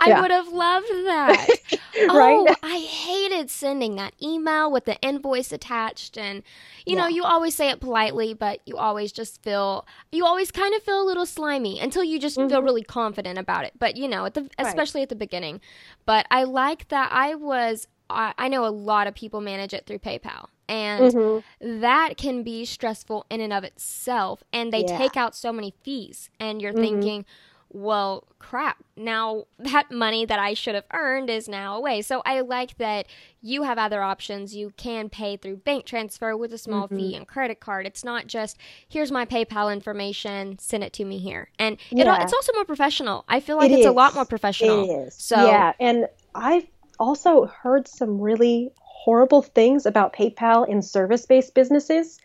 I 0.00 0.10
yeah. 0.10 0.20
would 0.20 0.30
have 0.30 0.48
loved 0.48 0.88
that. 1.06 1.48
right 2.12 2.40
Oh, 2.40 2.54
I 2.62 2.78
hated 2.78 3.50
sending 3.50 3.96
that 3.96 4.14
email 4.22 4.70
with 4.70 4.84
the 4.84 4.98
invoice 5.00 5.52
attached. 5.52 6.16
And, 6.16 6.42
you 6.86 6.96
know, 6.96 7.06
you 7.06 7.24
always 7.24 7.54
say 7.54 7.70
it 7.70 7.80
politely, 7.80 8.32
but 8.34 8.60
you 8.66 8.76
always 8.76 9.12
just 9.12 9.42
feel, 9.42 9.86
you 10.12 10.24
always 10.24 10.50
kind 10.50 10.74
of 10.74 10.82
feel 10.82 11.02
a 11.02 11.04
little 11.06 11.26
slimy 11.26 11.80
until 11.80 12.04
you 12.04 12.18
just 12.18 12.46
feel 12.48 12.62
Mhm. 12.62 12.62
really 12.62 12.82
confident 12.82 13.38
about 13.38 13.64
it. 13.64 13.72
But, 13.78 13.96
you 13.96 14.08
know, 14.08 14.24
at 14.24 14.34
the, 14.34 14.48
Right. 14.60 14.84
especially 14.88 15.02
at 15.02 15.08
the 15.08 15.16
beginning. 15.16 15.60
But 16.06 16.26
I 16.30 16.44
like 16.44 16.88
that 16.88 17.10
I 17.12 17.34
was, 17.34 17.86
I, 18.08 18.34
I 18.38 18.48
know 18.48 18.64
a 18.64 18.68
lot 18.70 19.06
of 19.06 19.14
people 19.14 19.40
manage 19.40 19.74
it 19.74 19.86
through 19.86 19.98
PayPal. 19.98 20.46
And 20.68 21.14
Mhm. 21.14 21.42
that 21.60 22.16
can 22.16 22.42
be 22.42 22.64
stressful 22.64 23.26
in 23.30 23.40
and 23.40 23.52
of 23.52 23.64
itself. 23.64 24.42
And 24.52 24.72
they 24.72 24.82
Yeah. 24.82 24.84
take 24.84 25.16
out 25.16 25.34
so 25.34 25.52
many 25.52 25.74
fees. 25.82 26.30
And 26.38 26.60
you're 26.62 26.72
Mhm. 26.72 26.74
thinking, 26.74 27.24
well, 27.70 28.24
crap. 28.38 28.78
Now 28.96 29.44
that 29.58 29.90
money 29.90 30.24
that 30.24 30.38
I 30.38 30.54
should 30.54 30.74
have 30.74 30.84
earned 30.92 31.28
is 31.28 31.48
now 31.48 31.76
away. 31.76 32.02
So 32.02 32.22
I 32.24 32.40
like 32.40 32.78
that 32.78 33.06
you 33.42 33.64
have 33.64 33.78
other 33.78 34.02
options. 34.02 34.56
You 34.56 34.72
can 34.76 35.08
pay 35.08 35.36
through 35.36 35.56
bank 35.56 35.84
transfer 35.84 36.36
with 36.36 36.52
a 36.52 36.58
small 36.58 36.88
fee 36.88 36.94
mm-hmm. 36.94 37.16
and 37.16 37.28
credit 37.28 37.60
card. 37.60 37.86
It's 37.86 38.04
not 38.04 38.26
just 38.26 38.56
here's 38.88 39.12
my 39.12 39.24
PayPal 39.24 39.72
information, 39.72 40.58
send 40.58 40.82
it 40.82 40.92
to 40.94 41.04
me 41.04 41.18
here. 41.18 41.50
And 41.58 41.76
it, 41.90 42.06
it's 42.06 42.32
also 42.32 42.52
more 42.54 42.64
professional. 42.64 43.24
I 43.28 43.40
feel 43.40 43.56
like 43.56 43.70
It 43.70 43.80
it's 43.80 43.86
a 43.86 43.92
lot 43.92 44.14
more 44.14 44.24
professional. 44.24 44.88
It 44.88 45.08
is. 45.08 45.14
So- 45.14 45.46
yeah, 45.46 45.72
and 45.78 46.08
I've 46.34 46.66
also 46.98 47.46
heard 47.46 47.86
some 47.86 48.20
really 48.20 48.70
horrible 48.76 49.42
things 49.42 49.86
about 49.86 50.12
PayPal 50.12 50.68
in 50.68 50.82
service-based 50.82 51.54
businesses. 51.54 52.18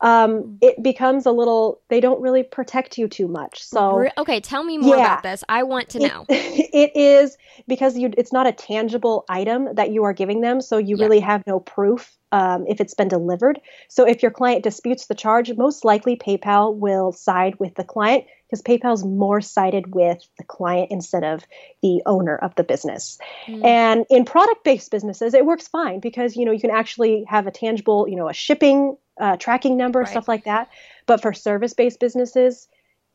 Um, 0.00 0.58
it 0.60 0.82
becomes 0.82 1.26
a 1.26 1.32
little. 1.32 1.80
They 1.88 2.00
don't 2.00 2.20
really 2.20 2.42
protect 2.42 2.98
you 2.98 3.08
too 3.08 3.26
much. 3.26 3.62
So 3.62 4.08
okay, 4.16 4.40
tell 4.40 4.62
me 4.62 4.78
more 4.78 4.96
Yeah. 4.96 5.04
about 5.04 5.22
this. 5.24 5.42
I 5.48 5.64
want 5.64 5.88
to 5.90 5.98
it- 5.98 6.12
know. 6.12 6.24
it 6.28 6.92
is 6.94 7.36
because 7.66 7.98
you. 7.98 8.10
It's 8.16 8.32
not 8.32 8.46
a 8.46 8.52
tangible 8.52 9.24
item 9.28 9.74
that 9.74 9.90
you 9.90 10.04
are 10.04 10.12
giving 10.12 10.40
them, 10.40 10.60
so 10.60 10.78
you 10.78 10.96
Yeah. 10.96 11.04
really 11.04 11.20
have 11.20 11.42
no 11.46 11.58
proof 11.58 12.16
um, 12.30 12.64
if 12.68 12.80
it's 12.80 12.94
been 12.94 13.08
delivered. 13.08 13.60
So 13.88 14.06
if 14.06 14.22
your 14.22 14.30
client 14.30 14.62
disputes 14.62 15.06
the 15.06 15.14
charge, 15.14 15.50
most 15.56 15.84
likely 15.84 16.16
PayPal 16.16 16.76
will 16.76 17.10
side 17.12 17.58
with 17.58 17.74
the 17.74 17.84
client 17.84 18.24
because 18.48 18.62
PayPal's 18.62 19.04
more 19.04 19.40
sided 19.40 19.94
with 19.94 20.26
the 20.38 20.44
client 20.44 20.90
instead 20.90 21.24
of 21.24 21.44
the 21.82 22.02
owner 22.06 22.36
of 22.36 22.54
the 22.54 22.64
business. 22.64 23.18
Mm. 23.46 23.64
And 23.64 24.06
in 24.08 24.24
product-based 24.24 24.90
businesses, 24.90 25.34
it 25.34 25.44
works 25.44 25.68
fine 25.68 26.00
because 26.00 26.36
you 26.36 26.44
know 26.44 26.52
you 26.52 26.60
can 26.60 26.70
actually 26.70 27.24
have 27.28 27.46
a 27.46 27.50
tangible, 27.50 28.06
you 28.08 28.16
know, 28.16 28.28
a 28.28 28.32
shipping 28.34 28.96
uh, 29.18 29.36
tracking 29.36 29.76
number, 29.76 30.00
Right. 30.00 30.08
stuff 30.08 30.28
like 30.28 30.44
that. 30.44 30.68
But 31.06 31.20
for 31.22 31.32
service-based 31.32 32.00
businesses, 32.00 32.68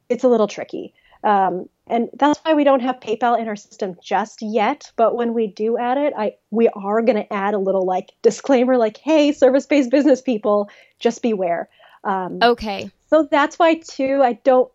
it's 0.10 0.24
a 0.24 0.28
little 0.28 0.48
tricky. 0.48 0.94
Um, 1.24 1.70
and 1.88 2.10
that's 2.20 2.40
why 2.40 2.54
we 2.54 2.64
don't 2.64 2.82
have 2.82 3.00
PayPal 3.00 3.40
in 3.40 3.48
our 3.48 3.56
system 3.56 3.98
just 4.02 4.42
yet. 4.42 4.92
But 4.96 5.16
when 5.16 5.34
we 5.34 5.48
do 5.48 5.78
add 5.78 5.98
it, 5.98 6.14
I 6.18 6.36
we 6.52 6.70
are 6.70 7.02
going 7.02 7.16
to 7.18 7.34
add 7.34 7.54
a 7.54 7.60
little 7.60 7.86
like 7.86 8.12
disclaimer, 8.22 8.78
like, 8.78 8.98
"Hey, 8.98 9.32
service-based 9.32 9.90
business 9.92 10.22
people, 10.22 10.70
just 11.00 11.22
beware." 11.22 11.70
Um, 12.04 12.40
Okay. 12.42 12.90
so 13.10 13.28
that's 13.30 13.58
why 13.58 13.76
too 13.76 14.22
I 14.24 14.34
don't 14.44 14.70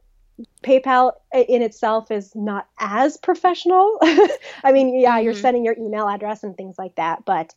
PayPal 0.62 1.12
in 1.32 1.62
itself 1.62 2.10
is 2.10 2.34
not 2.34 2.66
as 2.78 3.16
professional. 3.16 3.98
I 4.02 4.72
mean, 4.72 4.98
yeah, 4.98 5.18
you're 5.18 5.34
Mhm. 5.34 5.40
sending 5.40 5.64
your 5.64 5.76
email 5.78 6.08
address 6.08 6.44
and 6.44 6.56
things 6.56 6.78
like 6.78 6.94
that, 6.96 7.24
but 7.24 7.54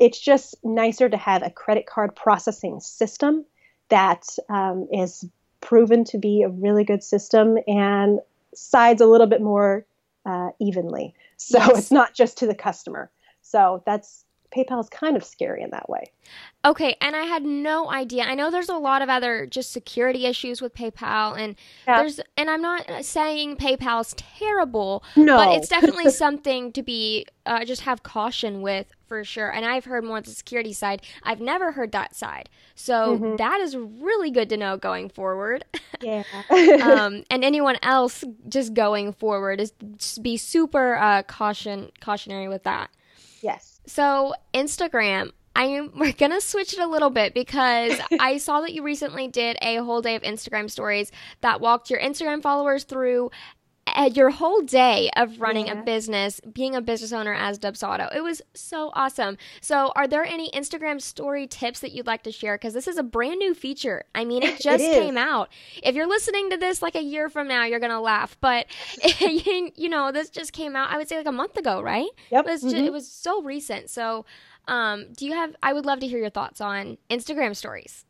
it's 0.00 0.18
just 0.18 0.56
nicer 0.64 1.08
to 1.08 1.16
have 1.16 1.42
a 1.42 1.50
credit 1.50 1.86
card 1.86 2.16
processing 2.16 2.80
system 2.80 3.44
that 3.90 4.24
um, 4.48 4.88
is 4.92 5.24
proven 5.60 6.04
to 6.04 6.18
be 6.18 6.42
a 6.42 6.48
really 6.48 6.84
good 6.84 7.02
system 7.04 7.58
and 7.68 8.18
sides 8.54 9.00
a 9.00 9.06
little 9.06 9.26
bit 9.26 9.42
more 9.42 9.84
uh, 10.26 10.48
evenly. 10.58 11.14
So 11.36 11.58
Yes. 11.58 11.78
it's 11.78 11.90
not 11.90 12.14
just 12.14 12.38
to 12.38 12.46
the 12.46 12.54
customer. 12.54 13.10
So 13.42 13.82
that's 13.86 14.24
PayPal 14.54 14.80
is 14.80 14.88
kind 14.88 15.16
of 15.16 15.24
scary 15.24 15.62
in 15.62 15.70
that 15.70 15.88
way. 15.88 16.10
Okay, 16.64 16.96
and 17.00 17.14
I 17.14 17.22
had 17.22 17.44
no 17.44 17.90
idea. 17.90 18.24
I 18.24 18.34
know 18.34 18.50
there's 18.50 18.68
a 18.68 18.76
lot 18.76 19.00
of 19.00 19.08
other 19.08 19.46
just 19.46 19.70
security 19.70 20.26
issues 20.26 20.60
with 20.60 20.74
PayPal 20.74 21.38
and 21.38 21.54
Yeah. 21.86 21.98
there's 21.98 22.20
and 22.36 22.50
I'm 22.50 22.60
not 22.62 23.04
saying 23.04 23.56
PayPal's 23.56 24.14
terrible, 24.16 25.04
No, 25.16 25.36
but 25.36 25.56
it's 25.56 25.68
definitely 25.68 26.10
something 26.24 26.72
to 26.72 26.82
be 26.82 27.26
uh, 27.46 27.64
just 27.64 27.82
have 27.82 28.02
caution 28.02 28.60
with 28.60 28.86
for 29.10 29.24
sure. 29.24 29.50
And 29.52 29.66
I've 29.66 29.86
heard 29.86 30.04
more 30.04 30.18
of 30.18 30.24
the 30.24 30.30
security 30.30 30.72
side. 30.72 31.02
I've 31.24 31.40
never 31.40 31.72
heard 31.72 31.90
that 31.90 32.14
side. 32.14 32.48
So 32.76 33.18
Mhm. 33.18 33.38
that 33.38 33.60
is 33.60 33.76
really 33.76 34.30
good 34.30 34.48
to 34.50 34.56
know 34.56 34.76
going 34.76 35.08
forward. 35.08 35.64
yeah. 36.00 36.22
um, 36.48 37.24
and 37.30 37.44
anyone 37.44 37.76
else 37.82 38.22
just 38.48 38.72
going 38.72 39.12
forward 39.12 39.60
is 39.60 39.72
just 39.96 40.22
be 40.22 40.36
super 40.36 40.94
uh, 40.96 41.24
caution 41.24 41.90
cautionary 42.00 42.46
with 42.46 42.62
that. 42.62 42.88
yes. 43.42 43.80
So 43.86 44.34
Instagram, 44.54 45.32
I 45.56 45.64
am 45.64 45.90
we're 45.96 46.12
gonna 46.12 46.40
switch 46.40 46.72
it 46.74 46.78
a 46.78 46.86
little 46.86 47.10
bit 47.10 47.34
because 47.34 47.98
I 48.20 48.36
saw 48.38 48.60
that 48.60 48.72
you 48.72 48.84
recently 48.84 49.26
did 49.26 49.56
a 49.60 49.76
whole 49.78 50.02
day 50.02 50.14
of 50.14 50.22
Instagram 50.22 50.70
stories 50.70 51.10
that 51.40 51.60
walked 51.60 51.90
your 51.90 51.98
Instagram 51.98 52.40
followers 52.42 52.84
through 52.84 53.32
your 54.06 54.30
whole 54.30 54.62
day 54.62 55.10
of 55.16 55.40
running 55.40 55.68
a 55.68 55.76
business, 55.76 56.40
being 56.52 56.74
a 56.74 56.80
business 56.80 57.12
owner 57.12 57.34
as 57.34 57.58
Dubsado. 57.58 58.14
It 58.14 58.22
was 58.22 58.42
so 58.54 58.90
awesome. 58.94 59.36
So, 59.60 59.92
are 59.96 60.06
there 60.06 60.24
any 60.24 60.50
Instagram 60.50 61.00
story 61.00 61.46
tips 61.46 61.80
that 61.80 61.92
you'd 61.92 62.06
like 62.06 62.22
to 62.24 62.32
share? 62.32 62.56
Because 62.56 62.74
this 62.74 62.88
is 62.88 62.98
a 62.98 63.02
brand 63.02 63.38
new 63.38 63.54
feature. 63.54 64.04
I 64.14 64.24
mean, 64.24 64.42
it 64.42 64.60
just 64.60 64.82
is. 64.82 64.94
came 64.96 65.18
out. 65.18 65.50
If 65.82 65.94
you're 65.94 66.08
listening 66.08 66.50
to 66.50 66.56
this 66.56 66.82
like 66.82 66.94
a 66.94 67.02
year 67.02 67.28
from 67.28 67.48
now, 67.48 67.64
you're 67.64 67.80
gonna 67.80 68.00
laugh. 68.00 68.36
But 68.40 68.66
you 69.20 69.88
know, 69.88 70.12
this 70.12 70.30
just 70.30 70.52
came 70.52 70.76
out. 70.76 70.90
I 70.90 70.96
would 70.96 71.08
say 71.08 71.16
like 71.16 71.26
a 71.26 71.32
month 71.32 71.56
ago, 71.56 71.80
right? 71.82 72.08
Yep. 72.30 72.46
It 72.46 72.50
was, 72.50 72.64
mhm. 72.64 72.86
it 72.86 72.92
was 72.92 73.10
so 73.10 73.42
recent. 73.42 73.90
So, 73.90 74.24
um, 74.68 75.06
do 75.16 75.26
you 75.26 75.32
have? 75.32 75.56
I 75.62 75.72
would 75.72 75.86
love 75.86 76.00
to 76.00 76.06
hear 76.06 76.18
your 76.18 76.30
thoughts 76.30 76.60
on 76.60 76.98
Instagram 77.10 77.56
stories. 77.56 78.04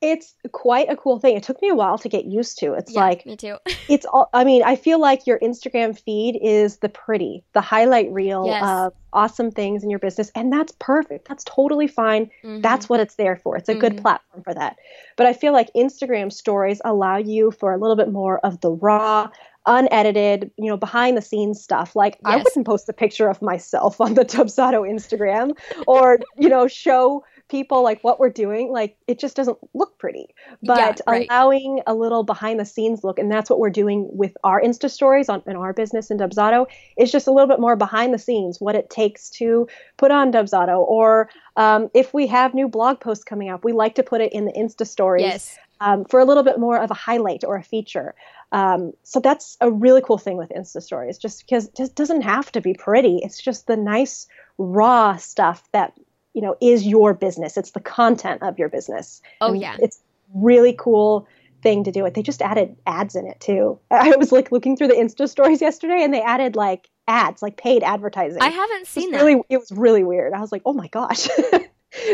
It's 0.00 0.34
quite 0.52 0.88
a 0.88 0.96
cool 0.96 1.18
thing. 1.18 1.36
It 1.36 1.42
took 1.42 1.60
me 1.60 1.68
a 1.68 1.74
while 1.74 1.98
to 1.98 2.08
get 2.08 2.24
used 2.24 2.58
to. 2.60 2.74
It's 2.74 2.92
Yeah, 2.92 3.00
like 3.00 3.26
me 3.26 3.36
too. 3.36 3.56
it's 3.88 4.06
all 4.06 4.30
I 4.32 4.44
mean, 4.44 4.62
I 4.62 4.76
feel 4.76 5.00
like 5.00 5.26
your 5.26 5.38
Instagram 5.40 5.98
feed 5.98 6.38
is 6.40 6.78
the 6.78 6.88
pretty, 6.88 7.42
the 7.52 7.60
highlight 7.60 8.10
reel 8.12 8.44
Yes. 8.46 8.62
of 8.64 8.92
awesome 9.12 9.50
things 9.50 9.82
in 9.82 9.90
your 9.90 9.98
business 9.98 10.30
and 10.36 10.52
that's 10.52 10.72
perfect. 10.78 11.26
That's 11.28 11.42
totally 11.44 11.88
fine. 11.88 12.30
Mhm. 12.44 12.62
That's 12.62 12.88
what 12.88 13.00
it's 13.00 13.16
there 13.16 13.36
for. 13.36 13.56
It's 13.56 13.68
a 13.68 13.74
good 13.74 13.94
Mhm. 13.96 14.02
platform 14.02 14.42
for 14.44 14.54
that. 14.54 14.76
But 15.16 15.26
I 15.26 15.32
feel 15.32 15.52
like 15.52 15.68
Instagram 15.74 16.32
stories 16.32 16.80
allow 16.84 17.16
you 17.16 17.50
for 17.50 17.72
a 17.72 17.78
little 17.78 17.96
bit 17.96 18.12
more 18.12 18.38
of 18.46 18.60
the 18.60 18.70
raw, 18.70 19.28
unedited, 19.66 20.50
you 20.56 20.66
know, 20.66 20.76
behind 20.76 21.16
the 21.16 21.22
scenes 21.22 21.60
stuff. 21.62 21.94
Like 21.96 22.18
I 22.24 22.36
wouldn't 22.36 22.66
post 22.66 22.88
a 22.88 22.92
picture 22.92 23.28
of 23.28 23.42
myself 23.42 24.00
on 24.00 24.14
the 24.14 24.24
Dubsado 24.24 24.88
Instagram 24.88 25.56
or, 25.86 26.18
you 26.36 26.48
know, 26.48 26.66
show 26.68 27.24
people 27.48 27.82
like 27.82 28.02
what 28.02 28.20
we're 28.20 28.30
doing. 28.30 28.70
Like 28.70 28.96
it 29.06 29.18
just 29.18 29.36
doesn't 29.36 29.58
look 29.74 29.98
pretty, 29.98 30.34
but 30.62 30.78
yeah, 30.78 30.94
right. 31.06 31.26
allowing 31.28 31.80
a 31.86 31.94
little 31.94 32.22
behind 32.22 32.60
the 32.60 32.64
scenes 32.64 33.04
look, 33.04 33.18
and 33.18 33.30
that's 33.30 33.50
what 33.50 33.58
we're 33.58 33.70
doing 33.70 34.08
with 34.10 34.36
our 34.44 34.60
Insta 34.60 34.90
stories 34.90 35.28
on 35.28 35.42
in 35.46 35.56
our 35.56 35.72
business 35.72 36.10
in 36.10 36.18
Dubsado, 36.18 36.66
is 36.96 37.10
just 37.10 37.26
a 37.26 37.32
little 37.32 37.48
bit 37.48 37.60
more 37.60 37.76
behind 37.76 38.12
the 38.12 38.18
scenes, 38.18 38.60
what 38.60 38.74
it 38.74 38.90
takes 38.90 39.30
to 39.30 39.68
put 39.96 40.10
on 40.10 40.32
Dubsado, 40.32 40.78
or 40.78 41.28
um, 41.56 41.90
if 41.94 42.14
we 42.14 42.26
have 42.26 42.54
new 42.54 42.68
blog 42.68 43.00
posts 43.00 43.24
coming 43.24 43.48
up, 43.48 43.64
we 43.64 43.72
like 43.72 43.94
to 43.96 44.02
put 44.02 44.20
it 44.20 44.32
in 44.32 44.44
the 44.44 44.52
Insta 44.52 44.86
stories. 44.86 45.22
Yes. 45.22 45.58
Um, 45.80 46.04
for 46.06 46.18
a 46.18 46.24
little 46.24 46.42
bit 46.42 46.58
more 46.58 46.76
of 46.76 46.90
a 46.90 46.94
highlight 46.94 47.44
or 47.44 47.54
a 47.54 47.62
feature. 47.62 48.16
Um, 48.50 48.94
so 49.04 49.20
that's 49.20 49.56
a 49.60 49.70
really 49.70 50.00
cool 50.00 50.18
thing 50.18 50.36
with 50.36 50.48
Insta 50.50 50.82
Stories, 50.82 51.18
just 51.18 51.46
because 51.46 51.66
it 51.66 51.76
just 51.76 51.94
doesn't 51.94 52.22
have 52.22 52.50
to 52.50 52.60
be 52.60 52.74
pretty. 52.74 53.20
It's 53.22 53.40
just 53.40 53.68
the 53.68 53.76
nice 53.76 54.26
raw 54.58 55.16
stuff 55.16 55.62
that 55.70 55.92
you 56.38 56.42
know 56.44 56.56
is 56.60 56.86
your 56.86 57.14
business. 57.14 57.56
It's 57.56 57.72
the 57.72 57.80
content 57.80 58.44
of 58.44 58.60
your 58.60 58.68
business. 58.68 59.20
Oh 59.40 59.50
and 59.50 59.60
yeah. 59.60 59.76
it's 59.80 60.00
really 60.32 60.72
cool 60.72 61.26
thing 61.62 61.82
to 61.82 61.90
do 61.90 62.06
it. 62.06 62.14
They 62.14 62.22
just 62.22 62.40
added 62.42 62.76
ads 62.86 63.16
in 63.16 63.26
it 63.26 63.40
too. 63.40 63.80
I 63.90 64.14
was 64.14 64.30
like 64.30 64.52
looking 64.52 64.76
through 64.76 64.86
the 64.86 64.94
insta 64.94 65.28
stories 65.28 65.60
yesterday 65.60 66.04
and 66.04 66.14
they 66.14 66.22
added 66.22 66.54
like 66.54 66.88
ads 67.08 67.42
like 67.42 67.56
paid 67.56 67.82
advertising. 67.82 68.40
I 68.40 68.50
haven't 68.50 68.86
seen 68.86 69.10
that. 69.10 69.16
really 69.20 69.42
it 69.48 69.58
was 69.58 69.72
really 69.72 70.04
weird. 70.04 70.32
I 70.32 70.40
was 70.40 70.52
like 70.52 70.62
oh 70.64 70.72
my 70.72 70.86
gosh. 70.86 71.26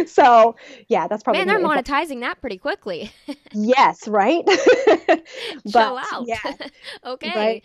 So 0.07 0.55
yeah 0.89 1.09
that's 1.09 1.23
probably 1.23 1.45
man 1.45 1.49
they're 1.49 1.69
monetizing 1.69 2.21
that 2.21 2.41
pretty 2.41 2.57
quickly. 2.57 3.13
Yes 3.53 4.09
right? 4.09 4.43
But, 4.47 5.23
Chill 5.71 5.99
out. 5.99 6.25
yeah. 6.27 6.39
Okay. 7.05 7.33
Right? 7.35 7.65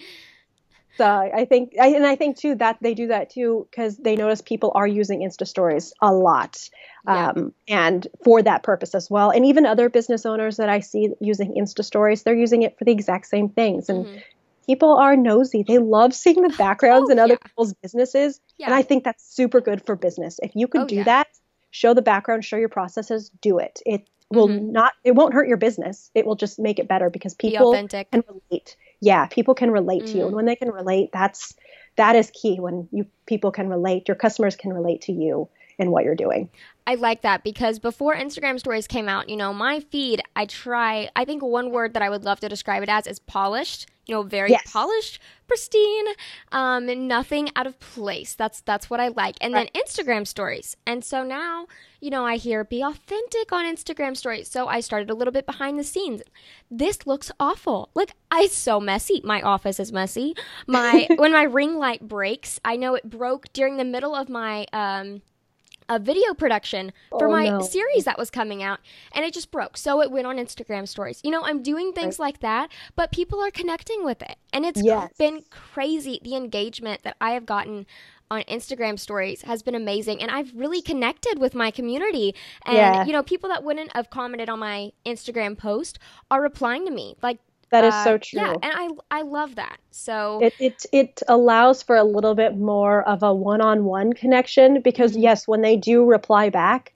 I 1.05 1.45
think, 1.45 1.73
I, 1.79 1.87
and 1.87 2.05
I 2.05 2.15
think 2.15 2.37
too 2.37 2.55
that 2.55 2.77
they 2.81 2.93
do 2.93 3.07
that 3.07 3.29
too 3.29 3.67
because 3.69 3.97
they 3.97 4.15
notice 4.15 4.41
people 4.41 4.71
are 4.75 4.87
using 4.87 5.19
Insta 5.19 5.47
Stories 5.47 5.93
a 6.01 6.13
lot, 6.13 6.69
yeah. 7.07 7.29
um, 7.29 7.53
and 7.67 8.07
for 8.23 8.41
that 8.41 8.63
purpose 8.63 8.95
as 8.95 9.09
well. 9.09 9.29
And 9.29 9.45
even 9.45 9.65
other 9.65 9.89
business 9.89 10.25
owners 10.25 10.57
that 10.57 10.69
I 10.69 10.79
see 10.79 11.09
using 11.19 11.53
Insta 11.53 11.83
Stories, 11.83 12.23
they're 12.23 12.35
using 12.35 12.63
it 12.63 12.77
for 12.77 12.85
the 12.85 12.91
exact 12.91 13.27
same 13.27 13.49
things. 13.49 13.89
And 13.89 14.05
mm-hmm. 14.05 14.17
people 14.65 14.97
are 14.97 15.15
nosy; 15.15 15.63
they 15.67 15.77
love 15.77 16.13
seeing 16.13 16.41
the 16.41 16.49
backgrounds 16.57 17.09
oh, 17.09 17.11
in 17.11 17.19
other 17.19 17.33
yeah. 17.33 17.47
people's 17.47 17.73
businesses, 17.75 18.39
yeah. 18.57 18.67
and 18.67 18.75
I 18.75 18.81
think 18.81 19.03
that's 19.03 19.23
super 19.23 19.61
good 19.61 19.85
for 19.85 19.95
business. 19.95 20.39
If 20.41 20.51
you 20.55 20.67
could 20.67 20.81
oh, 20.81 20.87
do 20.87 21.03
that, 21.03 21.27
show 21.71 21.93
the 21.93 22.01
background, 22.01 22.45
show 22.45 22.57
your 22.57 22.69
processes, 22.69 23.31
do 23.41 23.59
it. 23.59 23.79
It 23.85 24.07
will 24.31 24.47
mm-hmm. 24.47 24.71
not, 24.71 24.93
it 25.03 25.15
won't 25.15 25.33
hurt 25.33 25.47
your 25.47 25.57
business. 25.57 26.11
It 26.13 26.25
will 26.25 26.35
just 26.35 26.59
make 26.59 26.79
it 26.79 26.87
better 26.87 27.09
because 27.09 27.33
people 27.33 27.73
can 27.73 28.23
relate 28.27 28.75
yeah, 29.01 29.27
people 29.27 29.53
can 29.53 29.71
relate 29.71 30.03
mm. 30.03 30.07
to 30.07 30.17
you. 30.17 30.23
And 30.23 30.31
mm. 30.33 30.35
when 30.35 30.45
they 30.45 30.55
can 30.55 30.71
relate, 30.71 31.09
that's 31.11 31.53
that 31.95 32.15
is 32.15 32.31
key 32.31 32.59
when 32.59 32.87
you 32.91 33.05
people 33.25 33.51
can 33.51 33.67
relate, 33.69 34.07
your 34.07 34.15
customers 34.15 34.55
can 34.55 34.73
relate 34.73 35.01
to 35.01 35.11
you 35.11 35.49
and 35.77 35.91
what 35.91 36.03
you're 36.03 36.15
doing. 36.15 36.49
I 36.85 36.95
like 36.95 37.21
that 37.21 37.43
because 37.43 37.79
before 37.79 38.15
Instagram 38.15 38.59
stories 38.59 38.87
came 38.87 39.07
out, 39.07 39.29
you 39.29 39.37
know, 39.37 39.53
my 39.53 39.79
feed, 39.79 40.21
I 40.35 40.45
try, 40.45 41.09
I 41.15 41.23
think 41.23 41.43
one 41.43 41.71
word 41.71 41.93
that 41.93 42.01
I 42.01 42.09
would 42.09 42.25
love 42.25 42.39
to 42.41 42.49
describe 42.49 42.83
it 42.83 42.89
as 42.89 43.07
is 43.07 43.19
polished 43.19 43.87
you 44.09 44.15
know, 44.15 44.23
very 44.23 44.49
yes. 44.49 44.63
polished, 44.65 45.21
pristine, 45.47 46.05
um, 46.51 47.07
nothing 47.07 47.49
out 47.55 47.67
of 47.67 47.79
place. 47.79 48.33
That's 48.33 48.61
that's 48.61 48.89
what 48.89 48.99
I 48.99 49.09
like. 49.09 49.37
And 49.39 49.53
right. 49.53 49.69
then 49.71 49.83
Instagram 49.83 50.25
stories. 50.25 50.75
And 50.87 51.05
so 51.05 51.23
now, 51.23 51.67
you 51.99 52.09
know, 52.09 52.25
I 52.25 52.37
hear 52.37 52.63
be 52.63 52.81
authentic 52.81 53.51
on 53.51 53.65
Instagram 53.65 54.15
stories. 54.15 54.47
So 54.49 54.67
I 54.67 54.79
started 54.79 55.09
a 55.09 55.13
little 55.13 55.31
bit 55.31 55.45
behind 55.45 55.77
the 55.77 55.83
scenes. 55.83 56.21
This 56.71 57.05
looks 57.05 57.31
awful. 57.39 57.89
Like 57.93 58.13
I 58.31 58.47
so 58.47 58.79
messy. 58.79 59.21
My 59.23 59.41
office 59.41 59.79
is 59.79 59.91
messy. 59.91 60.35
My 60.67 61.07
when 61.17 61.31
my 61.31 61.43
ring 61.43 61.77
light 61.77 62.07
breaks, 62.07 62.59
I 62.63 62.75
know 62.75 62.95
it 62.95 63.09
broke 63.09 63.51
during 63.53 63.77
the 63.77 63.85
middle 63.85 64.15
of 64.15 64.29
my 64.29 64.65
um 64.73 65.21
a 65.89 65.97
video 65.97 66.35
production 66.35 66.93
for 67.09 67.27
oh, 67.27 67.31
my 67.31 67.49
no. 67.49 67.61
series 67.61 68.05
that 68.05 68.17
was 68.17 68.29
coming 68.29 68.61
out 68.61 68.79
and 69.11 69.25
it 69.25 69.33
just 69.33 69.49
broke. 69.49 69.75
So 69.75 70.01
it 70.01 70.11
went 70.11 70.27
on 70.27 70.37
Instagram 70.37 70.87
stories. 70.87 71.19
You 71.23 71.31
know, 71.31 71.43
I'm 71.43 71.63
doing 71.63 71.93
things 71.93 72.19
right. 72.19 72.27
like 72.27 72.39
that, 72.41 72.71
but 72.95 73.11
people 73.11 73.41
are 73.41 73.49
connecting 73.49 74.05
with 74.05 74.21
it. 74.21 74.35
And 74.53 74.65
it's 74.65 74.81
yes. 74.81 75.11
been 75.17 75.43
crazy. 75.49 76.19
The 76.23 76.35
engagement 76.35 77.01
that 77.01 77.17
I 77.19 77.31
have 77.31 77.47
gotten 77.47 77.87
on 78.31 78.43
Instagram 78.43 78.99
stories 78.99 79.41
has 79.41 79.63
been 79.63 79.75
amazing 79.75 80.21
and 80.21 80.29
I've 80.29 80.53
really 80.53 80.81
connected 80.81 81.39
with 81.39 81.55
my 81.55 81.71
community. 81.71 82.35
And 82.65 82.75
yeah. 82.75 83.05
you 83.05 83.11
know, 83.11 83.23
people 83.23 83.49
that 83.49 83.63
wouldn't 83.63 83.95
have 83.95 84.09
commented 84.09 84.49
on 84.49 84.59
my 84.59 84.91
Instagram 85.05 85.57
post 85.57 85.99
are 86.29 86.41
replying 86.41 86.85
to 86.85 86.91
me. 86.91 87.15
Like 87.21 87.39
that 87.71 87.83
is 87.83 87.93
uh, 87.93 88.03
so 88.03 88.17
true. 88.17 88.39
Yeah, 88.39 88.53
and 88.53 88.63
I 88.63 88.89
I 89.11 89.21
love 89.21 89.55
that. 89.55 89.77
So 89.91 90.39
it, 90.41 90.53
it 90.59 90.85
it 90.91 91.23
allows 91.27 91.83
for 91.83 91.95
a 91.95 92.03
little 92.03 92.35
bit 92.35 92.57
more 92.57 93.07
of 93.07 93.21
a 93.23 93.33
one-on-one 93.33 94.13
connection 94.13 94.81
because 94.81 95.11
mm-hmm. 95.11 95.21
yes, 95.21 95.47
when 95.47 95.61
they 95.61 95.75
do 95.75 96.05
reply 96.05 96.49
back, 96.49 96.93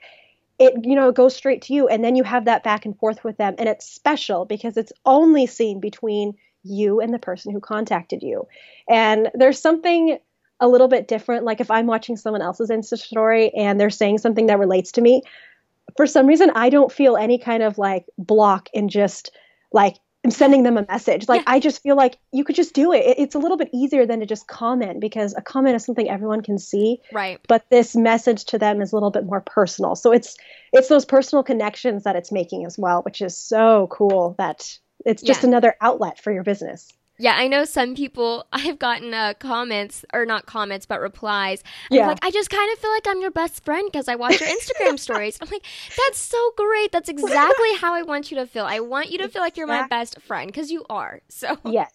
it 0.60 0.74
you 0.84 0.96
know 0.96 1.12
goes 1.12 1.36
straight 1.36 1.63
to 1.63 1.74
you 1.74 1.88
and 1.88 2.04
then 2.04 2.15
you 2.15 2.24
have 2.24 2.46
that 2.46 2.63
back 2.63 2.86
and 2.86 2.98
forth 2.98 3.24
with 3.24 3.38
them 3.38 3.56
and 3.58 3.69
it's 3.69 3.88
special 3.88 4.46
because 4.46 4.78
it's 4.78 4.93
only 5.06 5.46
seen 5.46 5.80
between 5.80 6.34
you 6.63 7.02
and 7.02 7.13
the 7.13 7.19
person 7.19 7.52
who 7.52 7.60
contacted 7.60 8.24
you. 8.24 8.48
And 8.88 9.30
there's 9.34 9.60
something 9.60 10.17
a 10.60 10.68
little 10.68 10.88
bit 10.88 11.08
different 11.08 11.46
like 11.46 11.60
if 11.60 11.70
I'm 11.70 11.88
watching 11.88 12.16
someone 12.16 12.42
else's 12.42 12.70
Insta 12.70 12.98
story 12.98 13.52
and 13.56 13.80
they're 13.80 13.89
saying 13.89 14.20
something 14.20 14.48
that 14.48 14.60
relates 14.60 14.92
to 14.94 15.02
me, 15.02 15.24
for 15.98 16.08
some 16.08 16.28
reason 16.28 16.52
I 16.56 16.70
don't 16.70 16.92
feel 16.92 17.18
any 17.18 17.38
kind 17.38 17.63
of 17.63 17.78
like 17.78 18.06
block 18.18 18.70
in 18.74 18.89
just 18.89 19.32
like 19.72 19.98
am 20.24 20.32
sending 20.32 20.63
them 20.63 20.78
a 20.78 20.86
message. 20.88 21.28
Like 21.28 21.42
yeah. 21.42 21.54
I 21.54 21.60
just 21.60 21.82
feel 21.84 21.96
like 21.96 22.18
you 22.32 22.44
could 22.44 22.56
just 22.56 22.74
do 22.74 22.94
it. 22.94 23.16
It's 23.18 23.36
a 23.36 23.39
little 23.39 23.58
bit 23.58 23.70
easier 23.74 24.06
than 24.06 24.20
to 24.22 24.26
just 24.26 24.48
comment 24.48 25.00
because 25.00 25.34
a 25.36 25.42
comment 25.42 25.76
is 25.76 25.86
something 25.86 26.10
everyone 26.10 26.42
can 26.42 26.58
see. 26.58 27.00
Right. 27.12 27.39
But 27.48 27.70
this 27.70 27.96
message 27.96 28.46
to 28.46 28.58
them 28.58 28.82
is 28.82 28.92
a 28.92 28.96
little 28.96 29.12
bit 29.12 29.26
more 29.26 29.42
personal. 29.42 29.96
So 29.96 30.12
it's 30.12 30.38
it's 30.72 30.88
those 30.88 31.06
personal 31.06 31.44
connections 31.44 32.04
that 32.04 32.16
it's 32.16 32.32
making 32.32 32.66
as 32.66 32.78
well, 32.78 33.02
which 33.02 33.22
is 33.22 33.38
so 33.38 33.88
cool 33.92 34.36
that 34.38 34.78
it's 35.06 35.22
just 35.22 35.44
yeah. 35.44 35.50
another 35.50 35.76
outlet 35.82 36.20
for 36.20 36.32
your 36.32 36.44
business. 36.44 36.89
Yeah, 37.19 37.36
I 37.38 37.47
know 37.47 37.63
some 37.65 37.95
people. 37.95 38.45
I've 38.54 38.80
gotten 38.80 39.13
uh, 39.13 39.34
comments, 39.39 40.04
or 40.13 40.26
not 40.26 40.45
comments, 40.45 40.86
but 40.86 40.99
replies. 40.99 41.63
Yeah. 41.89 42.08
like, 42.08 42.19
I 42.23 42.32
just 42.32 42.49
kind 42.49 42.71
of 42.73 42.80
feel 42.80 42.91
like 42.91 43.08
I'm 43.08 43.21
your 43.21 43.32
best 43.32 43.63
friend 43.63 43.88
because 43.91 44.08
I 44.08 44.15
watch 44.15 44.39
your 44.39 44.49
Instagram 44.49 44.99
stories. 44.99 45.38
I'm 45.41 45.49
like, 45.49 45.65
that's 46.06 46.19
so 46.19 46.52
great. 46.58 46.91
That's 46.91 47.10
exactly 47.10 47.76
how 47.78 47.93
I 47.93 48.02
want 48.04 48.32
you 48.32 48.38
to 48.38 48.47
feel. 48.47 48.65
I 48.65 48.80
want 48.80 49.12
you 49.12 49.19
to 49.19 49.30
feel 49.30 49.41
like 49.41 49.58
you're 49.58 49.67
my 49.67 49.88
best 49.88 50.21
friend 50.21 50.47
because 50.47 50.71
you 50.71 50.86
are. 50.89 51.21
So 51.30 51.58
yes, 51.65 51.91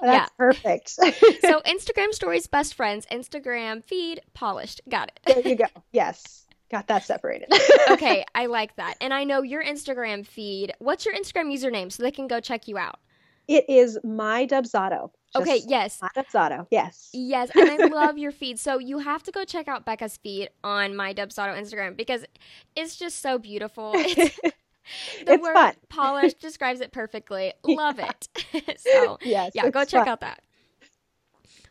that's 0.00 0.12
yeah. 0.12 0.26
perfect. 0.38 0.88
so 0.90 1.60
Instagram 1.60 2.12
stories, 2.12 2.46
best 2.46 2.74
friends. 2.74 3.06
Instagram 3.12 3.84
feed, 3.84 4.22
polished. 4.34 4.80
Got 4.88 5.08
it. 5.08 5.20
there 5.26 5.46
you 5.46 5.56
go. 5.56 5.66
Yes. 5.92 6.46
Got 6.70 6.88
that 6.88 7.04
separated. 7.04 7.48
okay, 7.90 8.24
I 8.34 8.46
like 8.46 8.76
that. 8.76 8.96
And 9.00 9.14
I 9.14 9.24
know 9.24 9.42
your 9.42 9.62
Instagram 9.62 10.26
feed. 10.26 10.72
What's 10.78 11.06
your 11.06 11.14
Instagram 11.14 11.52
username 11.52 11.92
so 11.92 12.02
they 12.02 12.10
can 12.10 12.26
go 12.28 12.40
check 12.40 12.66
you 12.66 12.76
out? 12.76 12.98
It 13.48 13.64
is 13.66 13.98
my 14.04 14.46
Dubsado. 14.46 15.10
Okay, 15.34 15.62
yes. 15.66 16.00
My 16.02 16.08
Dubsado, 16.14 16.66
yes. 16.70 17.08
Yes, 17.12 17.50
and 17.54 17.70
I 17.70 17.76
love 17.92 18.18
your 18.18 18.30
feed. 18.30 18.58
So 18.58 18.78
you 18.78 18.98
have 18.98 19.22
to 19.24 19.32
go 19.32 19.44
check 19.44 19.68
out 19.68 19.86
Becca's 19.86 20.18
feed 20.18 20.50
on 20.62 20.94
my 20.94 21.14
Dubsado 21.14 21.58
Instagram 21.58 21.96
because 21.96 22.24
it's 22.76 22.96
just 22.96 23.20
so 23.20 23.38
beautiful. 23.38 23.94
It's, 25.10 25.26
the 25.26 25.34
it's 25.34 25.42
word 25.42 25.52
fun. 25.52 25.74
polished 25.90 26.38
describes 26.40 26.80
it 26.80 26.92
perfectly. 26.92 27.52
Love 27.62 27.98
yeah. 27.98 28.10
it. 28.54 28.80
so 28.80 29.18
yes, 29.20 29.52
yeah, 29.54 29.68
go 29.68 29.84
check 29.84 30.04
fun. 30.04 30.08
out 30.08 30.20
that. 30.22 30.40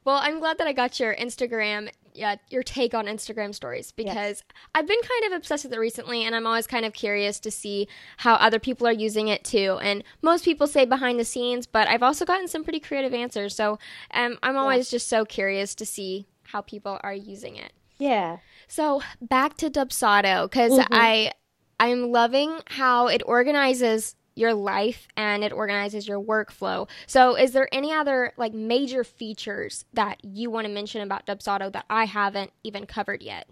Well, 0.05 0.19
I'm 0.21 0.39
glad 0.39 0.59
that 0.59 0.67
I 0.67 0.73
got 0.73 0.99
your 0.99 1.15
Instagram 1.15 1.89
yeah, 2.17 2.35
your 2.49 2.63
take 2.63 2.93
on 2.93 3.05
Instagram 3.05 3.53
stories 3.53 3.91
because 3.91 4.15
yes. 4.15 4.43
I've 4.73 4.87
been 4.87 4.99
kind 5.01 5.31
of 5.31 5.37
obsessed 5.37 5.63
with 5.65 5.73
it 5.73 5.79
recently 5.79 6.25
and 6.25 6.35
I'm 6.35 6.47
always 6.47 6.65
kind 6.65 6.83
of 6.83 6.93
curious 6.93 7.39
to 7.41 7.51
see 7.51 7.87
how 8.17 8.33
other 8.35 8.59
people 8.59 8.87
are 8.87 8.91
using 8.91 9.27
it 9.27 9.43
too. 9.43 9.77
And 9.81 10.03
most 10.21 10.43
people 10.43 10.65
say 10.65 10.85
behind 10.85 11.19
the 11.19 11.25
scenes, 11.25 11.67
but 11.67 11.87
I've 11.87 12.03
also 12.03 12.25
gotten 12.25 12.47
some 12.47 12.63
pretty 12.63 12.79
creative 12.79 13.13
answers. 13.13 13.55
So 13.55 13.77
um, 14.11 14.37
I'm 14.41 14.57
always 14.57 14.91
yeah. 14.91 14.97
just 14.97 15.07
so 15.07 15.25
curious 15.25 15.75
to 15.75 15.85
see 15.85 16.27
how 16.43 16.61
people 16.61 16.99
are 17.03 17.13
using 17.13 17.55
it. 17.55 17.71
Yeah. 17.99 18.37
So 18.67 19.01
back 19.21 19.55
to 19.57 19.69
Dubsado 19.69 20.45
because 20.49 20.73
mm-hmm. 20.73 20.93
I 20.93 21.31
I'm 21.79 22.11
loving 22.11 22.59
how 22.65 23.07
it 23.07 23.21
organizes 23.25 24.15
your 24.37 24.53
life 24.53 25.07
and 25.15 25.43
it 25.43 25.51
organizes 25.51 26.07
your 26.07 26.21
workflow. 26.21 26.87
So, 27.05 27.35
is 27.35 27.51
there 27.51 27.67
any 27.71 27.91
other 27.91 28.33
like 28.37 28.53
major 28.53 29.03
features 29.03 29.85
that 29.93 30.19
you 30.23 30.49
want 30.49 30.67
to 30.67 30.73
mention 30.73 31.01
about 31.01 31.25
Dubsado 31.25 31.71
that 31.73 31.85
I 31.89 32.05
haven't 32.05 32.51
even 32.63 32.85
covered 32.85 33.21
yet? 33.21 33.47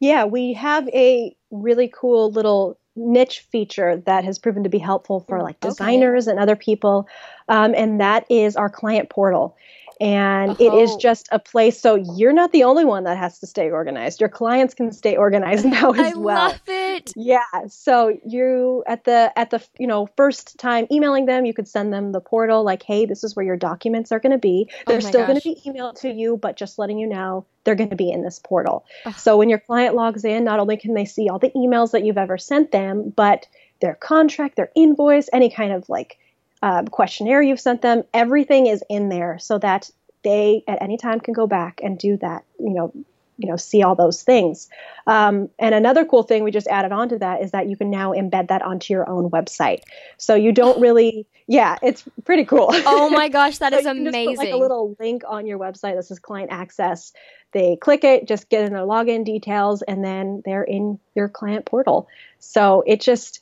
Yeah, 0.00 0.24
we 0.24 0.52
have 0.52 0.88
a 0.88 1.36
really 1.50 1.92
cool 1.92 2.30
little 2.30 2.78
niche 2.94 3.40
feature 3.40 3.96
that 4.06 4.24
has 4.24 4.38
proven 4.38 4.64
to 4.64 4.68
be 4.68 4.78
helpful 4.78 5.24
for 5.28 5.42
like 5.42 5.60
designers 5.60 6.26
okay. 6.26 6.32
and 6.32 6.40
other 6.40 6.56
people, 6.56 7.08
um, 7.48 7.74
and 7.74 8.00
that 8.00 8.24
is 8.30 8.56
our 8.56 8.68
client 8.68 9.10
portal 9.10 9.56
and 10.00 10.60
it 10.60 10.72
is 10.72 10.90
oh. 10.92 10.98
just 10.98 11.28
a 11.32 11.38
place 11.38 11.80
so 11.80 11.94
you're 11.94 12.32
not 12.32 12.52
the 12.52 12.64
only 12.64 12.84
one 12.84 13.04
that 13.04 13.16
has 13.16 13.38
to 13.40 13.46
stay 13.46 13.70
organized. 13.70 14.20
Your 14.20 14.28
clients 14.28 14.74
can 14.74 14.92
stay 14.92 15.16
organized 15.16 15.64
now 15.66 15.92
as 15.92 16.14
I 16.14 16.18
well. 16.18 16.48
love 16.48 16.60
it. 16.66 17.12
Yeah 17.16 17.42
so 17.68 18.16
you 18.26 18.84
at 18.86 19.04
the 19.04 19.32
at 19.36 19.50
the 19.50 19.64
you 19.78 19.86
know 19.86 20.08
first 20.16 20.58
time 20.58 20.86
emailing 20.90 21.26
them 21.26 21.44
you 21.44 21.54
could 21.54 21.68
send 21.68 21.92
them 21.92 22.12
the 22.12 22.20
portal 22.20 22.64
like 22.64 22.82
hey 22.82 23.06
this 23.06 23.24
is 23.24 23.34
where 23.34 23.44
your 23.44 23.56
documents 23.56 24.12
are 24.12 24.20
going 24.20 24.32
to 24.32 24.38
be. 24.38 24.68
Oh 24.70 24.82
they're 24.86 24.96
oh 24.96 25.00
still 25.00 25.26
going 25.26 25.40
to 25.40 25.44
be 25.44 25.60
emailed 25.66 26.00
to 26.00 26.10
you 26.10 26.36
but 26.36 26.56
just 26.56 26.78
letting 26.78 26.98
you 26.98 27.06
know 27.06 27.46
they're 27.64 27.74
going 27.74 27.90
to 27.90 27.96
be 27.96 28.10
in 28.10 28.22
this 28.22 28.38
portal. 28.38 28.86
So 29.16 29.36
when 29.36 29.50
your 29.50 29.58
client 29.58 29.94
logs 29.94 30.24
in 30.24 30.44
not 30.44 30.58
only 30.58 30.76
can 30.76 30.94
they 30.94 31.04
see 31.04 31.28
all 31.28 31.38
the 31.38 31.50
emails 31.50 31.90
that 31.90 32.04
you've 32.04 32.18
ever 32.18 32.38
sent 32.38 32.72
them 32.72 33.12
but 33.14 33.46
their 33.80 33.94
contract, 33.94 34.56
their 34.56 34.70
invoice, 34.74 35.28
any 35.32 35.50
kind 35.50 35.72
of 35.72 35.88
like 35.88 36.18
um, 36.62 36.88
questionnaire 36.88 37.42
you've 37.42 37.60
sent 37.60 37.82
them. 37.82 38.04
Everything 38.12 38.66
is 38.66 38.82
in 38.88 39.08
there 39.08 39.38
so 39.38 39.58
that 39.58 39.90
they 40.24 40.64
at 40.66 40.82
any 40.82 40.96
time 40.96 41.20
can 41.20 41.34
go 41.34 41.46
back 41.46 41.80
and 41.82 41.98
do 41.98 42.16
that, 42.18 42.44
you 42.58 42.70
know, 42.70 42.92
you 43.38 43.48
know, 43.48 43.56
see 43.56 43.82
all 43.82 43.94
those 43.94 44.22
things. 44.22 44.68
Um, 45.06 45.48
and 45.58 45.74
another 45.74 46.04
cool 46.04 46.24
thing 46.24 46.42
we 46.42 46.50
just 46.50 46.66
added 46.66 46.90
on 46.90 47.08
to 47.10 47.18
that 47.18 47.40
is 47.40 47.52
that 47.52 47.68
you 47.68 47.76
can 47.76 47.88
now 47.88 48.12
embed 48.12 48.48
that 48.48 48.62
onto 48.62 48.92
your 48.92 49.08
own 49.08 49.30
website. 49.30 49.82
So 50.16 50.34
you 50.34 50.52
don't 50.52 50.80
really, 50.80 51.26
yeah, 51.46 51.76
it's 51.80 52.04
pretty 52.24 52.44
cool. 52.44 52.68
Oh 52.70 53.08
my 53.08 53.28
gosh, 53.38 53.58
that 53.58 53.72
so 53.72 53.78
is 53.78 53.86
amazing. 53.86 54.36
like 54.36 54.52
a 54.52 54.56
little 54.56 54.96
link 54.98 55.22
on 55.26 55.46
your 55.46 55.58
website. 55.58 55.94
This 55.94 56.10
is 56.10 56.18
client 56.18 56.50
access. 56.50 57.12
They 57.52 57.76
click 57.76 58.04
it, 58.04 58.26
just 58.26 58.48
get 58.50 58.64
in 58.64 58.72
their 58.72 58.82
login 58.82 59.24
details, 59.24 59.82
and 59.82 60.04
then 60.04 60.42
they're 60.44 60.64
in 60.64 60.98
your 61.14 61.28
client 61.28 61.64
portal. 61.64 62.08
So 62.40 62.82
it 62.86 63.00
just, 63.00 63.40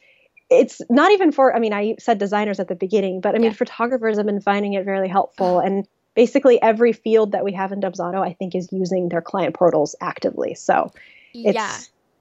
it's 0.51 0.81
not 0.89 1.11
even 1.13 1.33
for 1.33 1.55
i 1.55 1.59
mean 1.59 1.73
i 1.73 1.95
said 1.99 2.19
designers 2.19 2.61
at 2.61 2.69
the 2.69 2.75
beginning 2.75 3.21
but 3.21 3.35
i 3.35 3.39
mean 3.39 3.51
yeah. 3.51 3.57
photographers 3.57 4.17
have 4.17 4.27
been 4.27 4.41
finding 4.41 4.75
it 4.75 4.87
really 4.87 5.09
helpful 5.09 5.59
and 5.59 5.87
basically 6.17 6.61
every 6.61 6.93
field 6.93 7.31
that 7.31 7.45
we 7.45 7.53
have 7.53 7.71
in 7.71 7.81
Dubsado, 7.81 8.27
I 8.27 8.33
think, 8.33 8.57
is 8.57 8.73
using 8.73 9.11
their 9.11 9.23
client 9.23 9.55
portals 9.55 9.95
actively. 10.01 10.55
So 10.55 10.91
it's, 11.33 11.55
yeah. 11.55 11.77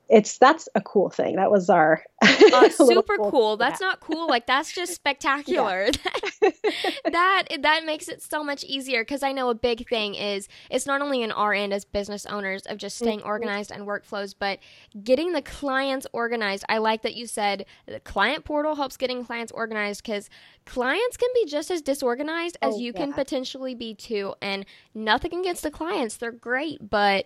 It's 0.10 0.38
that's 0.38 0.70
a 0.76 0.82
cool 0.82 1.10
thing. 1.10 1.36
That 1.36 1.52
was 1.52 1.70
our 1.70 2.04
uh, 2.22 2.70
super 2.70 3.18
cool. 3.18 3.32
cool. 3.32 3.58
That's 3.58 3.82
not 3.82 4.00
cool. 4.00 4.28
Like 4.28 4.46
that's 4.46 4.72
just 4.72 4.94
spectacular. 4.94 5.90
that 6.42 7.44
that 7.62 7.86
makes 7.86 8.08
it 8.08 8.22
so 8.22 8.44
much 8.44 8.64
easier 8.64 9.02
because 9.02 9.24
I 9.24 9.32
know 9.32 9.50
a 9.50 9.56
big 9.56 9.88
thing 9.90 10.16
is 10.16 10.48
it's 10.70 10.86
not 10.86 11.02
only 11.02 11.24
in 11.24 11.32
our 11.32 11.54
end 11.54 11.74
as 11.74 11.86
business 11.86 12.26
owners 12.26 12.64
of 12.68 12.78
just 12.78 12.98
staying 12.98 13.20
mm-hmm. 13.20 13.28
organized 13.28 13.72
and 13.72 13.88
workflows, 13.88 14.36
but 14.38 14.60
getting 15.04 15.34
the 15.34 15.42
clients 15.42 16.06
organized. 16.14 16.66
I 16.70 16.78
like 16.78 17.02
that 17.02 17.16
you 17.16 17.26
said 17.26 17.66
the 17.88 18.00
client 18.00 18.46
portal 18.46 18.76
helps 18.76 18.98
getting 18.98 19.26
clients 19.26 19.52
organized 19.52 20.04
because 20.04 20.30
clients 20.66 21.18
can 21.18 21.30
be 21.34 21.46
just 21.46 21.72
as 21.72 21.82
disorganized 21.82 22.58
as 22.62 22.76
oh, 22.76 22.80
you 22.80 22.92
yeah. 22.94 23.02
can 23.02 23.14
potentially 23.14 23.76
be 23.76 23.94
too. 23.96 24.36
And 24.42 24.66
nothing 24.94 25.40
against 25.40 25.64
the 25.64 25.72
clients, 25.72 26.18
they're 26.18 26.32
great, 26.32 26.90
but 26.90 27.26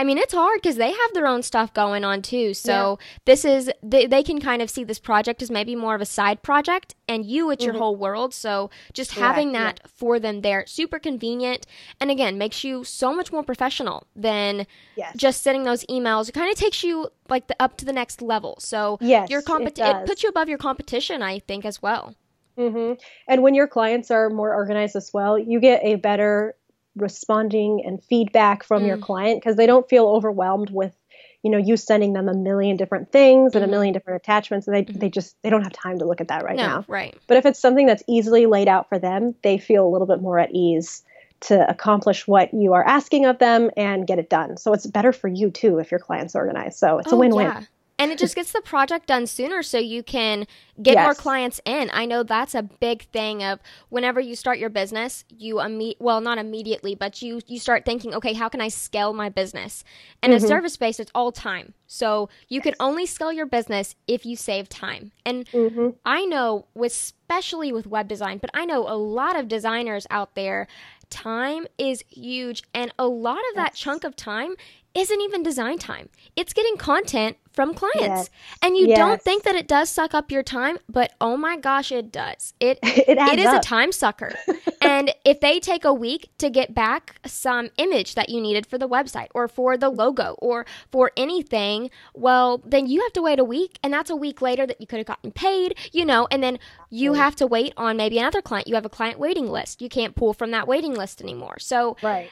I 0.00 0.04
mean, 0.04 0.16
it's 0.16 0.32
hard 0.32 0.62
because 0.62 0.76
they 0.76 0.92
have 0.92 1.12
their 1.12 1.26
own 1.26 1.42
stuff 1.42 1.74
going 1.74 2.04
on 2.04 2.22
too. 2.22 2.54
So 2.54 2.98
yeah. 2.98 3.06
this 3.26 3.44
is 3.44 3.70
they, 3.82 4.06
they 4.06 4.22
can 4.22 4.40
kind 4.40 4.62
of 4.62 4.70
see 4.70 4.82
this 4.82 4.98
project 4.98 5.42
as 5.42 5.50
maybe 5.50 5.76
more 5.76 5.94
of 5.94 6.00
a 6.00 6.06
side 6.06 6.42
project, 6.42 6.94
and 7.06 7.26
you 7.26 7.50
it's 7.50 7.62
mm-hmm. 7.62 7.74
your 7.74 7.78
whole 7.78 7.96
world. 7.96 8.32
So 8.32 8.70
just 8.94 9.12
having 9.12 9.52
that 9.52 9.80
yeah. 9.82 9.90
for 9.94 10.18
them 10.18 10.40
there, 10.40 10.64
super 10.66 10.98
convenient, 10.98 11.66
and 12.00 12.10
again 12.10 12.38
makes 12.38 12.64
you 12.64 12.82
so 12.82 13.12
much 13.12 13.30
more 13.30 13.42
professional 13.42 14.06
than 14.16 14.66
yes. 14.96 15.14
just 15.18 15.42
sending 15.42 15.64
those 15.64 15.84
emails. 15.84 16.30
It 16.30 16.32
kind 16.32 16.50
of 16.50 16.56
takes 16.56 16.82
you 16.82 17.10
like 17.28 17.48
the, 17.48 17.56
up 17.60 17.76
to 17.76 17.84
the 17.84 17.92
next 17.92 18.22
level. 18.22 18.56
So 18.58 18.96
yes, 19.02 19.28
your 19.28 19.42
compet- 19.42 19.78
it, 19.78 19.80
it 19.80 20.06
puts 20.06 20.22
you 20.22 20.30
above 20.30 20.48
your 20.48 20.56
competition, 20.56 21.20
I 21.20 21.40
think, 21.40 21.66
as 21.66 21.82
well. 21.82 22.14
Mm-hmm. 22.56 22.94
And 23.28 23.42
when 23.42 23.54
your 23.54 23.68
clients 23.68 24.10
are 24.10 24.30
more 24.30 24.54
organized 24.54 24.96
as 24.96 25.10
well, 25.12 25.38
you 25.38 25.60
get 25.60 25.82
a 25.84 25.96
better 25.96 26.54
responding 26.96 27.82
and 27.84 28.02
feedback 28.04 28.64
from 28.64 28.82
mm. 28.82 28.88
your 28.88 28.98
client 28.98 29.40
because 29.40 29.56
they 29.56 29.66
don't 29.66 29.88
feel 29.88 30.06
overwhelmed 30.06 30.70
with 30.70 30.94
you 31.42 31.50
know 31.50 31.58
you 31.58 31.76
sending 31.76 32.12
them 32.12 32.28
a 32.28 32.34
million 32.34 32.76
different 32.76 33.12
things 33.12 33.54
and 33.54 33.62
mm-hmm. 33.62 33.70
a 33.70 33.70
million 33.70 33.92
different 33.92 34.22
attachments 34.22 34.66
and 34.66 34.76
they, 34.76 34.82
mm-hmm. 34.82 34.98
they 34.98 35.08
just 35.08 35.36
they 35.42 35.50
don't 35.50 35.62
have 35.62 35.72
time 35.72 35.98
to 35.98 36.04
look 36.04 36.20
at 36.20 36.28
that 36.28 36.44
right 36.44 36.56
no, 36.56 36.66
now 36.66 36.84
right 36.88 37.16
but 37.26 37.36
if 37.36 37.46
it's 37.46 37.58
something 37.58 37.86
that's 37.86 38.02
easily 38.06 38.46
laid 38.46 38.68
out 38.68 38.88
for 38.88 38.98
them 38.98 39.34
they 39.42 39.56
feel 39.56 39.86
a 39.86 39.90
little 39.90 40.06
bit 40.06 40.20
more 40.20 40.38
at 40.38 40.50
ease 40.52 41.02
to 41.40 41.68
accomplish 41.70 42.26
what 42.26 42.52
you 42.52 42.74
are 42.74 42.86
asking 42.86 43.24
of 43.24 43.38
them 43.38 43.70
and 43.76 44.06
get 44.06 44.18
it 44.18 44.28
done 44.28 44.56
so 44.56 44.72
it's 44.72 44.86
better 44.86 45.12
for 45.12 45.28
you 45.28 45.50
too 45.50 45.78
if 45.78 45.90
your 45.90 46.00
client's 46.00 46.34
organized 46.34 46.78
so 46.78 46.98
it's 46.98 47.12
oh, 47.12 47.16
a 47.16 47.18
win-win 47.18 47.46
yeah 47.46 47.62
and 48.00 48.10
it 48.10 48.18
just 48.18 48.34
gets 48.34 48.52
the 48.52 48.60
project 48.62 49.06
done 49.06 49.26
sooner 49.26 49.62
so 49.62 49.78
you 49.78 50.02
can 50.02 50.46
get 50.82 50.94
yes. 50.94 51.04
more 51.04 51.14
clients 51.14 51.60
in 51.64 51.90
i 51.92 52.06
know 52.06 52.22
that's 52.22 52.54
a 52.54 52.62
big 52.62 53.02
thing 53.10 53.44
of 53.44 53.60
whenever 53.90 54.18
you 54.18 54.34
start 54.34 54.58
your 54.58 54.70
business 54.70 55.24
you 55.28 55.56
imme- 55.56 55.96
well 56.00 56.20
not 56.20 56.38
immediately 56.38 56.94
but 56.94 57.20
you 57.20 57.40
you 57.46 57.58
start 57.58 57.84
thinking 57.84 58.14
okay 58.14 58.32
how 58.32 58.48
can 58.48 58.60
i 58.60 58.68
scale 58.68 59.12
my 59.12 59.28
business 59.28 59.84
and 60.22 60.32
mm-hmm. 60.32 60.44
a 60.44 60.48
service 60.48 60.76
based 60.76 60.98
it's 60.98 61.12
all 61.14 61.30
time 61.30 61.74
so 61.86 62.28
you 62.48 62.56
yes. 62.56 62.64
can 62.64 62.74
only 62.80 63.04
scale 63.06 63.32
your 63.32 63.46
business 63.46 63.94
if 64.06 64.24
you 64.24 64.34
save 64.34 64.68
time 64.68 65.12
and 65.24 65.46
mm-hmm. 65.50 65.90
i 66.04 66.24
know 66.24 66.66
with, 66.74 66.92
especially 66.92 67.70
with 67.70 67.86
web 67.86 68.08
design 68.08 68.38
but 68.38 68.50
i 68.54 68.64
know 68.64 68.88
a 68.88 68.96
lot 68.96 69.38
of 69.38 69.46
designers 69.46 70.06
out 70.10 70.34
there 70.34 70.66
time 71.10 71.66
is 71.76 72.04
huge 72.08 72.62
and 72.72 72.94
a 72.98 73.06
lot 73.06 73.38
of 73.38 73.56
yes. 73.56 73.64
that 73.64 73.74
chunk 73.74 74.04
of 74.04 74.16
time 74.16 74.54
isn't 74.94 75.20
even 75.20 75.42
design 75.42 75.78
time. 75.78 76.08
It's 76.36 76.52
getting 76.52 76.76
content 76.76 77.36
from 77.60 77.74
clients. 77.74 78.30
And 78.62 78.74
you 78.74 78.88
yes. 78.88 78.96
don't 78.96 79.20
think 79.20 79.42
that 79.42 79.54
it 79.54 79.68
does 79.68 79.90
suck 79.90 80.14
up 80.14 80.30
your 80.30 80.42
time, 80.42 80.78
but 80.88 81.12
oh 81.20 81.36
my 81.36 81.58
gosh, 81.58 81.92
it 81.92 82.10
does. 82.10 82.54
It 82.58 82.78
it, 82.82 83.18
it 83.18 83.38
is 83.38 83.44
up. 83.44 83.60
a 83.60 83.62
time 83.62 83.92
sucker. 83.92 84.32
and 84.80 85.12
if 85.26 85.40
they 85.40 85.60
take 85.60 85.84
a 85.84 85.92
week 85.92 86.30
to 86.38 86.48
get 86.48 86.74
back 86.74 87.20
some 87.26 87.68
image 87.76 88.14
that 88.14 88.30
you 88.30 88.40
needed 88.40 88.64
for 88.64 88.78
the 88.78 88.88
website 88.88 89.28
or 89.34 89.46
for 89.46 89.76
the 89.76 89.90
logo 89.90 90.36
or 90.38 90.64
for 90.90 91.12
anything, 91.18 91.90
well, 92.14 92.62
then 92.64 92.86
you 92.86 93.02
have 93.02 93.12
to 93.12 93.20
wait 93.20 93.38
a 93.38 93.44
week 93.44 93.78
and 93.82 93.92
that's 93.92 94.08
a 94.08 94.16
week 94.16 94.40
later 94.40 94.66
that 94.66 94.80
you 94.80 94.86
could 94.86 94.98
have 94.98 95.06
gotten 95.06 95.30
paid, 95.30 95.76
you 95.92 96.06
know, 96.06 96.26
and 96.30 96.42
then 96.42 96.58
you 96.88 97.12
have 97.12 97.36
to 97.36 97.46
wait 97.46 97.74
on 97.76 97.98
maybe 97.98 98.18
another 98.18 98.40
client. 98.40 98.68
You 98.68 98.74
have 98.74 98.86
a 98.86 98.90
client 98.90 99.18
waiting 99.18 99.50
list. 99.50 99.82
You 99.82 99.90
can't 99.90 100.16
pull 100.16 100.32
from 100.32 100.50
that 100.52 100.66
waiting 100.66 100.94
list 100.94 101.20
anymore. 101.20 101.58
So 101.58 101.98
right 102.02 102.30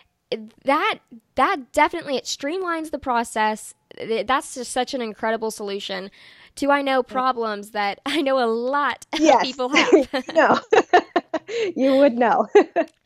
that 0.65 0.99
that 1.35 1.73
definitely 1.73 2.17
it 2.17 2.25
streamlines 2.25 2.91
the 2.91 2.99
process. 2.99 3.75
That's 4.27 4.55
just 4.55 4.73
such 4.73 4.95
an 4.95 5.01
incredible 5.01 5.51
solution 5.51 6.11
to 6.57 6.71
I 6.71 6.83
know 6.83 7.03
problems 7.03 7.71
that 7.71 8.01
I 8.07 8.21
know 8.21 8.43
a 8.43 8.47
lot 8.47 9.07
yes. 9.19 9.37
of 9.37 9.43
people 9.43 9.69
have. 9.75 10.25
no, 10.35 10.59
you 11.77 11.97
would 11.97 12.15
know. 12.15 12.49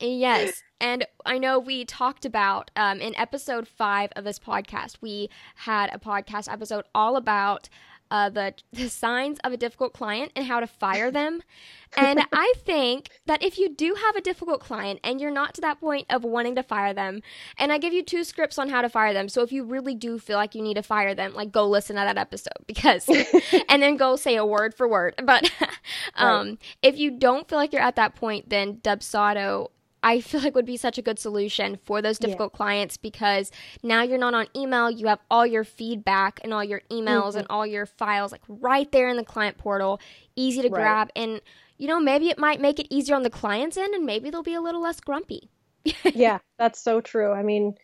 yes. 0.01 0.63
And 0.81 1.07
I 1.25 1.39
know 1.39 1.61
we 1.61 1.85
talked 1.85 2.25
about 2.25 2.73
um, 2.75 3.01
in 3.01 3.15
episode 3.15 3.69
five 3.69 4.11
of 4.17 4.25
this 4.25 4.41
podcast, 4.41 4.97
we 5.01 5.31
had 5.55 5.91
a 5.95 5.99
podcast 5.99 6.53
episode 6.53 6.85
all 6.93 7.17
about 7.17 7.69
uh, 8.13 8.29
the, 8.29 8.53
the 8.75 8.91
signs 8.91 9.39
of 9.43 9.53
a 9.53 9.57
difficult 9.57 9.95
client 9.95 10.31
and 10.37 10.45
how 10.45 10.61
to 10.61 10.67
fire 10.67 11.11
them. 11.19 11.43
and 11.97 12.21
I 12.31 12.53
think 12.59 13.09
that 13.25 13.43
if 13.43 13.59
you 13.59 13.75
do 13.75 13.95
have 13.95 14.17
a 14.17 14.21
difficult 14.21 14.61
client 14.61 15.01
and 15.03 15.19
you're 15.19 15.31
not 15.31 15.55
to 15.55 15.61
that 15.63 15.81
point 15.81 16.07
of 16.11 16.23
wanting 16.23 16.55
to 16.57 16.63
fire 16.63 16.93
them, 16.93 17.23
and 17.57 17.73
I 17.73 17.79
give 17.79 17.95
you 17.95 18.03
two 18.03 18.23
scripts 18.23 18.59
on 18.59 18.69
how 18.69 18.83
to 18.83 18.91
fire 18.91 19.15
them. 19.15 19.31
So 19.31 19.43
if 19.43 19.51
you 19.51 19.65
really 19.65 19.95
do 19.95 20.19
feel 20.19 20.37
like 20.37 20.55
you 20.55 20.63
need 20.63 20.75
to 20.75 20.83
fire 20.83 21.15
them, 21.15 21.35
like 21.35 21.53
go 21.53 21.67
listen 21.67 21.97
to 21.97 22.01
that 22.01 22.19
episode 22.19 22.53
because, 22.67 23.09
and 23.69 23.83
then 23.83 23.97
go 23.97 24.17
say 24.17 24.37
a 24.37 24.45
word 24.45 24.75
for 24.75 24.87
word. 24.87 25.15
But 25.25 25.51
um, 26.17 26.47
right. 26.47 26.59
if 26.83 26.99
you 26.99 27.11
don't 27.11 27.49
feel 27.49 27.59
like 27.59 27.73
you're 27.73 27.81
at 27.81 27.97
that 27.97 28.15
point, 28.15 28.51
then 28.51 28.77
Dubsado 28.77 29.71
I 30.03 30.21
feel 30.21 30.41
like 30.41 30.55
would 30.55 30.67
be 30.67 30.77
such 30.77 30.99
a 30.99 31.03
good 31.03 31.19
solution 31.19 31.79
for 31.85 32.03
those 32.03 32.19
difficult 32.19 32.53
yeah. 32.53 32.57
clients 32.57 32.97
because 32.97 33.51
now 33.83 34.03
you're 34.03 34.19
not 34.19 34.35
on 34.35 34.47
email, 34.57 34.91
you 34.91 35.07
have 35.07 35.21
all 35.31 35.47
your 35.47 35.65
feedback 35.65 36.41
and 36.43 36.53
all 36.53 36.65
your 36.65 36.83
emails 36.91 37.31
mm-hmm. 37.31 37.39
and 37.39 37.47
all 37.51 37.67
your 37.67 37.87
files 37.87 38.33
like 38.33 38.43
right 38.49 38.91
there 38.93 39.09
in 39.09 39.17
the 39.17 39.25
client 39.25 39.59
portal, 39.59 40.01
easy 40.37 40.63
to 40.63 40.69
right. 40.69 40.81
grab 40.81 41.11
and 41.15 41.41
you 41.79 41.89
know, 41.89 41.99
maybe 41.99 42.29
it 42.29 42.39
might 42.39 42.61
make 42.61 42.79
it 42.79 42.87
easier 42.91 43.17
on 43.17 43.25
the 43.25 43.31
client's 43.31 43.77
end 43.77 43.93
and 43.93 44.07
maybe 44.07 44.31
they'll 44.31 44.45
be 44.45 44.55
a 44.55 44.61
little 44.61 44.81
less 44.81 45.01
grumpy. 45.01 45.51
yeah, 46.15 46.39
that's 46.57 46.81
so 46.81 47.01
true. 47.01 47.33
I 47.33 47.43
mean, 47.43 47.75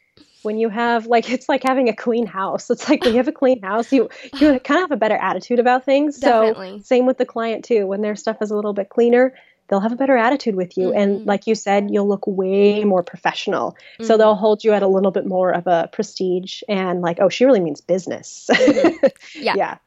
when 0.42 0.58
you 0.58 0.68
have 0.68 1.06
like 1.06 1.30
it's 1.30 1.48
like 1.48 1.62
having 1.62 1.88
a 1.88 1.94
clean 1.94 2.26
house. 2.26 2.70
It's 2.70 2.88
like 2.88 3.02
when 3.02 3.12
you 3.12 3.18
have 3.18 3.28
a 3.28 3.32
clean 3.32 3.60
house, 3.60 3.92
you 3.92 4.08
you 4.34 4.60
kind 4.64 4.78
of 4.78 4.82
have 4.82 4.92
a 4.92 4.96
better 4.96 5.16
attitude 5.16 5.58
about 5.58 5.84
things. 5.84 6.18
Definitely. 6.18 6.78
So 6.78 6.84
same 6.84 7.06
with 7.06 7.18
the 7.18 7.26
client 7.26 7.64
too. 7.64 7.86
When 7.86 8.00
their 8.00 8.16
stuff 8.16 8.36
is 8.40 8.50
a 8.50 8.56
little 8.56 8.72
bit 8.72 8.88
cleaner, 8.88 9.34
they'll 9.68 9.80
have 9.80 9.92
a 9.92 9.96
better 9.96 10.16
attitude 10.16 10.54
with 10.54 10.76
you. 10.76 10.88
Mm-hmm. 10.88 10.98
And 10.98 11.26
like 11.26 11.46
you 11.46 11.54
said, 11.54 11.90
you'll 11.90 12.08
look 12.08 12.26
way 12.26 12.84
more 12.84 13.02
professional. 13.02 13.72
Mm-hmm. 13.72 14.04
So 14.04 14.16
they'll 14.16 14.34
hold 14.34 14.64
you 14.64 14.72
at 14.72 14.82
a 14.82 14.88
little 14.88 15.10
bit 15.10 15.26
more 15.26 15.52
of 15.52 15.66
a 15.66 15.88
prestige 15.92 16.62
and 16.68 17.00
like, 17.00 17.18
oh, 17.20 17.28
she 17.28 17.44
really 17.44 17.60
means 17.60 17.80
business. 17.80 18.48
Mm-hmm. 18.50 19.06
Yeah. 19.34 19.54
yeah. 19.56 19.78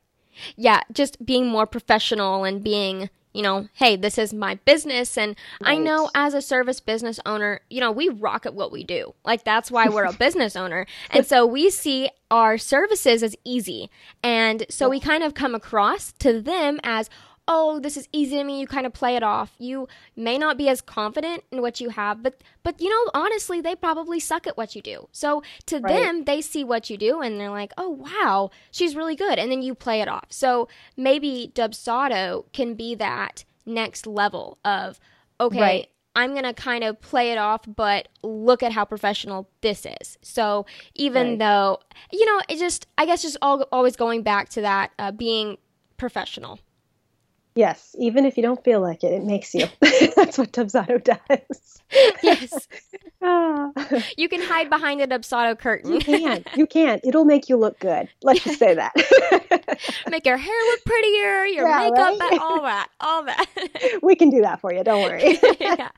Yeah. 0.55 0.81
Just 0.93 1.23
being 1.25 1.47
more 1.47 1.65
professional 1.65 2.43
and 2.43 2.63
being, 2.63 3.09
you 3.33 3.41
know, 3.41 3.67
hey, 3.73 3.95
this 3.95 4.17
is 4.17 4.33
my 4.33 4.55
business. 4.65 5.17
And 5.17 5.35
right. 5.61 5.73
I 5.73 5.77
know 5.77 6.09
as 6.15 6.33
a 6.33 6.41
service 6.41 6.79
business 6.79 7.19
owner, 7.25 7.61
you 7.69 7.79
know, 7.79 7.91
we 7.91 8.09
rock 8.09 8.45
at 8.45 8.53
what 8.53 8.71
we 8.71 8.83
do. 8.83 9.13
Like 9.25 9.43
that's 9.43 9.71
why 9.71 9.89
we're 9.89 10.05
a 10.05 10.13
business 10.19 10.55
owner. 10.55 10.85
And 11.09 11.25
so 11.25 11.45
we 11.45 11.69
see 11.69 12.09
our 12.29 12.57
services 12.57 13.23
as 13.23 13.35
easy. 13.43 13.89
And 14.23 14.65
so 14.69 14.89
we 14.89 14.99
kind 14.99 15.23
of 15.23 15.33
come 15.33 15.55
across 15.55 16.13
to 16.19 16.41
them 16.41 16.79
as, 16.83 17.09
oh, 17.47 17.79
this 17.79 17.97
is 17.97 18.07
easy 18.11 18.37
to 18.37 18.43
me, 18.43 18.59
you 18.59 18.67
kind 18.67 18.85
of 18.85 18.93
play 18.93 19.15
it 19.15 19.23
off. 19.23 19.53
You 19.57 19.87
may 20.15 20.37
not 20.37 20.57
be 20.57 20.69
as 20.69 20.81
confident 20.81 21.43
in 21.51 21.61
what 21.61 21.81
you 21.81 21.89
have, 21.89 22.23
but 22.23 22.41
but 22.63 22.79
you 22.81 22.89
know, 22.89 23.11
honestly, 23.13 23.61
they 23.61 23.75
probably 23.75 24.19
suck 24.19 24.47
at 24.47 24.57
what 24.57 24.75
you 24.75 24.81
do. 24.81 25.07
So 25.11 25.43
to 25.67 25.79
right. 25.79 25.93
them, 25.93 26.23
they 26.25 26.41
see 26.41 26.63
what 26.63 26.89
you 26.89 26.97
do 26.97 27.21
and 27.21 27.39
they're 27.39 27.49
like, 27.49 27.73
"Oh, 27.77 27.89
wow, 27.89 28.51
she's 28.71 28.95
really 28.95 29.15
good." 29.15 29.39
And 29.39 29.51
then 29.51 29.61
you 29.61 29.75
play 29.75 30.01
it 30.01 30.07
off. 30.07 30.25
So 30.29 30.67
maybe 30.95 31.51
Dubsado 31.53 32.45
can 32.53 32.75
be 32.75 32.95
that 32.95 33.43
next 33.65 34.07
level 34.07 34.57
of 34.63 34.99
okay, 35.39 35.59
right. 35.59 35.87
I'm 36.15 36.31
going 36.31 36.43
to 36.43 36.53
kind 36.53 36.83
of 36.83 36.99
play 36.99 37.31
it 37.31 37.37
off, 37.37 37.61
but 37.65 38.09
look 38.21 38.63
at 38.63 38.73
how 38.73 38.83
professional 38.83 39.49
this 39.61 39.85
is. 39.85 40.17
So 40.21 40.65
even 40.93 41.29
right. 41.29 41.39
though, 41.39 41.79
you 42.11 42.25
know, 42.25 42.41
it 42.49 42.59
just, 42.59 42.85
I 42.97 43.05
guess 43.05 43.21
just 43.21 43.37
all, 43.41 43.61
always 43.71 43.95
going 43.95 44.21
back 44.21 44.49
to 44.49 44.61
that 44.61 44.91
uh, 44.99 45.11
being 45.11 45.57
professional 45.95 46.59
Yes, 47.53 47.95
even 47.99 48.25
if 48.25 48.37
you 48.37 48.43
don't 48.43 48.63
feel 48.63 48.79
like 48.79 49.03
it, 49.03 49.11
it 49.11 49.23
makes 49.23 49.53
you. 49.53 49.65
That's 50.15 50.37
what 50.37 50.53
Dubsado 50.53 51.03
does. 51.03 51.81
yes. 52.23 52.67
Ah. 53.23 53.69
You 54.17 54.27
can 54.27 54.41
hide 54.41 54.67
behind 54.67 54.99
a 54.99 55.05
Dubsado 55.05 55.55
curtain. 55.55 55.93
You 55.93 55.99
can. 55.99 56.43
You 56.55 56.65
can. 56.65 56.99
It'll 57.03 57.23
make 57.23 57.49
you 57.49 57.55
look 57.55 57.77
good. 57.77 58.09
Let's 58.23 58.43
just 58.43 58.57
say 58.57 58.73
that. 58.73 58.95
make 60.09 60.25
your 60.25 60.37
hair 60.37 60.55
look 60.71 60.83
prettier, 60.83 61.45
your 61.45 61.67
yeah, 61.67 61.77
makeup, 61.81 62.19
right? 62.19 62.39
all 62.41 62.63
that. 62.63 62.87
All 62.99 63.23
that. 63.25 63.45
we 64.01 64.15
can 64.15 64.31
do 64.31 64.41
that 64.41 64.59
for 64.59 64.73
you. 64.73 64.83
Don't 64.83 65.03
worry. 65.03 65.37
yeah. 65.59 65.89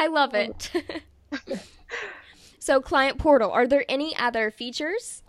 I 0.00 0.06
love 0.06 0.32
it. 0.32 0.70
so, 2.58 2.80
Client 2.80 3.18
Portal, 3.18 3.50
are 3.50 3.66
there 3.66 3.84
any 3.86 4.16
other 4.16 4.50
features? 4.50 5.22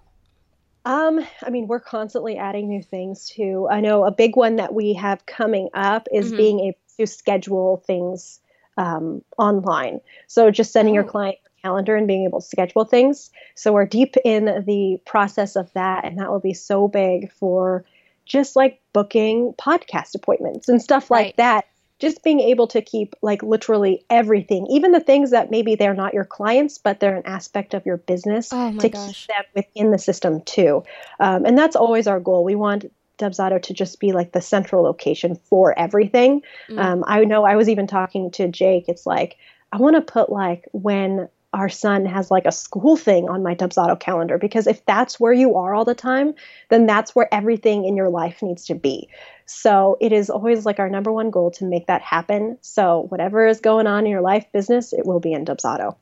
Um, 0.87 1.19
I 1.43 1.49
mean, 1.49 1.67
we're 1.67 1.81
constantly 1.81 2.37
adding 2.37 2.69
new 2.69 2.81
things 2.81 3.27
too. 3.27 3.67
I 3.69 3.81
know 3.81 4.05
a 4.05 4.11
big 4.11 4.37
one 4.37 4.55
that 4.55 4.73
we 4.73 4.93
have 4.93 5.25
coming 5.25 5.67
up 5.73 6.07
is 6.13 6.27
mm-hmm. 6.27 6.37
being 6.37 6.59
able 6.61 6.79
to 6.97 7.05
schedule 7.05 7.83
things 7.85 8.39
um, 8.77 9.21
online. 9.37 9.99
So 10.27 10.49
just 10.49 10.71
sending 10.71 10.93
oh. 10.93 10.95
your 10.95 11.03
client 11.03 11.39
calendar 11.61 11.97
and 11.97 12.07
being 12.07 12.23
able 12.23 12.39
to 12.39 12.47
schedule 12.47 12.85
things. 12.85 13.31
So 13.53 13.73
we're 13.73 13.85
deep 13.85 14.15
in 14.23 14.63
the 14.65 15.01
process 15.05 15.57
of 15.57 15.69
that, 15.73 16.05
and 16.05 16.19
that 16.19 16.31
will 16.31 16.39
be 16.39 16.53
so 16.53 16.87
big 16.87 17.33
for 17.33 17.83
just 18.25 18.55
like 18.55 18.79
booking 18.93 19.55
podcast 19.59 20.15
appointments 20.15 20.69
and 20.69 20.81
stuff 20.81 21.11
like 21.11 21.25
right. 21.25 21.37
that 21.37 21.65
just 21.99 22.23
being 22.23 22.39
able 22.39 22.67
to 22.67 22.81
keep 22.81 23.15
like 23.21 23.41
literally 23.41 24.05
everything, 24.09 24.67
even 24.67 24.91
the 24.91 24.99
things 24.99 25.31
that 25.31 25.49
maybe 25.49 25.75
they're 25.75 25.95
not 25.95 26.13
your 26.13 26.25
clients, 26.25 26.77
but 26.77 26.99
they're 26.99 27.15
an 27.15 27.25
aspect 27.25 27.73
of 27.73 27.85
your 27.85 27.97
business 27.97 28.49
oh 28.51 28.77
to 28.77 28.89
gosh. 28.89 29.07
keep 29.07 29.35
them 29.35 29.45
within 29.55 29.91
the 29.91 29.97
system 29.97 30.41
too. 30.41 30.83
Um, 31.19 31.45
and 31.45 31.57
that's 31.57 31.75
always 31.75 32.07
our 32.07 32.19
goal. 32.19 32.43
We 32.43 32.55
want 32.55 32.85
Dubsado 33.17 33.61
to 33.63 33.73
just 33.73 33.99
be 33.99 34.11
like 34.11 34.31
the 34.31 34.41
central 34.41 34.83
location 34.83 35.35
for 35.35 35.77
everything. 35.77 36.43
Mm. 36.69 36.79
Um, 36.79 37.03
I 37.07 37.23
know 37.25 37.45
I 37.45 37.55
was 37.55 37.67
even 37.67 37.87
talking 37.87 38.29
to 38.31 38.47
Jake. 38.47 38.85
It's 38.87 39.07
like, 39.07 39.37
I 39.71 39.77
want 39.77 39.95
to 39.95 40.01
put 40.01 40.29
like 40.29 40.65
when 40.71 41.27
our 41.53 41.69
son 41.69 42.05
has 42.05 42.29
like 42.29 42.45
a 42.45 42.51
school 42.51 42.97
thing 42.97 43.29
on 43.29 43.43
my 43.43 43.55
Dubsado 43.55 43.99
calendar 43.99 44.37
because 44.37 44.67
if 44.67 44.85
that's 44.85 45.19
where 45.19 45.33
you 45.33 45.55
are 45.55 45.73
all 45.73 45.85
the 45.85 45.95
time, 45.95 46.33
then 46.69 46.85
that's 46.85 47.15
where 47.15 47.33
everything 47.33 47.85
in 47.85 47.95
your 47.95 48.09
life 48.09 48.41
needs 48.41 48.65
to 48.65 48.75
be. 48.75 49.09
So 49.45 49.97
it 50.01 50.11
is 50.11 50.29
always 50.29 50.65
like 50.65 50.79
our 50.79 50.89
number 50.89 51.11
one 51.11 51.31
goal 51.31 51.51
to 51.51 51.65
make 51.65 51.87
that 51.87 52.01
happen. 52.01 52.57
So 52.61 53.05
whatever 53.09 53.47
is 53.47 53.61
going 53.61 53.87
on 53.87 54.05
in 54.05 54.11
your 54.11 54.21
life 54.21 54.45
business, 54.51 54.91
it 54.91 55.05
will 55.05 55.21
be 55.21 55.31
in 55.31 55.45
Dubsado. 55.45 55.95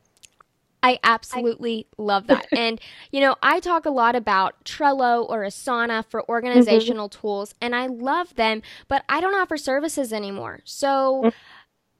I 0.82 0.98
absolutely 1.02 1.86
I- 1.98 2.02
love 2.02 2.26
that. 2.26 2.46
And, 2.52 2.80
you 3.10 3.20
know, 3.20 3.36
I 3.42 3.60
talk 3.60 3.86
a 3.86 3.90
lot 3.90 4.16
about 4.16 4.64
Trello 4.64 5.28
or 5.28 5.42
Asana 5.42 6.04
for 6.04 6.28
organizational 6.28 7.08
mm-hmm. 7.08 7.20
tools, 7.20 7.54
and 7.60 7.74
I 7.74 7.86
love 7.86 8.34
them, 8.34 8.62
but 8.88 9.04
I 9.08 9.20
don't 9.20 9.34
offer 9.34 9.56
services 9.56 10.12
anymore. 10.12 10.60
So, 10.64 11.22
mm-hmm 11.24 11.36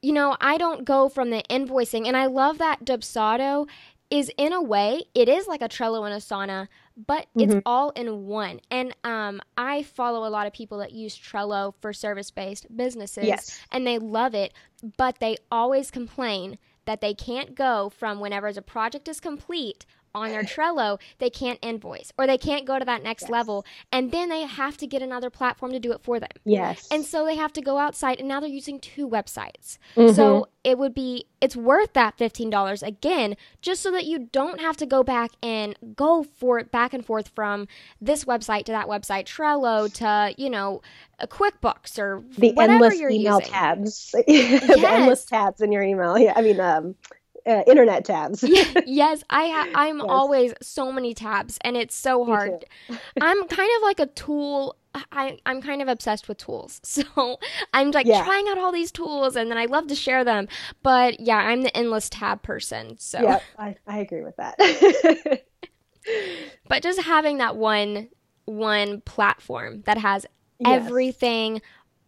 you 0.03 0.12
know, 0.12 0.36
I 0.40 0.59
don't 0.59 0.84
go 0.84 1.09
from 1.09 1.30
the 1.30 1.42
invoicing, 1.51 2.07
and 2.07 2.16
I 2.16 2.26
love 2.26 2.59
that 2.59 2.84
Dubsado 2.84 3.66
is 4.11 4.30
in 4.38 4.53
a 4.53 4.62
way 4.62 5.03
it 5.14 5.28
is 5.28 5.49
like 5.49 5.62
a 5.62 5.68
Trello 5.68 6.05
and 6.05 6.14
a 6.14 6.18
Asana, 6.18 6.68
but 6.97 7.26
it's 7.34 7.53
mm-hmm. 7.53 7.59
all 7.66 7.90
in 7.90 8.26
one. 8.26 8.61
And 8.70 8.94
um, 9.03 9.40
I 9.57 9.82
follow 9.82 10.26
a 10.26 10.30
lot 10.30 10.47
of 10.47 10.53
people 10.53 10.78
that 10.78 10.92
use 10.92 11.18
Trello 11.18 11.74
for 11.80 11.92
service 11.92 12.30
based 12.30 12.74
businesses, 12.74 13.26
yes. 13.26 13.61
and 13.72 13.86
they 13.86 13.99
love 13.99 14.34
it, 14.34 14.55
but 14.97 15.18
they 15.18 15.36
always 15.51 15.90
complain 15.90 16.59
that 16.84 17.01
they 17.01 17.14
can't 17.14 17.55
go 17.55 17.90
from 17.90 18.20
whenever 18.20 18.53
the 18.53 18.62
project 18.62 19.09
is 19.09 19.20
complete 19.20 19.84
on 20.17 20.31
their 20.31 20.43
Trello, 20.57 20.99
they 21.19 21.31
can't 21.31 21.59
invoice 21.62 22.12
or 22.19 22.27
they 22.27 22.39
can't 22.39 22.64
go 22.64 22.79
to 22.79 22.85
that 22.85 23.03
next 23.03 23.23
yes. 23.23 23.31
level. 23.31 23.64
And 23.93 24.11
then 24.11 24.29
they 24.29 24.43
have 24.43 24.77
to 24.79 24.87
get 24.87 25.03
another 25.03 25.31
platform 25.31 25.73
to 25.73 25.81
do 25.81 25.93
it 25.93 26.03
for 26.03 26.19
them. 26.19 26.31
Yes. 26.45 26.89
And 26.91 27.05
so 27.05 27.25
they 27.25 27.37
have 27.37 27.53
to 27.55 27.61
go 27.61 27.79
outside 27.79 28.19
and 28.19 28.29
now 28.29 28.41
they're 28.41 28.49
using 28.49 28.81
two 28.81 29.09
websites. 29.09 29.79
Mm-hmm. 29.97 30.14
So 30.14 30.49
it 30.64 30.79
would 30.79 30.95
be, 30.95 31.27
it's 31.41 31.55
worth 31.55 31.93
that 31.93 32.19
$15 32.19 32.83
again, 32.83 33.37
just 33.62 33.83
so 33.83 33.93
that 33.93 34.05
you 34.05 34.29
don't 34.33 34.61
have 34.61 34.77
to 34.79 34.87
go 34.87 35.03
back 35.03 35.31
and 35.43 35.77
go 35.95 36.25
for 36.25 36.59
it 36.59 36.73
back 36.73 36.93
and 36.93 37.05
forth 37.05 37.31
from 37.35 37.69
this 38.01 38.25
website 38.25 38.64
to 38.64 38.73
that 38.73 38.87
website, 38.87 39.27
Trello 39.27 39.93
to, 39.95 40.35
you 40.37 40.51
know, 40.51 40.83
a 41.19 41.27
QuickBooks 41.27 41.99
or 41.99 42.23
the 42.37 42.53
whatever 42.53 42.73
endless 42.73 43.01
you're 43.01 43.11
email 43.11 43.39
using. 43.39 43.53
tabs. 43.53 44.11
the 44.27 44.85
endless 44.87 45.25
tabs 45.25 45.61
in 45.61 45.73
your 45.73 45.83
email. 45.83 46.19
Yeah. 46.19 46.33
I 46.37 46.43
mean, 46.43 46.61
um, 46.61 46.95
uh, 47.47 47.62
internet 47.66 48.05
tabs. 48.05 48.42
yes, 48.86 49.22
I 49.30 49.49
ha- 49.49 49.70
I'm 49.74 49.99
yes. 49.99 50.07
always 50.09 50.55
so 50.61 50.90
many 50.90 51.14
tabs, 51.14 51.59
and 51.62 51.76
it's 51.76 51.94
so 51.94 52.24
hard. 52.24 52.64
I'm 53.20 53.49
kind 53.49 53.70
of 53.76 53.82
like 53.82 54.01
a 54.01 54.07
tool. 54.07 54.76
I 55.12 55.38
I'm 55.47 55.61
kind 55.61 55.82
of 55.82 55.88
obsessed 55.88 56.26
with 56.28 56.38
tools, 56.38 56.80
so 56.84 57.38
I'm 57.72 57.90
like 57.90 58.07
yeah. 58.07 58.24
trying 58.24 58.49
out 58.49 58.59
all 58.59 58.72
these 58.72 58.90
tools, 58.90 59.36
and 59.36 59.51
then 59.51 59.59
I 59.59 59.66
love 59.66 59.86
to 59.88 59.94
share 59.94 60.24
them. 60.24 60.49
But 60.82 61.20
yeah, 61.20 61.38
I'm 61.38 61.62
the 61.62 61.76
endless 61.76 62.11
tab 62.11 62.42
person. 62.42 62.97
So 62.99 63.20
yeah, 63.22 63.40
I 63.59 63.76
I 63.86 63.99
agree 63.99 64.22
with 64.22 64.36
that. 64.36 65.42
but 66.68 66.82
just 66.82 67.01
having 67.03 67.38
that 67.38 67.57
one 67.57 68.09
one 68.47 69.01
platform 69.03 69.82
that 69.82 69.99
has 69.99 70.26
yes. 70.59 70.86
everything 70.86 71.61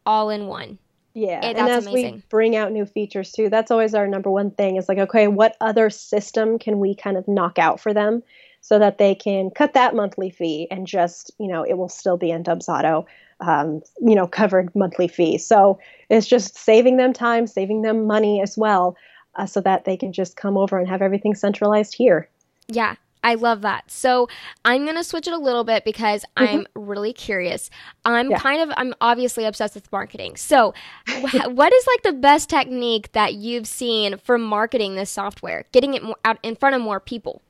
all 0.07 0.31
in 0.31 0.47
one 0.47 0.79
yeah, 1.19 1.41
and 1.43 1.59
as 1.59 1.87
amazing. 1.87 2.15
we 2.15 2.23
bring 2.29 2.55
out 2.55 2.71
new 2.71 2.87
features 2.87 3.33
too, 3.33 3.49
that's 3.49 3.73
always 3.73 3.93
our 3.93 4.07
number 4.07 4.31
one 4.31 4.53
thing. 4.53 4.77
Is 4.77 4.89
like, 4.89 4.99
okay, 4.99 5.27
what 5.27 5.57
other 5.61 5.91
system 5.91 6.61
can 6.61 6.79
we 6.79 6.95
kind 6.95 7.17
of 7.17 7.27
knock 7.27 7.59
out 7.59 7.81
for 7.81 7.93
them, 7.93 8.23
so 8.61 8.79
that 8.79 8.99
they 8.99 9.17
can 9.17 9.51
cut 9.51 9.75
that 9.75 9.97
monthly 9.97 10.31
fee 10.31 10.69
and 10.71 10.87
just, 10.87 11.33
you 11.41 11.49
know, 11.49 11.65
it 11.65 11.77
will 11.77 11.89
still 11.89 12.17
be 12.17 12.31
in 12.31 12.45
Dubsado, 12.45 13.05
um, 13.41 13.83
you 14.01 14.15
know, 14.15 14.29
covered 14.29 14.73
monthly 14.77 15.09
fee. 15.09 15.39
So 15.39 15.81
it's 16.09 16.29
just 16.29 16.57
saving 16.57 16.99
them 16.99 17.13
time, 17.13 17.49
saving 17.49 17.83
them 17.83 18.07
money 18.07 18.41
as 18.41 18.57
well, 18.57 18.97
uh, 19.35 19.47
so 19.47 19.61
that 19.63 19.85
they 19.85 19.97
can 19.97 20.13
just 20.13 20.37
come 20.37 20.57
over 20.57 20.79
and 20.79 20.89
have 20.89 21.03
everything 21.03 21.35
centralized 21.35 21.95
here. 21.95 22.29
Yeah, 22.69 22.95
I 23.23 23.35
love 23.35 23.63
that. 23.63 23.91
So 23.91 24.29
I'm 24.65 24.85
going 24.85 24.97
to 24.97 25.05
switch 25.05 25.27
it 25.27 25.33
a 25.33 25.39
little 25.39 25.65
bit 25.65 25.85
because 25.85 26.25
mm-hmm. 26.37 26.59
I'm 26.59 26.67
really 26.75 27.13
curious. 27.13 27.71
I'm 28.05 28.31
yeah. 28.31 28.39
kind 28.39 28.63
of, 28.63 28.71
I'm 28.77 28.95
obviously 29.01 29.45
obsessed 29.45 29.75
with 29.75 29.91
marketing. 29.93 30.37
So, 30.37 30.75
what 31.21 31.73
is 31.73 31.87
like 31.87 32.03
the 32.03 32.13
best 32.13 32.49
technique 32.49 33.13
that 33.13 33.35
you've 33.35 33.67
seen 33.67 34.19
for 34.19 34.39
marketing 34.39 34.95
this 34.95 35.11
software, 35.11 35.67
getting 35.73 35.95
it 35.95 36.03
more 36.03 36.17
out 36.25 36.39
in 36.43 36.57
front 36.57 36.77
of 36.77 36.83
more 36.83 37.01
people? 37.01 37.43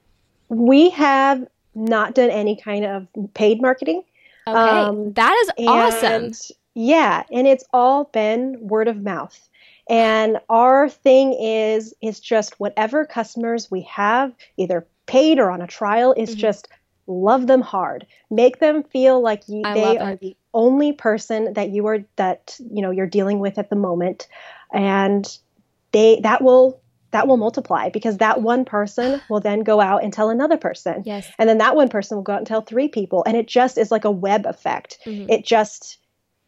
We 0.49 0.91
have 0.91 1.47
not 1.75 2.15
done 2.15 2.31
any 2.31 2.57
kind 2.57 2.85
of 2.85 3.07
paid 3.35 3.61
marketing. 3.61 4.03
Okay. 4.47 4.59
Um, 4.59 5.13
that 5.13 5.37
is 5.43 5.67
awesome. 5.67 6.33
Yeah. 6.75 7.25
And 7.31 7.47
it's 7.47 7.65
all 7.73 8.05
been 8.05 8.57
word 8.61 8.89
of 8.89 9.03
mouth. 9.03 9.49
And 9.89 10.39
our 10.51 10.89
thing 10.89 11.33
is, 11.33 11.95
is 12.03 12.21
just 12.21 12.61
whatever 12.61 13.07
customers 13.07 13.71
we 13.71 13.83
have, 13.83 14.35
either 14.57 14.87
paid 15.09 15.41
or 15.41 15.51
on 15.51 15.61
a 15.61 15.67
trial 15.67 16.15
is 16.17 16.31
mm-hmm. 16.31 16.39
just 16.39 16.69
love 17.09 17.49
them 17.49 17.63
hard. 17.63 18.07
Make 18.31 18.61
them 18.61 18.85
feel 18.85 19.21
like 19.21 19.43
you, 19.49 19.63
they 19.63 19.99
are 19.99 20.15
the 20.15 20.37
only 20.55 20.93
person 20.93 21.55
that 21.55 21.71
you 21.71 21.87
are 21.87 21.99
that 22.17 22.57
you 22.71 22.83
know 22.83 22.91
you're 22.91 23.07
dealing 23.07 23.41
with 23.41 23.59
at 23.59 23.71
the 23.71 23.77
moment. 23.77 24.29
And 24.73 25.27
they 25.91 26.21
that 26.23 26.43
will 26.43 26.81
that 27.11 27.27
will 27.27 27.39
multiply 27.39 27.89
because 27.89 28.19
that 28.19 28.43
one 28.43 28.65
person 28.65 29.21
will 29.31 29.41
then 29.41 29.61
go 29.61 29.81
out 29.81 30.05
and 30.05 30.13
tell 30.13 30.31
another 30.31 30.59
person. 30.59 31.03
Yes. 31.05 31.29
And 31.39 31.49
then 31.49 31.59
that 31.59 31.75
one 31.75 31.89
person 31.89 32.17
will 32.17 32.23
go 32.23 32.35
out 32.35 32.39
and 32.39 32.47
tell 32.47 32.61
three 32.61 32.89
people. 32.89 33.25
And 33.27 33.37
it 33.37 33.49
just 33.49 33.79
is 33.79 33.91
like 33.91 34.05
a 34.05 34.11
web 34.11 34.47
effect. 34.47 34.99
Mm-hmm. 35.05 35.31
it 35.31 35.45
just 35.45 35.99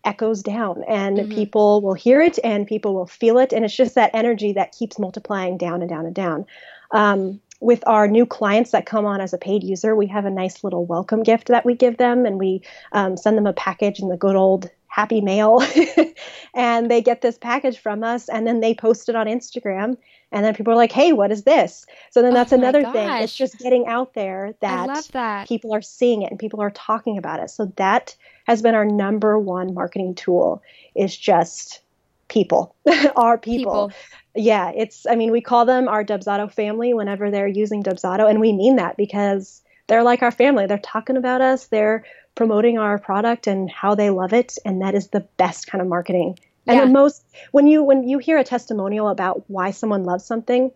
echoes 0.05 0.43
down 0.43 0.83
and 0.89 1.19
mm-hmm. 1.19 1.35
people 1.35 1.83
will 1.83 1.95
hear 1.95 2.23
it 2.23 2.39
and 2.43 2.67
people 2.67 2.95
will 2.95 3.07
feel 3.07 3.39
it. 3.39 3.53
And 3.53 3.65
it's 3.65 3.77
just 3.77 3.95
that 3.97 4.11
energy 4.15 4.53
that 4.55 4.73
keeps 4.73 4.99
multiplying 4.99 5.59
down 5.59 5.83
and 5.83 5.91
down 5.91 6.07
and 6.07 6.15
down. 6.15 6.47
Um, 6.93 7.41
with 7.61 7.87
our 7.87 8.09
new 8.09 8.27
clients 8.27 8.71
that 8.71 8.87
come 8.87 9.05
on 9.05 9.21
as 9.21 9.33
a 9.33 9.39
paid 9.39 9.63
user, 9.63 9.95
we 9.95 10.07
have 10.07 10.25
a 10.25 10.31
nice 10.31 10.65
little 10.65 10.87
welcome 10.87 11.23
gift 11.23 11.49
that 11.49 11.65
we 11.65 11.75
give 11.75 11.99
them, 11.99 12.27
and 12.27 12.39
we 12.39 12.63
um, 12.93 13.17
send 13.17 13.37
them 13.37 13.47
a 13.47 13.53
package 13.53 14.01
in 14.01 14.09
the 14.09 14.17
good 14.17 14.37
old 14.37 14.71
happy 14.89 15.21
mail. 15.21 15.63
and 16.55 16.91
they 16.91 17.01
get 17.01 17.21
this 17.21 17.39
package 17.39 17.79
from 17.79 18.03
us, 18.03 18.29
and 18.29 18.47
then 18.47 18.61
they 18.61 18.75
post 18.75 19.09
it 19.09 19.15
on 19.15 19.27
Instagram. 19.27 19.97
And 20.33 20.45
then 20.45 20.55
people 20.55 20.73
are 20.73 20.77
like, 20.77 20.93
hey, 20.93 21.13
what 21.13 21.33
is 21.33 21.43
this? 21.43 21.87
So 22.11 22.23
then 22.23 22.35
that's 22.35 22.53
oh 22.53 22.57
another 22.57 22.83
gosh. 22.83 22.93
thing. 22.93 23.11
It's 23.23 23.35
just 23.35 23.59
getting 23.59 23.87
out 23.87 24.15
there 24.15 24.55
that, 24.61 25.09
that 25.13 25.49
people 25.49 25.75
are 25.75 25.83
seeing 25.83 26.23
it 26.23 26.31
and 26.31 26.39
people 26.39 26.61
are 26.61 26.71
talking 26.71 27.19
about 27.19 27.41
it. 27.41 27.51
So 27.51 27.67
that 27.77 28.15
has 28.47 28.63
been 28.63 28.77
our 28.77 28.85
number 28.85 29.39
one 29.39 29.75
marketing 29.75 30.15
tool 30.15 30.63
is 30.95 31.17
just 31.17 31.81
people, 32.31 32.74
our 33.16 33.37
people. 33.37 33.89
people 33.89 33.93
yeah, 34.35 34.70
it's, 34.74 35.07
I 35.07 35.16
mean, 35.16 35.33
we 35.33 35.41
call 35.41 35.64
them 35.64 35.89
our 35.89 36.05
Dubsado 36.05 36.51
family 36.53 36.95
whenever 36.95 37.31
they're 37.31 37.49
using 37.49 37.83
Dubsado, 37.83 38.28
and 38.28 38.41
we 38.41 38.53
mean 38.53 38.76
that 38.76 38.97
because 38.97 39.62
they're 39.89 40.05
like 40.05 40.22
our 40.22 40.31
family. 40.31 40.66
They're 40.66 40.78
talking 40.78 41.16
about 41.16 41.41
us, 41.41 41.66
they're 41.66 42.05
promoting 42.37 42.78
our 42.78 42.99
product 42.99 43.47
and 43.49 43.68
how 43.70 43.95
they 43.95 44.11
love 44.11 44.33
it, 44.33 44.57
and 44.64 44.83
that 44.83 44.95
is 44.95 45.09
the 45.09 45.26
best 45.37 45.66
kind 45.66 45.83
of 45.83 45.89
marketing. 45.89 46.39
And 46.66 46.78
yeah. 46.78 46.85
the 46.85 46.91
most 46.91 47.24
when 47.51 47.66
you 47.66 47.83
when 47.83 48.09
you 48.09 48.18
hear 48.18 48.39
a 48.39 48.45
testimonial 48.45 49.09
about 49.09 49.43
why 49.49 49.72
someone 49.72 50.05
loves 50.05 50.24
something, 50.24 50.70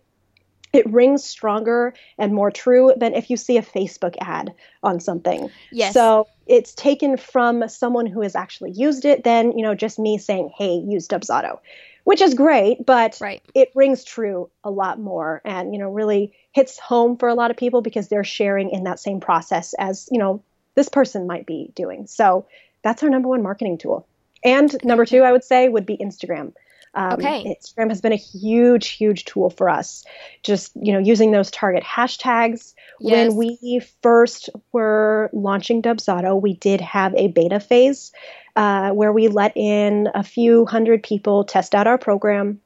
it 0.75 0.91
rings 0.91 1.23
stronger 1.23 1.93
and 2.17 2.33
more 2.33 2.51
true 2.51 2.93
than 2.97 3.13
if 3.13 3.29
you 3.29 3.37
see 3.37 3.57
a 3.57 3.61
Facebook 3.61 4.15
ad 4.19 4.53
on 4.83 4.99
something. 4.99 5.49
Yes. 5.71 5.93
So 5.93 6.27
it's 6.47 6.73
taken 6.73 7.17
from 7.17 7.67
someone 7.69 8.05
who 8.05 8.21
has 8.21 8.35
actually 8.35 8.71
used 8.71 9.05
it 9.05 9.23
than, 9.23 9.57
you 9.57 9.63
know, 9.63 9.75
just 9.75 9.97
me 9.97 10.17
saying, 10.17 10.51
hey, 10.55 10.75
use 10.75 11.07
Dubsado, 11.07 11.59
which 12.03 12.21
is 12.21 12.33
great, 12.33 12.85
but 12.85 13.17
right. 13.21 13.41
it 13.53 13.71
rings 13.75 14.03
true 14.03 14.49
a 14.63 14.69
lot 14.69 14.99
more 14.99 15.41
and, 15.45 15.73
you 15.73 15.79
know, 15.79 15.89
really 15.89 16.33
hits 16.51 16.77
home 16.77 17.17
for 17.17 17.29
a 17.29 17.33
lot 17.33 17.51
of 17.51 17.57
people 17.57 17.81
because 17.81 18.07
they're 18.07 18.23
sharing 18.23 18.69
in 18.69 18.83
that 18.83 18.99
same 18.99 19.19
process 19.19 19.73
as, 19.79 20.07
you 20.11 20.19
know, 20.19 20.43
this 20.75 20.89
person 20.89 21.25
might 21.25 21.45
be 21.45 21.71
doing. 21.75 22.05
So 22.05 22.45
that's 22.83 23.01
our 23.01 23.09
number 23.09 23.29
one 23.29 23.41
marketing 23.41 23.77
tool. 23.77 24.07
And 24.43 24.75
number 24.83 25.05
two, 25.05 25.23
I 25.23 25.31
would 25.31 25.43
say, 25.43 25.67
would 25.67 25.87
be 25.87 25.97
Instagram. 25.97 26.53
Um, 26.95 27.13
okay. 27.13 27.43
Instagram 27.43 27.89
has 27.89 28.01
been 28.01 28.13
a 28.13 28.17
huge, 28.17 28.89
huge 28.89 29.25
tool 29.25 29.49
for 29.49 29.69
us. 29.69 30.03
Just 30.43 30.71
you 30.81 30.93
know, 30.93 30.99
using 30.99 31.31
those 31.31 31.51
target 31.51 31.83
hashtags. 31.83 32.73
Yes. 32.99 33.29
When 33.29 33.35
we 33.35 33.81
first 34.01 34.49
were 34.71 35.29
launching 35.33 35.81
Dubsado, 35.81 36.41
we 36.41 36.53
did 36.53 36.79
have 36.81 37.13
a 37.15 37.27
beta 37.27 37.59
phase 37.59 38.11
uh, 38.55 38.91
where 38.91 39.11
we 39.11 39.27
let 39.27 39.55
in 39.55 40.09
a 40.15 40.23
few 40.23 40.65
hundred 40.65 41.03
people 41.03 41.43
test 41.43 41.75
out 41.75 41.87
our 41.87 41.97
program 41.97 42.61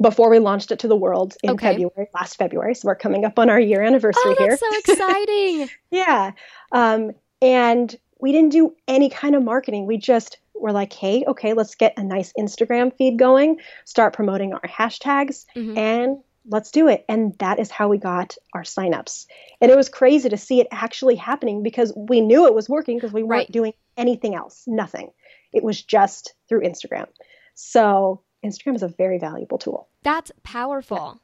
before 0.00 0.28
we 0.28 0.38
launched 0.38 0.70
it 0.70 0.80
to 0.80 0.88
the 0.88 0.96
world 0.96 1.36
in 1.42 1.50
okay. 1.50 1.72
February, 1.72 2.08
last 2.14 2.36
February. 2.36 2.74
So 2.74 2.88
we're 2.88 2.96
coming 2.96 3.24
up 3.24 3.38
on 3.38 3.48
our 3.48 3.60
year 3.60 3.82
anniversary 3.82 4.22
oh, 4.26 4.36
here. 4.38 4.50
that's 4.50 4.86
so 4.86 4.92
exciting. 4.92 5.70
yeah. 5.90 6.32
Um, 6.72 7.12
and 7.40 7.94
we 8.24 8.32
didn't 8.32 8.52
do 8.52 8.74
any 8.88 9.10
kind 9.10 9.34
of 9.34 9.44
marketing. 9.44 9.84
We 9.84 9.98
just 9.98 10.38
were 10.54 10.72
like, 10.72 10.94
hey, 10.94 11.26
okay, 11.28 11.52
let's 11.52 11.74
get 11.74 11.92
a 11.98 12.02
nice 12.02 12.32
Instagram 12.38 12.90
feed 12.96 13.18
going, 13.18 13.58
start 13.84 14.14
promoting 14.14 14.54
our 14.54 14.62
hashtags, 14.62 15.44
mm-hmm. 15.54 15.76
and 15.76 16.16
let's 16.46 16.70
do 16.70 16.88
it. 16.88 17.04
And 17.06 17.36
that 17.40 17.58
is 17.58 17.70
how 17.70 17.88
we 17.88 17.98
got 17.98 18.38
our 18.54 18.62
signups. 18.62 19.26
And 19.60 19.70
it 19.70 19.76
was 19.76 19.90
crazy 19.90 20.30
to 20.30 20.38
see 20.38 20.58
it 20.62 20.68
actually 20.70 21.16
happening 21.16 21.62
because 21.62 21.92
we 21.94 22.22
knew 22.22 22.46
it 22.46 22.54
was 22.54 22.66
working 22.66 22.96
because 22.96 23.12
we 23.12 23.22
weren't 23.22 23.40
right. 23.40 23.52
doing 23.52 23.74
anything 23.98 24.34
else, 24.34 24.64
nothing. 24.66 25.10
It 25.52 25.62
was 25.62 25.82
just 25.82 26.32
through 26.48 26.62
Instagram. 26.62 27.08
So 27.52 28.22
Instagram 28.42 28.76
is 28.76 28.82
a 28.82 28.88
very 28.88 29.18
valuable 29.18 29.58
tool. 29.58 29.88
That's 30.02 30.32
powerful. 30.42 31.20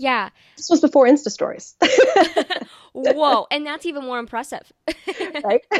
Yeah. 0.00 0.30
This 0.56 0.70
was 0.70 0.80
before 0.80 1.06
Insta 1.06 1.28
stories. 1.28 1.76
Whoa, 2.94 3.46
and 3.50 3.66
that's 3.66 3.84
even 3.84 4.02
more 4.02 4.18
impressive. 4.18 4.72
right? 5.44 5.62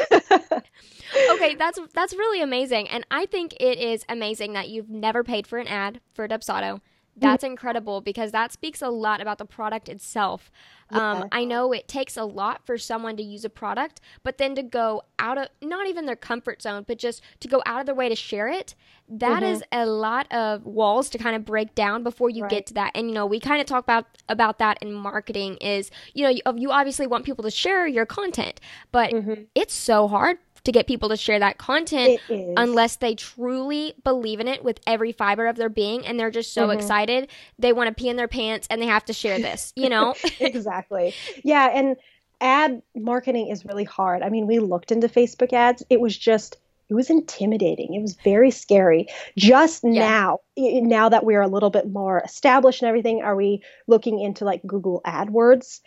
okay, 1.31 1.55
that's 1.55 1.79
that's 1.95 2.13
really 2.13 2.39
amazing. 2.41 2.87
And 2.89 3.03
I 3.09 3.25
think 3.25 3.53
it 3.59 3.79
is 3.79 4.05
amazing 4.07 4.53
that 4.53 4.69
you've 4.69 4.89
never 4.89 5.23
paid 5.23 5.47
for 5.47 5.57
an 5.57 5.67
ad 5.67 6.01
for 6.13 6.27
Dubsado. 6.27 6.81
That's 7.17 7.43
incredible 7.43 8.01
because 8.01 8.31
that 8.31 8.51
speaks 8.51 8.81
a 8.81 8.89
lot 8.89 9.21
about 9.21 9.37
the 9.37 9.45
product 9.45 9.89
itself. 9.89 10.51
Um, 10.89 11.29
I 11.31 11.45
know 11.45 11.71
it 11.71 11.87
takes 11.87 12.17
a 12.17 12.25
lot 12.25 12.65
for 12.65 12.77
someone 12.77 13.15
to 13.17 13.23
use 13.23 13.45
a 13.45 13.49
product, 13.49 14.01
but 14.23 14.37
then 14.37 14.55
to 14.55 14.63
go 14.63 15.03
out 15.19 15.37
of 15.37 15.47
not 15.61 15.87
even 15.87 16.05
their 16.05 16.17
comfort 16.17 16.61
zone, 16.61 16.83
but 16.85 16.97
just 16.97 17.21
to 17.39 17.47
go 17.47 17.61
out 17.65 17.79
of 17.79 17.85
their 17.85 17.95
way 17.95 18.09
to 18.09 18.15
share 18.15 18.49
it, 18.49 18.75
that 19.07 19.43
mm-hmm. 19.43 19.53
is 19.53 19.63
a 19.71 19.85
lot 19.85 20.31
of 20.33 20.65
walls 20.65 21.09
to 21.09 21.17
kind 21.17 21.35
of 21.35 21.45
break 21.45 21.75
down 21.75 22.03
before 22.03 22.29
you 22.29 22.43
right. 22.43 22.51
get 22.51 22.65
to 22.67 22.73
that. 22.73 22.91
And 22.93 23.07
you 23.07 23.13
know, 23.13 23.25
we 23.25 23.39
kind 23.39 23.61
of 23.61 23.67
talk 23.67 23.83
about 23.83 24.05
about 24.27 24.59
that 24.59 24.81
in 24.81 24.93
marketing 24.93 25.55
is 25.57 25.91
you 26.13 26.23
know 26.23 26.29
you, 26.29 26.41
you 26.57 26.71
obviously 26.71 27.07
want 27.07 27.25
people 27.25 27.43
to 27.43 27.51
share 27.51 27.87
your 27.87 28.05
content, 28.05 28.59
but 28.91 29.11
mm-hmm. 29.11 29.43
it's 29.55 29.73
so 29.73 30.07
hard 30.07 30.39
to 30.63 30.71
get 30.71 30.87
people 30.87 31.09
to 31.09 31.17
share 31.17 31.39
that 31.39 31.57
content 31.57 32.19
unless 32.29 32.97
they 32.97 33.15
truly 33.15 33.93
believe 34.03 34.39
in 34.39 34.47
it 34.47 34.63
with 34.63 34.79
every 34.85 35.11
fiber 35.11 35.47
of 35.47 35.55
their 35.55 35.69
being 35.69 36.05
and 36.05 36.19
they're 36.19 36.31
just 36.31 36.53
so 36.53 36.67
mm-hmm. 36.67 36.77
excited. 36.79 37.29
They 37.57 37.73
want 37.73 37.87
to 37.87 37.93
pee 37.93 38.09
in 38.09 38.15
their 38.15 38.27
pants 38.27 38.67
and 38.69 38.81
they 38.81 38.85
have 38.85 39.05
to 39.05 39.13
share 39.13 39.39
this 39.39 39.73
you 39.75 39.89
know? 39.89 40.15
Exactly. 40.39 41.13
Yeah 41.43 41.69
and 41.73 41.95
ad 42.39 42.81
marketing 42.95 43.47
is 43.47 43.65
really 43.65 43.83
hard. 43.83 44.21
I 44.21 44.29
mean 44.29 44.47
we 44.47 44.59
looked 44.59 44.91
into 44.91 45.07
facebook 45.07 45.53
ads. 45.53 45.83
It 45.89 45.99
was 45.99 46.17
just 46.17 46.57
it 46.89 46.93
was 46.93 47.09
intimidating. 47.09 47.93
It 47.93 48.01
was 48.01 48.15
very 48.23 48.51
scary. 48.51 49.07
Just 49.37 49.83
yeah. 49.83 49.91
now 49.91 50.39
now 50.57 51.09
that 51.09 51.25
we're 51.25 51.41
a 51.41 51.47
little 51.47 51.69
bit 51.69 51.89
more 51.89 52.21
established 52.23 52.81
and 52.81 52.89
everything 52.89 53.21
are 53.23 53.35
we 53.35 53.63
looking 53.87 54.19
into 54.19 54.45
like 54.45 54.61
google 54.65 55.01
adwords? 55.05 55.79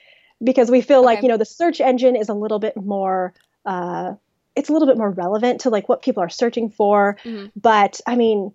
Because 0.43 0.71
we 0.71 0.81
feel 0.81 1.01
okay. 1.01 1.07
like 1.07 1.23
you 1.23 1.29
know 1.29 1.37
the 1.37 1.45
search 1.45 1.81
engine 1.81 2.17
is 2.17 2.29
a 2.29 2.35
little 2.35 2.59
bit 2.59 2.77
more 2.77 3.35
uh, 3.65 4.15
it's 4.57 4.69
a 4.69 4.73
little 4.73 4.89
bit 4.89 4.99
more 4.99 5.11
relevant 5.11 5.63
to 5.63 5.71
like 5.71 5.89
what 5.89 6.03
people 6.03 6.23
are 6.23 6.29
searching 6.29 6.71
for. 6.71 7.17
Mm-hmm. 7.25 7.47
But 7.61 8.01
I 8.07 8.17
mean, 8.17 8.53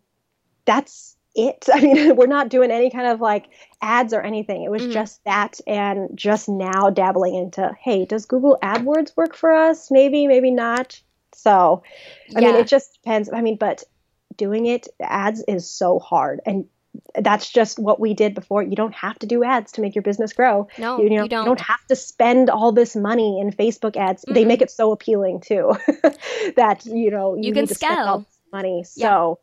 that's 0.66 1.16
it. 1.36 1.66
I 1.74 1.82
mean, 1.82 2.16
we're 2.16 2.28
not 2.28 2.50
doing 2.50 2.72
any 2.72 2.89
kind 2.89 3.08
of 3.08 3.22
like 3.22 3.50
ads 3.82 4.14
or 4.14 4.22
anything. 4.22 4.64
It 4.64 4.72
was 4.72 4.84
mm-hmm. 4.84 4.91
just 4.91 5.24
that 5.26 5.60
and 5.68 6.10
just 6.16 6.50
now 6.50 6.89
dabbling 6.89 7.36
into, 7.36 7.72
hey, 7.80 8.06
does 8.06 8.26
Google 8.26 8.58
AdWords 8.62 9.16
work 9.16 9.36
for 9.36 9.54
us? 9.54 9.91
Maybe, 9.91 10.28
maybe 10.28 10.52
not. 10.52 11.02
So, 11.34 11.84
I 12.36 12.39
yeah. 12.39 12.52
mean, 12.52 12.56
it 12.56 12.68
just 12.68 12.95
depends. 13.02 13.30
I 13.32 13.41
mean, 13.41 13.58
but 13.58 13.84
doing 14.36 14.66
it 14.66 14.88
ads 15.02 15.43
is 15.47 15.70
so 15.70 16.00
hard 16.00 16.39
and 16.45 16.66
that's 17.16 17.52
just 17.52 17.80
what 17.80 18.00
we 18.00 18.14
did 18.14 18.34
before. 18.34 18.64
You 18.64 18.76
don't 18.76 18.94
have 18.94 19.18
to 19.20 19.28
do 19.28 19.44
ads 19.44 19.74
to 19.74 19.82
make 19.82 19.96
your 19.96 20.02
business 20.02 20.34
grow. 20.34 20.68
No, 20.78 21.02
you, 21.02 21.10
know, 21.10 21.24
you 21.24 21.30
don't. 21.30 21.44
You 21.44 21.50
don't 21.50 21.62
have 21.62 21.86
to 21.88 21.96
spend 21.96 22.50
all 22.50 22.72
this 22.72 22.96
money 22.96 23.40
in 23.40 23.52
Facebook 23.52 23.96
ads. 23.96 24.24
Mm-hmm. 24.24 24.34
They 24.34 24.46
make 24.46 24.62
it 24.62 24.72
so 24.72 24.92
appealing 24.92 25.42
too 25.42 25.74
that 26.56 26.86
you 26.86 27.12
know 27.12 27.36
you, 27.36 27.50
you 27.50 27.54
can 27.54 27.68
scale 27.68 28.26
money. 28.52 28.84
So 28.84 29.40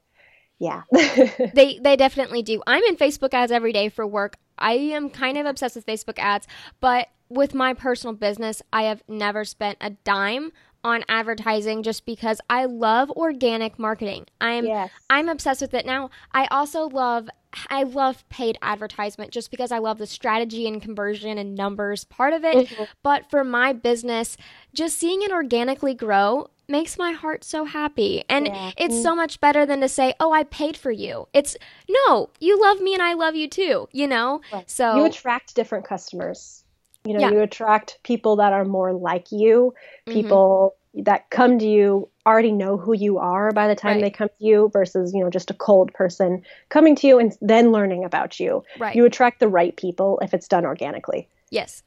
yeah, 0.58 0.82
they 0.92 1.78
they 1.80 1.96
definitely 1.96 2.42
do. 2.42 2.62
I'm 2.66 2.82
in 2.84 2.96
Facebook 2.96 3.34
ads 3.34 3.52
every 3.52 3.72
day 3.72 3.88
for 3.88 4.06
work. 4.06 4.36
I 4.58 4.72
am 4.72 5.10
kind 5.10 5.36
of 5.36 5.46
obsessed 5.46 5.76
with 5.76 5.86
Facebook 5.86 6.18
ads, 6.18 6.46
but 6.80 7.08
with 7.28 7.54
my 7.54 7.74
personal 7.74 8.14
business, 8.14 8.62
I 8.72 8.84
have 8.84 9.02
never 9.08 9.44
spent 9.44 9.78
a 9.80 9.90
dime 9.90 10.52
on 10.86 11.04
advertising 11.08 11.82
just 11.82 12.06
because 12.06 12.40
I 12.48 12.64
love 12.66 13.10
organic 13.10 13.76
marketing. 13.76 14.26
I'm 14.40 14.64
yes. 14.64 14.90
I'm 15.10 15.28
obsessed 15.28 15.60
with 15.60 15.74
it 15.74 15.84
now. 15.84 16.10
I 16.32 16.46
also 16.46 16.88
love 16.88 17.28
I 17.70 17.82
love 17.82 18.26
paid 18.28 18.56
advertisement 18.62 19.32
just 19.32 19.50
because 19.50 19.72
I 19.72 19.78
love 19.78 19.98
the 19.98 20.06
strategy 20.06 20.68
and 20.68 20.80
conversion 20.80 21.38
and 21.38 21.56
numbers 21.56 22.04
part 22.04 22.32
of 22.32 22.44
it. 22.44 22.68
Mm-hmm. 22.68 22.84
But 23.02 23.28
for 23.28 23.42
my 23.42 23.72
business, 23.72 24.36
just 24.72 24.96
seeing 24.96 25.22
it 25.22 25.32
organically 25.32 25.94
grow 25.94 26.50
makes 26.68 26.98
my 26.98 27.12
heart 27.12 27.42
so 27.42 27.64
happy. 27.64 28.22
And 28.28 28.46
yeah. 28.46 28.70
it's 28.76 29.02
so 29.02 29.14
much 29.14 29.40
better 29.40 29.66
than 29.66 29.80
to 29.80 29.88
say, 29.88 30.14
"Oh, 30.20 30.32
I 30.32 30.44
paid 30.44 30.76
for 30.76 30.92
you." 30.92 31.26
It's 31.32 31.56
no, 31.88 32.30
you 32.38 32.60
love 32.60 32.80
me 32.80 32.94
and 32.94 33.02
I 33.02 33.14
love 33.14 33.34
you 33.34 33.48
too, 33.48 33.88
you 33.90 34.06
know? 34.06 34.40
Right. 34.52 34.70
So 34.70 34.96
You 34.96 35.04
attract 35.04 35.56
different 35.56 35.84
customers. 35.84 36.62
You 37.06 37.14
know, 37.14 37.20
yeah. 37.20 37.30
you 37.30 37.40
attract 37.40 37.98
people 38.02 38.36
that 38.36 38.52
are 38.52 38.64
more 38.64 38.92
like 38.92 39.30
you, 39.30 39.74
mm-hmm. 40.06 40.12
people 40.12 40.76
mm-hmm. 40.94 41.04
that 41.04 41.30
come 41.30 41.58
to 41.58 41.66
you 41.66 42.08
already 42.26 42.52
know 42.52 42.76
who 42.76 42.92
you 42.92 43.18
are 43.18 43.52
by 43.52 43.68
the 43.68 43.74
time 43.74 43.96
right. 43.96 44.02
they 44.02 44.10
come 44.10 44.28
to 44.28 44.44
you 44.44 44.70
versus, 44.72 45.12
you 45.14 45.22
know, 45.22 45.30
just 45.30 45.50
a 45.50 45.54
cold 45.54 45.92
person 45.94 46.42
coming 46.68 46.96
to 46.96 47.06
you 47.06 47.18
and 47.18 47.36
then 47.40 47.70
learning 47.70 48.04
about 48.04 48.40
you. 48.40 48.64
Right. 48.78 48.96
You 48.96 49.04
attract 49.04 49.40
the 49.40 49.48
right 49.48 49.76
people 49.76 50.18
if 50.22 50.34
it's 50.34 50.48
done 50.48 50.64
organically. 50.64 51.28
Yes. 51.50 51.82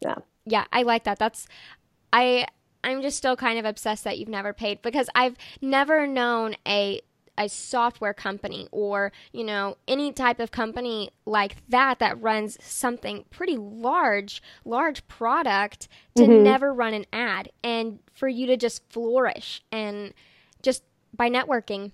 Yeah. 0.00 0.16
Yeah, 0.46 0.64
I 0.72 0.82
like 0.82 1.04
that. 1.04 1.18
That's 1.18 1.46
I 2.12 2.46
I'm 2.82 3.02
just 3.02 3.18
still 3.18 3.36
kind 3.36 3.58
of 3.58 3.64
obsessed 3.64 4.04
that 4.04 4.18
you've 4.18 4.28
never 4.28 4.52
paid 4.52 4.82
because 4.82 5.08
I've 5.14 5.36
never 5.60 6.06
known 6.06 6.56
a 6.66 7.00
a 7.40 7.48
software 7.48 8.12
company 8.12 8.68
or 8.70 9.10
you 9.32 9.42
know 9.42 9.76
any 9.88 10.12
type 10.12 10.38
of 10.38 10.50
company 10.50 11.10
like 11.24 11.56
that 11.68 11.98
that 11.98 12.20
runs 12.20 12.62
something 12.62 13.24
pretty 13.30 13.56
large 13.56 14.42
large 14.66 15.06
product 15.08 15.88
to 16.14 16.24
mm-hmm. 16.24 16.44
never 16.44 16.72
run 16.72 16.92
an 16.92 17.06
ad 17.14 17.50
and 17.64 17.98
for 18.12 18.28
you 18.28 18.46
to 18.46 18.58
just 18.58 18.82
flourish 18.90 19.62
and 19.72 20.12
just 20.62 20.82
by 21.16 21.30
networking 21.30 21.90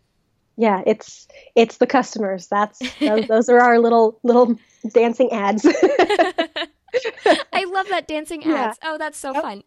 yeah 0.57 0.83
it's 0.85 1.29
it's 1.55 1.77
the 1.77 1.87
customers 1.87 2.49
that's 2.49 2.81
those, 2.99 3.27
those 3.29 3.49
are 3.49 3.61
our 3.61 3.79
little 3.79 4.19
little 4.25 4.59
dancing 4.93 5.31
ads 5.31 5.65
i 7.53 7.65
love 7.65 7.89
that 7.89 8.09
dancing 8.09 8.43
ads 8.47 8.79
yeah. 8.83 8.91
oh 8.91 8.99
that's 8.99 9.17
so 9.17 9.33
yep. 9.33 9.43
fun 9.43 9.63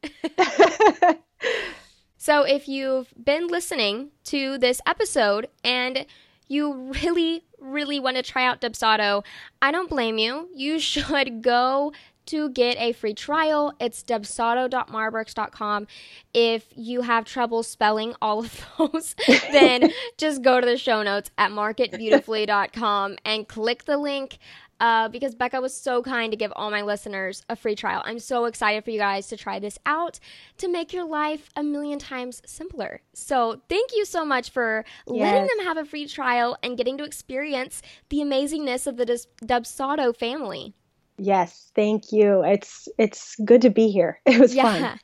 So 2.21 2.43
if 2.43 2.67
you've 2.67 3.13
been 3.23 3.47
listening 3.47 4.09
to 4.25 4.57
this 4.57 4.81
episode 4.85 5.47
and 5.63 6.05
you 6.49 6.91
really, 7.01 7.45
really 7.57 7.97
want 7.97 8.17
to 8.17 8.23
try 8.23 8.45
out 8.45 8.59
Dubsado, 8.59 9.23
I 9.61 9.71
don't 9.71 9.89
blame 9.89 10.17
you. 10.17 10.49
You 10.53 10.79
should 10.81 11.41
go 11.41 11.93
to 12.25 12.49
get 12.49 12.77
a 12.77 12.91
free 12.91 13.13
trial. 13.13 13.73
It's 13.79 14.03
dubsado.marburks.com. 14.03 15.87
If 16.33 16.67
you 16.75 17.01
have 17.01 17.23
trouble 17.23 17.63
spelling 17.63 18.13
all 18.21 18.39
of 18.39 18.65
those, 18.77 19.15
then 19.51 19.91
just 20.17 20.41
go 20.41 20.59
to 20.59 20.65
the 20.65 20.77
show 20.77 21.01
notes 21.01 21.31
at 21.37 21.51
marketbeautifully.com 21.51 23.15
and 23.23 23.47
click 23.47 23.85
the 23.85 23.97
link 23.97 24.39
uh, 24.79 25.09
because 25.09 25.35
Becca 25.35 25.61
was 25.61 25.75
so 25.75 26.01
kind 26.01 26.31
to 26.31 26.37
give 26.37 26.53
all 26.55 26.71
my 26.71 26.81
listeners 26.81 27.43
a 27.49 27.55
free 27.55 27.75
trial. 27.75 28.01
I'm 28.05 28.19
so 28.19 28.45
excited 28.45 28.83
for 28.83 28.91
you 28.91 28.99
guys 28.99 29.27
to 29.27 29.37
try 29.37 29.59
this 29.59 29.77
out 29.85 30.19
to 30.57 30.67
make 30.67 30.93
your 30.93 31.05
life 31.05 31.49
a 31.55 31.63
million 31.63 31.99
times 31.99 32.41
simpler. 32.45 33.01
So, 33.13 33.61
thank 33.69 33.91
you 33.93 34.05
so 34.05 34.25
much 34.25 34.49
for 34.49 34.85
yes. 35.07 35.33
letting 35.33 35.47
them 35.47 35.65
have 35.65 35.77
a 35.77 35.85
free 35.85 36.07
trial 36.07 36.57
and 36.63 36.77
getting 36.77 36.97
to 36.97 37.03
experience 37.03 37.81
the 38.09 38.17
amazingness 38.17 38.87
of 38.87 38.97
the 38.97 39.05
Dubsado 39.45 40.15
family. 40.15 40.73
Yes, 41.17 41.71
thank 41.75 42.11
you. 42.11 42.43
It's 42.43 42.87
it's 42.97 43.35
good 43.43 43.61
to 43.61 43.69
be 43.69 43.89
here. 43.89 44.19
It 44.25 44.39
was 44.39 44.55
yeah. 44.55 44.63
fun. 44.63 44.99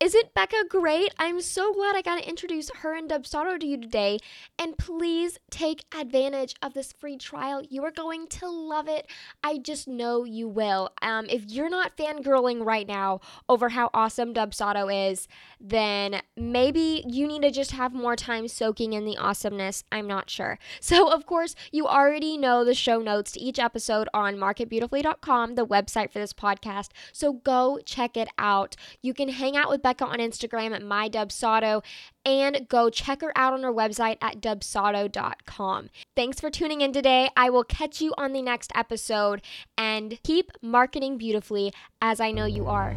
Isn't 0.00 0.32
Becca 0.32 0.64
great? 0.70 1.12
I'm 1.18 1.42
so 1.42 1.74
glad 1.74 1.94
I 1.94 2.00
got 2.00 2.18
to 2.18 2.26
introduce 2.26 2.70
her 2.76 2.96
and 2.96 3.10
Dubsado 3.10 3.60
to 3.60 3.66
you 3.66 3.76
today. 3.76 4.18
And 4.58 4.78
please 4.78 5.38
take 5.50 5.84
advantage 5.94 6.54
of 6.62 6.72
this 6.72 6.90
free 6.90 7.18
trial. 7.18 7.60
You 7.68 7.84
are 7.84 7.90
going 7.90 8.26
to 8.28 8.48
love 8.48 8.88
it. 8.88 9.06
I 9.44 9.58
just 9.58 9.86
know 9.86 10.24
you 10.24 10.48
will. 10.48 10.88
Um, 11.02 11.26
if 11.28 11.44
you're 11.48 11.68
not 11.68 11.98
fangirling 11.98 12.64
right 12.64 12.88
now 12.88 13.20
over 13.46 13.68
how 13.68 13.90
awesome 13.92 14.32
Dubsado 14.32 15.10
is, 15.10 15.28
then 15.60 16.22
maybe 16.34 17.04
you 17.06 17.26
need 17.26 17.42
to 17.42 17.50
just 17.50 17.72
have 17.72 17.92
more 17.92 18.16
time 18.16 18.48
soaking 18.48 18.94
in 18.94 19.04
the 19.04 19.18
awesomeness. 19.18 19.84
I'm 19.92 20.06
not 20.06 20.30
sure. 20.30 20.58
So, 20.82 21.12
of 21.12 21.26
course, 21.26 21.54
you 21.70 21.86
already 21.86 22.36
know 22.36 22.64
the 22.64 22.74
show 22.74 22.98
notes 22.98 23.32
to 23.32 23.40
each 23.40 23.58
episode 23.58 24.08
on 24.14 24.36
marketbeautifully.com, 24.36 25.54
the 25.54 25.66
website 25.66 26.10
for 26.10 26.18
this 26.18 26.32
podcast. 26.32 26.88
So 27.12 27.34
go 27.34 27.78
check 27.84 28.16
it 28.16 28.28
out. 28.38 28.76
You 29.02 29.14
can 29.14 29.28
hang 29.28 29.56
out 29.56 29.68
with 29.68 29.82
Becca 29.82 29.89
Becca 29.90 30.04
on 30.04 30.18
Instagram 30.18 30.72
at 30.72 30.82
mydubsado 30.82 31.82
and 32.24 32.68
go 32.68 32.90
check 32.90 33.22
her 33.22 33.32
out 33.34 33.54
on 33.54 33.64
her 33.64 33.72
website 33.72 34.18
at 34.22 34.40
dubsado.com. 34.40 35.90
Thanks 36.14 36.38
for 36.38 36.48
tuning 36.48 36.80
in 36.80 36.92
today. 36.92 37.28
I 37.36 37.50
will 37.50 37.64
catch 37.64 38.00
you 38.00 38.14
on 38.16 38.32
the 38.32 38.40
next 38.40 38.70
episode 38.76 39.42
and 39.76 40.16
keep 40.22 40.52
marketing 40.62 41.18
beautifully 41.18 41.72
as 42.00 42.20
I 42.20 42.30
know 42.30 42.44
you 42.44 42.68
are. 42.68 42.94